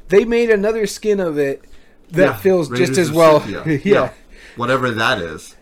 [0.09, 1.65] they made another skin of it
[2.11, 3.40] that Yeah, feels Raiders just as well.
[3.40, 3.81] Scythia.
[3.85, 4.12] yeah.
[4.57, 5.57] Whatever that is.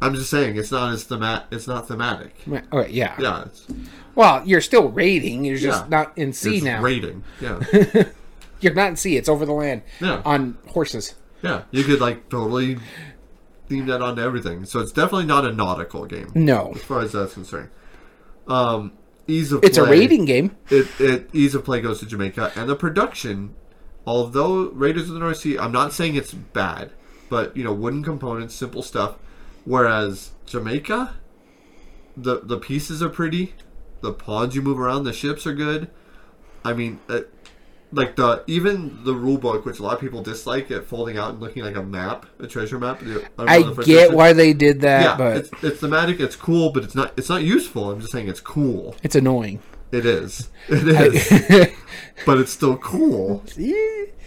[0.00, 2.32] I'm just saying it's not as themat it's not thematic.
[2.46, 3.16] Right, Okay, oh, yeah.
[3.18, 3.66] Yeah, it's,
[4.14, 5.44] Well, you're still raiding.
[5.44, 5.88] You're just Yeah.
[5.88, 6.80] not in sea it's now.
[6.80, 7.24] raiding.
[7.40, 7.60] Yeah.
[8.60, 9.16] You're not in sea.
[9.16, 10.22] It's over the land Yeah.
[10.24, 11.14] on horses.
[11.42, 11.62] yeah.
[11.70, 12.78] You could like totally
[13.68, 14.64] theme that onto everything.
[14.64, 17.70] So it's definitely not a nautical game No, as far as that's concerned.
[18.46, 18.92] Um
[19.26, 20.56] ease of it's a play, raiding game.
[20.70, 23.54] It, it ease of play goes to Jamaica and the production
[24.06, 26.92] although Raiders of the North Sea I'm not saying it's bad,
[27.28, 29.16] but you know, wooden components, simple stuff.
[29.66, 31.14] Whereas Jamaica,
[32.16, 33.52] the the pieces are pretty,
[34.00, 35.90] the pods you move around, the ships are good.
[36.64, 37.20] I mean, uh,
[37.92, 41.30] like the even the rule book, which a lot of people dislike, it folding out
[41.32, 43.00] and looking like a map, a treasure map.
[43.00, 44.14] the- I get edition.
[44.14, 46.20] why they did that, Yeah, but it's, it's thematic.
[46.20, 47.12] It's cool, but it's not.
[47.16, 47.90] It's not useful.
[47.90, 48.94] I'm just saying it's cool.
[49.02, 49.60] it's annoying.
[49.90, 50.50] It is.
[50.68, 51.68] It is.
[52.26, 53.42] but it's still cool.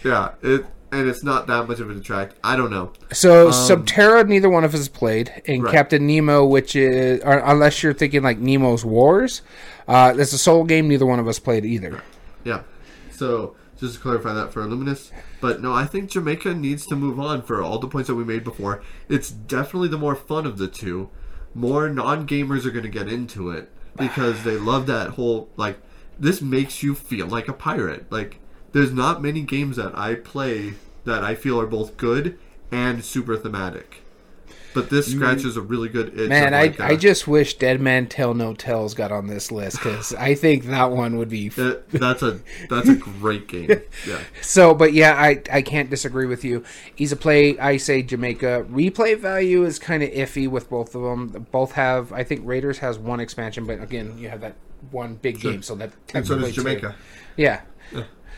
[0.04, 0.32] Yeah.
[0.42, 2.34] It and it's not that much of an attract.
[2.44, 2.92] I don't know.
[3.12, 5.72] So Subterra, neither one of us played, and Um, Right.
[5.72, 9.40] Captain Nemo, which is or, unless you're thinking like Nemo's Wars,
[9.88, 10.88] uh, that's a solo game.
[10.88, 12.02] Neither one of us played either.
[12.44, 12.62] Yeah.
[13.22, 15.12] So just to clarify that for Illuminous.
[15.40, 18.24] But no, I think Jamaica needs to move on for all the points that we
[18.24, 18.82] made before.
[19.08, 21.08] It's definitely the more fun of the two.
[21.54, 25.78] More non gamers are going to get into it because they love that whole like
[26.18, 28.10] this makes you feel like a pirate.
[28.10, 28.40] Like
[28.72, 30.74] there's not many games that I play
[31.04, 32.36] that I feel are both good
[32.72, 34.01] and super thematic.
[34.74, 36.28] But this scratches a really good itch.
[36.28, 39.52] Man, I, like, uh, I just wish Dead Men Tell No Tales got on this
[39.52, 41.48] list because I think that one would be.
[41.90, 43.68] That's a that's a great game.
[44.06, 44.18] Yeah.
[44.40, 46.64] so, but yeah, I, I can't disagree with you.
[46.96, 48.66] Ease of play, I say Jamaica.
[48.70, 51.46] Replay value is kind of iffy with both of them.
[51.52, 54.54] Both have, I think Raiders has one expansion, but again, you have that
[54.90, 56.52] one big game, so that And so does.
[56.52, 56.96] Jamaica.
[57.36, 57.60] Yeah.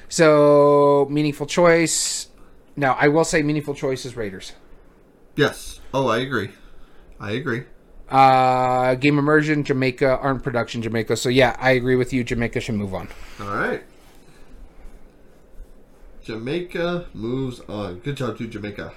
[0.09, 2.29] So meaningful choice.
[2.77, 4.53] Now I will say meaningful choice is Raiders.
[5.37, 5.81] Yes.
[5.93, 6.51] Oh, I agree.
[7.21, 7.65] I agree.
[8.09, 11.17] Uh, game immersion Jamaica, art production Jamaica.
[11.17, 12.23] So yeah, I agree with you.
[12.23, 13.09] Jamaica should move on.
[13.41, 13.83] All right.
[16.23, 17.99] Jamaica moves on.
[18.01, 18.93] Good job to Jamaica.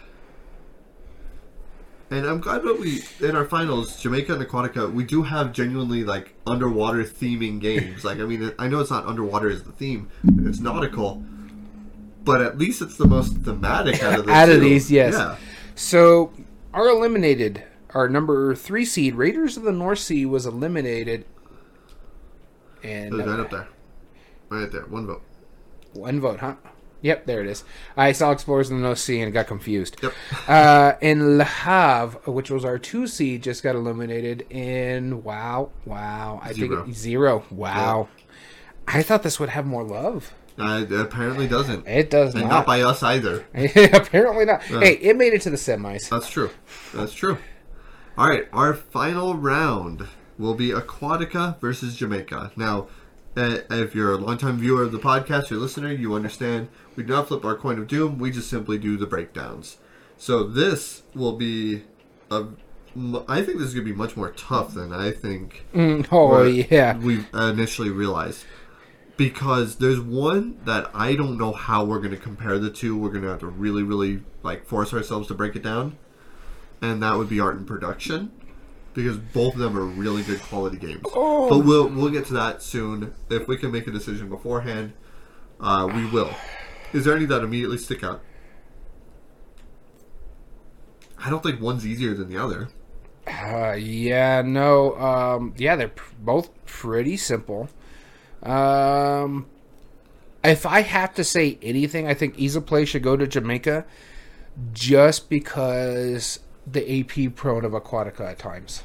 [2.09, 6.05] And I'm glad that we in our finals, Jamaica and Aquatica, we do have genuinely
[6.05, 8.05] like underwater theming games.
[8.05, 10.09] like I mean, I know it's not underwater as the theme;
[10.45, 11.21] it's nautical,
[12.23, 15.15] but at least it's the most thematic out of the Out of these, yes.
[15.15, 15.35] Yeah.
[15.77, 16.33] So
[16.73, 21.25] our eliminated, our number three seed Raiders of the North Sea was eliminated,
[22.83, 23.67] and was right up there,
[24.49, 24.85] right there.
[24.87, 25.21] One vote.
[25.93, 26.55] one vote, huh?
[27.01, 27.63] Yep, there it is.
[27.95, 29.97] I saw Explorers in the North Sea and got confused.
[30.01, 30.13] Yep.
[30.47, 36.39] Uh, and Le Havre, which was our two seed, just got eliminated And wow, wow.
[36.41, 36.77] I Zero.
[36.85, 37.43] think it, zero.
[37.51, 38.07] Wow.
[38.87, 40.33] I thought this would have more love.
[40.59, 42.49] Uh, it apparently doesn't, It does and not.
[42.49, 43.45] not by us either.
[43.93, 44.63] Apparently not.
[44.63, 46.09] Hey, it made it to the semis.
[46.09, 46.49] That's true.
[46.93, 47.37] That's true.
[48.17, 50.07] All right, our final round
[50.39, 52.51] will be Aquatica versus Jamaica.
[52.55, 52.87] Now,
[53.35, 57.13] uh, if you're a longtime viewer of the podcast or listener, you understand we do
[57.13, 58.17] not flip our coin of doom.
[58.17, 59.77] We just simply do the breakdowns.
[60.17, 61.83] So this will be
[62.31, 62.45] a.
[63.29, 66.41] I think this is going to be much more tough than I think Mm, oh
[66.41, 66.97] yeah.
[66.97, 68.43] we initially realized.
[69.17, 72.95] Because there's one that I don't know how we're going to compare the two.
[72.97, 75.97] We're going to have to really, really like force ourselves to break it down,
[76.81, 78.31] and that would be art and production.
[78.93, 81.13] because both of them are really good quality games.
[81.13, 81.49] Oh.
[81.49, 83.13] But we'll we'll get to that soon.
[83.29, 84.93] If we can make a decision beforehand,
[85.59, 86.35] uh, we will.
[86.93, 88.23] Is there any that immediately stick out?
[91.17, 92.69] I don't think one's easier than the other.
[93.27, 97.69] Uh, yeah, no, um, yeah, they're pr- both pretty simple.
[98.47, 99.47] Um,
[100.43, 103.85] if I have to say anything, I think Easy Play should go to Jamaica
[104.73, 108.83] just because the AP prone of Aquatica at times.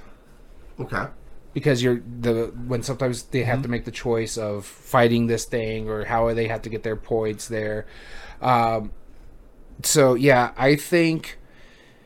[0.78, 1.06] Okay.
[1.52, 3.70] Because you're the when sometimes they have to Mm-hmm.
[3.70, 7.46] make the choice of fighting this thing or how they have to get their points
[7.48, 7.86] there.
[8.40, 8.92] Um,
[9.82, 11.38] so yeah, I think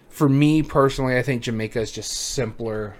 [0.08, 2.96] for me personally, I think Jamaica is just simpler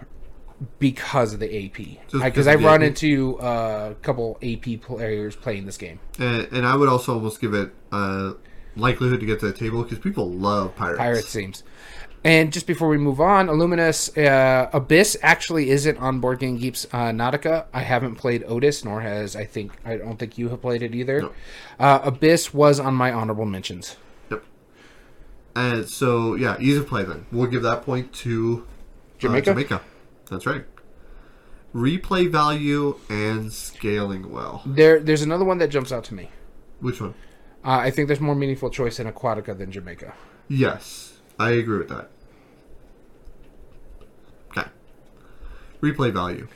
[0.78, 2.11] because of the AP.
[2.12, 2.89] Because I've run AP?
[2.89, 6.01] into uh, a couple AP players playing this game.
[6.19, 8.33] And, and I would also almost give it uh,
[8.77, 10.99] likelihood to get to the table because people love pirates.
[10.99, 11.62] Pirate themes.
[12.24, 16.85] And just before we move on, Illuminous uh, Abyss actually isn't on Board Game Geeks
[16.87, 17.66] uh, Nautica.
[17.73, 20.93] I haven't played Otis, nor has I think I don't think you have played it
[20.93, 21.23] either.
[21.23, 21.33] No.
[21.78, 23.97] Uh, Abyss was on my honorable mentions.
[24.31, 24.43] Yep.
[25.55, 27.27] And so yeah, easy play then.
[27.31, 29.51] We'll give that point to uh, Jamaica?
[29.53, 29.83] Jamaica.
[30.31, 30.65] That's right.
[31.74, 34.62] Replay value and scaling well.
[34.65, 36.31] There, there's another one that jumps out to me.
[36.81, 37.15] Which one?
[37.65, 40.15] Uh, I think there's more meaningful choice in Aquatica than Jamaica.
[40.48, 42.11] Yes, I agree with that.
[44.57, 44.69] Okay.
[45.81, 46.48] Replay value.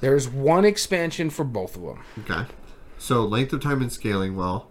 [0.00, 2.04] There's one expansion for both of them.
[2.20, 2.46] Okay.
[2.98, 4.68] So length of time and scaling well.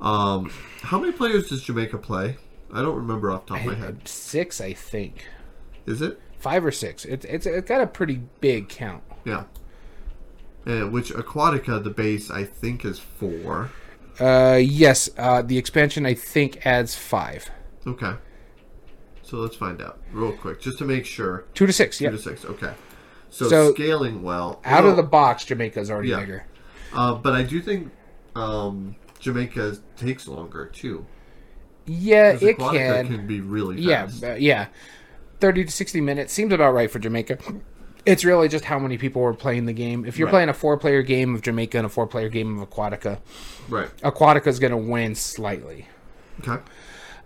[0.00, 0.50] Um,
[0.82, 2.36] how many players does Jamaica play?
[2.72, 4.08] I don't remember off the top of my head.
[4.08, 5.26] Six, I think,
[5.86, 6.20] Is it?
[6.44, 7.04] Five or six.
[7.06, 9.02] It's it's it's got a pretty big count.
[9.24, 9.44] Yeah.
[10.66, 13.70] And which Aquatica, the base, I think is four.
[14.20, 17.50] Uh, yes, uh, the expansion I think adds five,
[17.86, 18.12] Okay.
[19.22, 21.44] So let's find out real quick, just to make sure.
[21.54, 21.98] two to six.
[21.98, 22.44] Two Yeah, to six.
[22.44, 22.72] Okay.
[23.30, 24.60] So, So, scaling well.
[24.64, 26.20] out well, of the box, Jamaica's already Yeah.
[26.20, 26.44] bigger.
[26.92, 27.90] Uh, but I do think
[28.36, 31.04] um, Jamaica takes longer too.
[31.86, 33.26] Yeah, it Aquatica can.
[33.26, 34.24] be really Yeah, fast.
[34.24, 34.66] uh, yeah.
[35.40, 37.38] Thirty to sixty minutes seems about right for Jamaica.
[38.06, 40.04] It's really just how many people were playing the game.
[40.04, 40.32] If you're Right.
[40.32, 43.18] playing a four-player game of Jamaica and a four-player game of Aquatica,
[43.68, 43.88] Right.
[44.02, 45.88] Aquatica is going to win slightly.
[46.46, 46.62] Okay.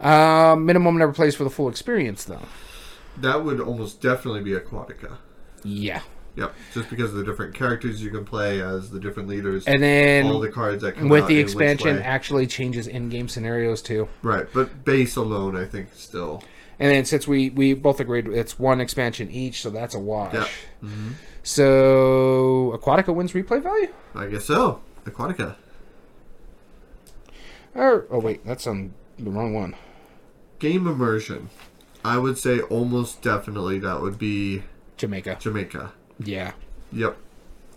[0.01, 2.43] Uh, minimum never plays for the full experience, though.
[3.21, 5.17] That would almost definitely be Aquatica.
[5.65, 6.03] Yeah,
[6.37, 6.55] Yep.
[6.73, 10.27] Just because of the different characters you can play as the different leaders, and then
[10.27, 14.09] all the cards that come with the expansion, actually changes in-game scenarios too.
[14.23, 14.47] Right.
[14.55, 16.45] But base alone, I think still.
[16.81, 20.35] And then since we we both agreed it's one expansion each, so that's a wash.
[20.35, 20.49] Yeah.
[20.83, 21.11] Mm-hmm.
[21.43, 23.93] So Aquatica wins replay value.
[24.15, 24.81] I guess so.
[25.05, 25.57] Aquatica.
[27.75, 29.75] Or oh wait, that's on the wrong one.
[30.59, 31.51] Game immersion.
[32.05, 34.63] I would say almost definitely that would be
[34.97, 35.39] Jamaica.
[35.41, 35.93] Jamaica.
[36.19, 36.53] Yeah.
[36.93, 37.17] Yep.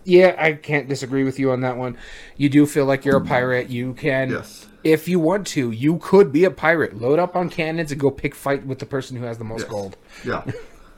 [0.04, 1.96] Yeah, I can't disagree with you on that one.
[2.36, 3.28] You do feel like you're a mm-hmm.
[3.28, 3.68] pirate.
[3.68, 4.66] You can, Yes.
[4.84, 7.00] If you want to, you could be a pirate.
[7.00, 9.62] Load up on cannons and go pick fight with the person who has the most
[9.62, 9.70] Yes.
[9.70, 9.96] gold.
[10.24, 10.44] Yeah.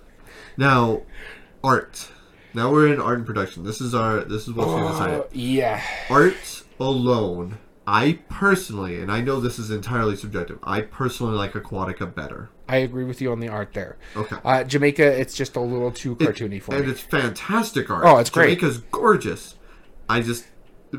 [0.56, 1.02] now,
[1.62, 2.08] art.
[2.52, 3.64] Now we're in art and production.
[3.64, 4.20] This is our.
[4.24, 5.34] This is what's going to decide Uh, it.
[5.36, 5.82] yeah.
[6.08, 7.58] Art alone.
[7.86, 10.58] I personally, and I know this is entirely subjective.
[10.62, 12.48] I personally like Aquatica better.
[12.66, 13.98] I agree with you on the art there.
[14.16, 14.36] Okay.
[14.42, 16.88] Uh, Jamaica, it's just a little too cartoony for and me.
[16.88, 18.04] And it's fantastic art.
[18.06, 18.58] Oh, it's great.
[18.58, 19.56] Jamaica's gorgeous.
[20.08, 20.46] I just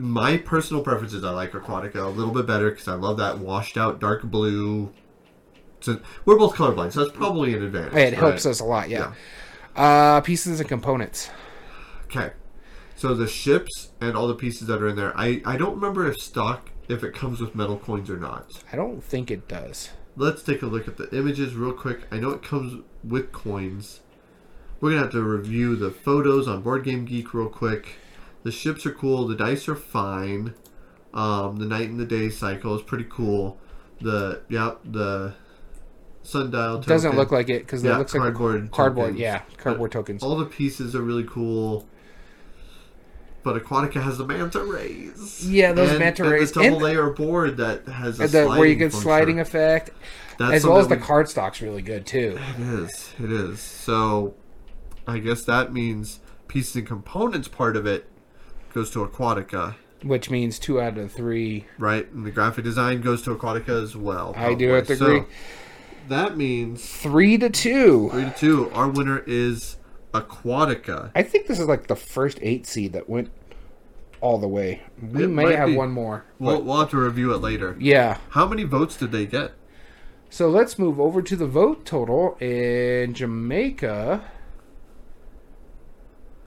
[0.01, 3.39] my personal preference is I like Aquatica a little bit better because I love that
[3.39, 4.93] washed out dark blue.
[5.81, 7.93] So we're both colorblind, so that's probably an advantage.
[7.93, 8.51] It helps right?
[8.51, 9.13] us a lot, yeah.
[9.75, 11.29] Uh, pieces and components.
[12.05, 12.31] Okay.
[12.95, 16.07] So the ships and all the pieces that are in there, I I don't remember
[16.07, 18.63] if stock if it comes with metal coins or not.
[18.71, 19.89] I don't think it does.
[20.15, 22.07] Let's take a look at the images real quick.
[22.09, 23.99] I know it comes with coins.
[24.79, 27.97] We're gonna have to review the photos on Board Game Geek real quick.
[28.45, 29.25] The ships are cool.
[29.27, 30.53] The dice are fine.
[31.15, 33.57] Um, the night and the day cycle is pretty cool.
[34.01, 35.33] The yep the
[36.21, 36.89] sundial token.
[36.89, 39.05] Doesn't look like it because Yeah, it looks like cardboard cardboard.
[39.07, 39.19] tokens.
[39.19, 40.21] Yeah, cardboard tokens.
[40.21, 41.87] all the pieces are really cool.
[43.41, 45.47] But Aquatica has the manta rays.
[45.49, 46.51] Yeah, those and, manta and rays.
[46.51, 49.01] the double And- layer board that has a The, where you sliding get function.
[49.01, 49.89] sliding effect,
[50.37, 52.37] That's as well as the we- card stock's really good too.
[52.59, 53.13] It is.
[53.19, 53.59] It is.
[53.59, 54.35] So,
[55.07, 58.07] I guess that means pieces and components part of it
[58.75, 59.73] goes to Aquatica,
[60.03, 61.65] Which means two out of three.
[61.79, 62.11] right?
[62.11, 64.33] And the graphic design goes to Aquatica as well.
[64.35, 65.23] I do have to agree.
[66.09, 68.09] That means Three to two.
[68.11, 68.69] three to two.
[68.71, 69.77] Our winner is
[70.13, 71.09] Aquatica.
[71.15, 73.31] I think this is like the first eight seed that went
[74.21, 74.83] all the way.
[75.01, 75.75] We It may have be.
[75.77, 76.25] one more.
[76.37, 77.75] We'll, we'll have to review it later.
[77.79, 78.17] Yeah.
[78.29, 79.53] How many votes did they get?
[80.29, 84.23] So let's move over to the vote total in Jamaica.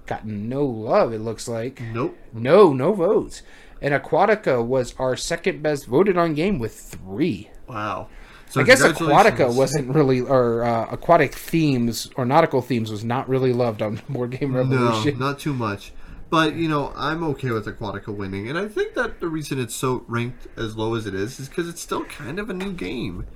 [0.09, 1.13] Gotten no love.
[1.13, 2.17] It looks like Nope.
[2.33, 3.43] no, no votes.
[3.81, 7.51] And Aquatica was our second best voted on game with three.
[7.69, 8.09] Wow.
[8.51, 8.83] So I guess.
[8.83, 14.01] Aquatica wasn't really, or uh, aquatic themes or nautical themes was not really loved on
[14.09, 15.19] Board Game Revolution.
[15.19, 15.93] No, not too much.
[16.31, 19.75] But you know, I'm okay with Aquatica winning, and I think that the reason it's
[19.75, 22.73] so ranked as low as it is is because it's still kind of a new
[22.73, 23.27] game.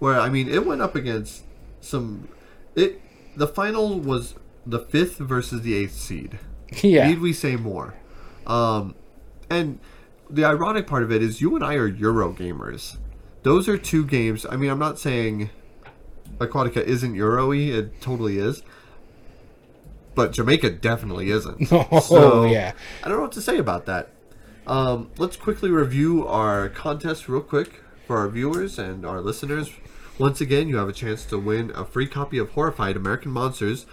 [0.00, 1.44] Where I mean, it went up against
[1.80, 2.28] some.
[2.74, 3.00] It
[3.36, 4.34] the final was
[4.66, 6.38] the fifth versus the eighth seed.
[6.82, 7.94] yeah, Need we say more?
[8.46, 8.94] Um,
[9.48, 9.80] and
[10.28, 12.98] the ironic part of it is you and I are Euro gamers.
[13.42, 14.44] Those are two games.
[14.48, 15.50] I mean, I'm not saying
[16.38, 17.56] Aquatica isn't Euro-y.
[17.56, 18.62] It totally is.
[20.14, 21.70] But Jamaica definitely isn't.
[21.72, 22.72] Oh, So, yeah.
[23.02, 24.10] I don't know what to say about that.
[24.66, 29.70] Um, let's quickly review our contest real quick for our viewers and our listeners.
[30.18, 33.86] Once again, you have a chance to win a free copy of Horrified American Monsters,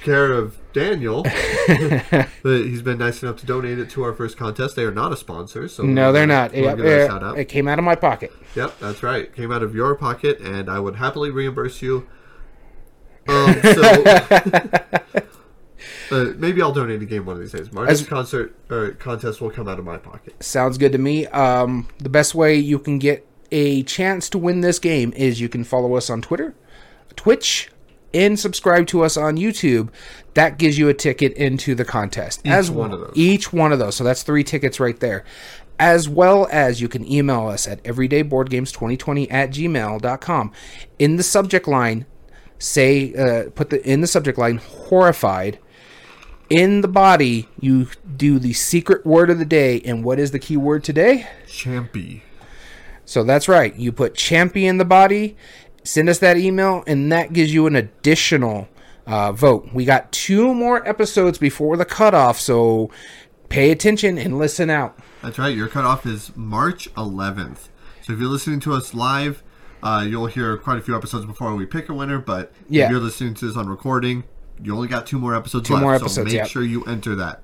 [0.00, 1.24] care of Daniel.
[2.42, 4.76] he's been nice enough to donate it to our first contest.
[4.76, 6.52] They are not a sponsor, so no, they're not.
[6.52, 7.38] we're Yep, gonna uh, shout out.
[7.38, 8.32] it came out of my pocket.
[8.54, 9.34] Yep, that's right.
[9.34, 12.06] Came out of your pocket, and I would happily reimburse you.
[13.28, 13.82] Um, so
[16.10, 17.72] uh, maybe I'll donate a game one of these days.
[17.72, 20.42] Marty's As- concert or contest will come out of my pocket.
[20.42, 21.26] Sounds good to me.
[21.26, 25.48] Um, the best way you can get a chance to win this game is you
[25.48, 26.54] can follow us on Twitter,
[27.16, 27.70] Twitch,
[28.14, 29.90] and subscribe to us on YouTube.
[30.34, 32.40] That gives you a ticket into the contest.
[32.44, 33.12] Each one of those.
[33.14, 33.96] Each one of those.
[33.96, 35.24] So that's three tickets right there.
[35.78, 40.52] As well as you can email us at everydayboardgames2020 at gmail.com.
[40.98, 42.06] In the subject line,
[42.58, 45.58] say, uh, put the in the subject line, horrified.
[46.50, 49.80] In the body, you do the secret word of the day.
[49.82, 51.28] And what is the key word today?
[51.46, 52.22] Champy.
[53.04, 53.74] So that's right.
[53.76, 55.36] You put champion in the body,
[55.88, 58.68] send us that email, and that gives you an additional
[59.06, 59.68] uh, vote.
[59.72, 62.90] We got two more episodes before the cutoff, so
[63.48, 64.98] pay attention and listen out.
[65.22, 65.56] That's right.
[65.56, 67.68] Your cutoff is March 11th.
[68.02, 69.42] So if you're listening to us live,
[69.82, 72.18] uh, you'll hear quite a few episodes before we pick a winner.
[72.18, 72.84] But Yeah.
[72.84, 74.24] if you're listening to this on recording,
[74.62, 75.82] you only got two more episodes Two left.
[75.82, 76.48] more so episodes, make yep.
[76.48, 77.42] sure you enter that.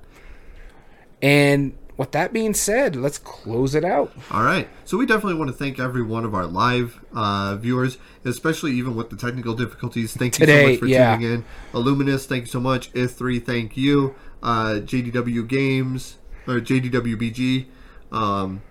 [1.21, 4.11] And with that being said, let's close it out.
[4.31, 4.67] All right.
[4.83, 8.95] So we definitely want to thank every one of our live uh, viewers, especially even
[8.95, 10.13] with the technical difficulties.
[10.13, 11.15] Thank you so much for yeah.
[11.15, 11.45] tuning in.
[11.73, 12.91] Illuminous, thank you so much.
[12.93, 14.15] If3, thank you.
[14.43, 16.17] Uh, JDW Games,
[16.47, 17.65] or JDWBG.
[18.11, 18.61] Um,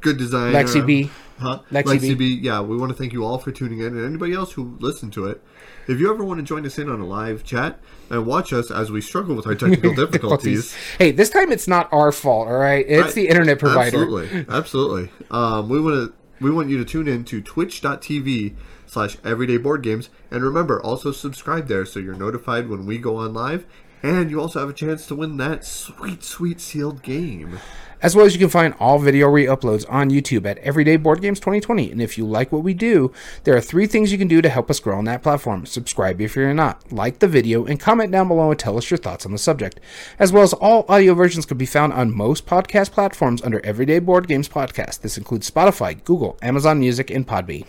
[0.00, 0.52] good design.
[0.52, 1.10] Lexi B.
[1.38, 1.60] Huh?
[1.70, 2.14] Lexi Lexi, B.
[2.14, 2.38] B.
[2.42, 5.12] Yeah, we want to thank you all for tuning in and anybody else who listened
[5.12, 5.40] to it.
[5.86, 7.78] If you ever want to join us in on a live chat
[8.10, 11.88] and watch us as we struggle with our technical difficulties, Hey, this time it's not
[11.92, 12.84] our fault, all right?
[12.88, 13.14] It's Right.
[13.14, 13.96] the internet provider.
[14.02, 15.10] Absolutely, absolutely.
[15.30, 16.14] Um, we want to
[16.44, 18.54] we want you to tune in to twitch.tv
[18.86, 23.16] slash everyday board games and remember also subscribe there so you're notified when we go
[23.16, 23.66] on live
[24.02, 27.58] and you also have a chance to win that sweet sweet sealed game
[28.00, 31.40] As well as you can find all video re-uploads on YouTube at Everyday Board Games
[31.40, 31.90] 2020.
[31.90, 33.12] And if you like what we do,
[33.42, 35.66] there are three things you can do to help us grow on that platform.
[35.66, 38.98] Subscribe if you're not, like the video, and comment down below and tell us your
[38.98, 39.80] thoughts on the subject.
[40.18, 43.98] As well as all audio versions can be found on most podcast platforms under Everyday
[43.98, 45.00] Board Games Podcast.
[45.00, 47.66] This includes Spotify, Google, Amazon Music, and Podbean.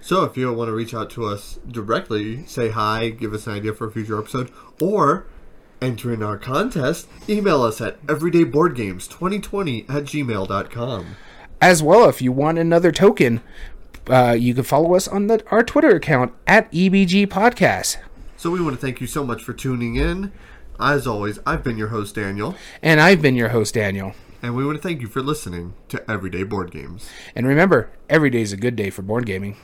[0.00, 3.54] so if you want to reach out to us directly say hi give us an
[3.54, 5.26] idea for a future episode or
[5.86, 11.16] enter in our contest email us at everydayboardgames2020 at gmail.com
[11.60, 13.40] As well, if you want another token,
[14.08, 17.96] uh, you can follow us on the, our Twitter account at EBG Podcast.
[18.36, 20.32] So we want to thank you so much for tuning in.
[20.78, 24.12] As always, I've been your host, Daniel, And I've been your host, Daniel.
[24.42, 27.08] and we want to thank you for listening to Everyday Board Games.
[27.34, 29.56] And remember, every day is a good day for board gaming.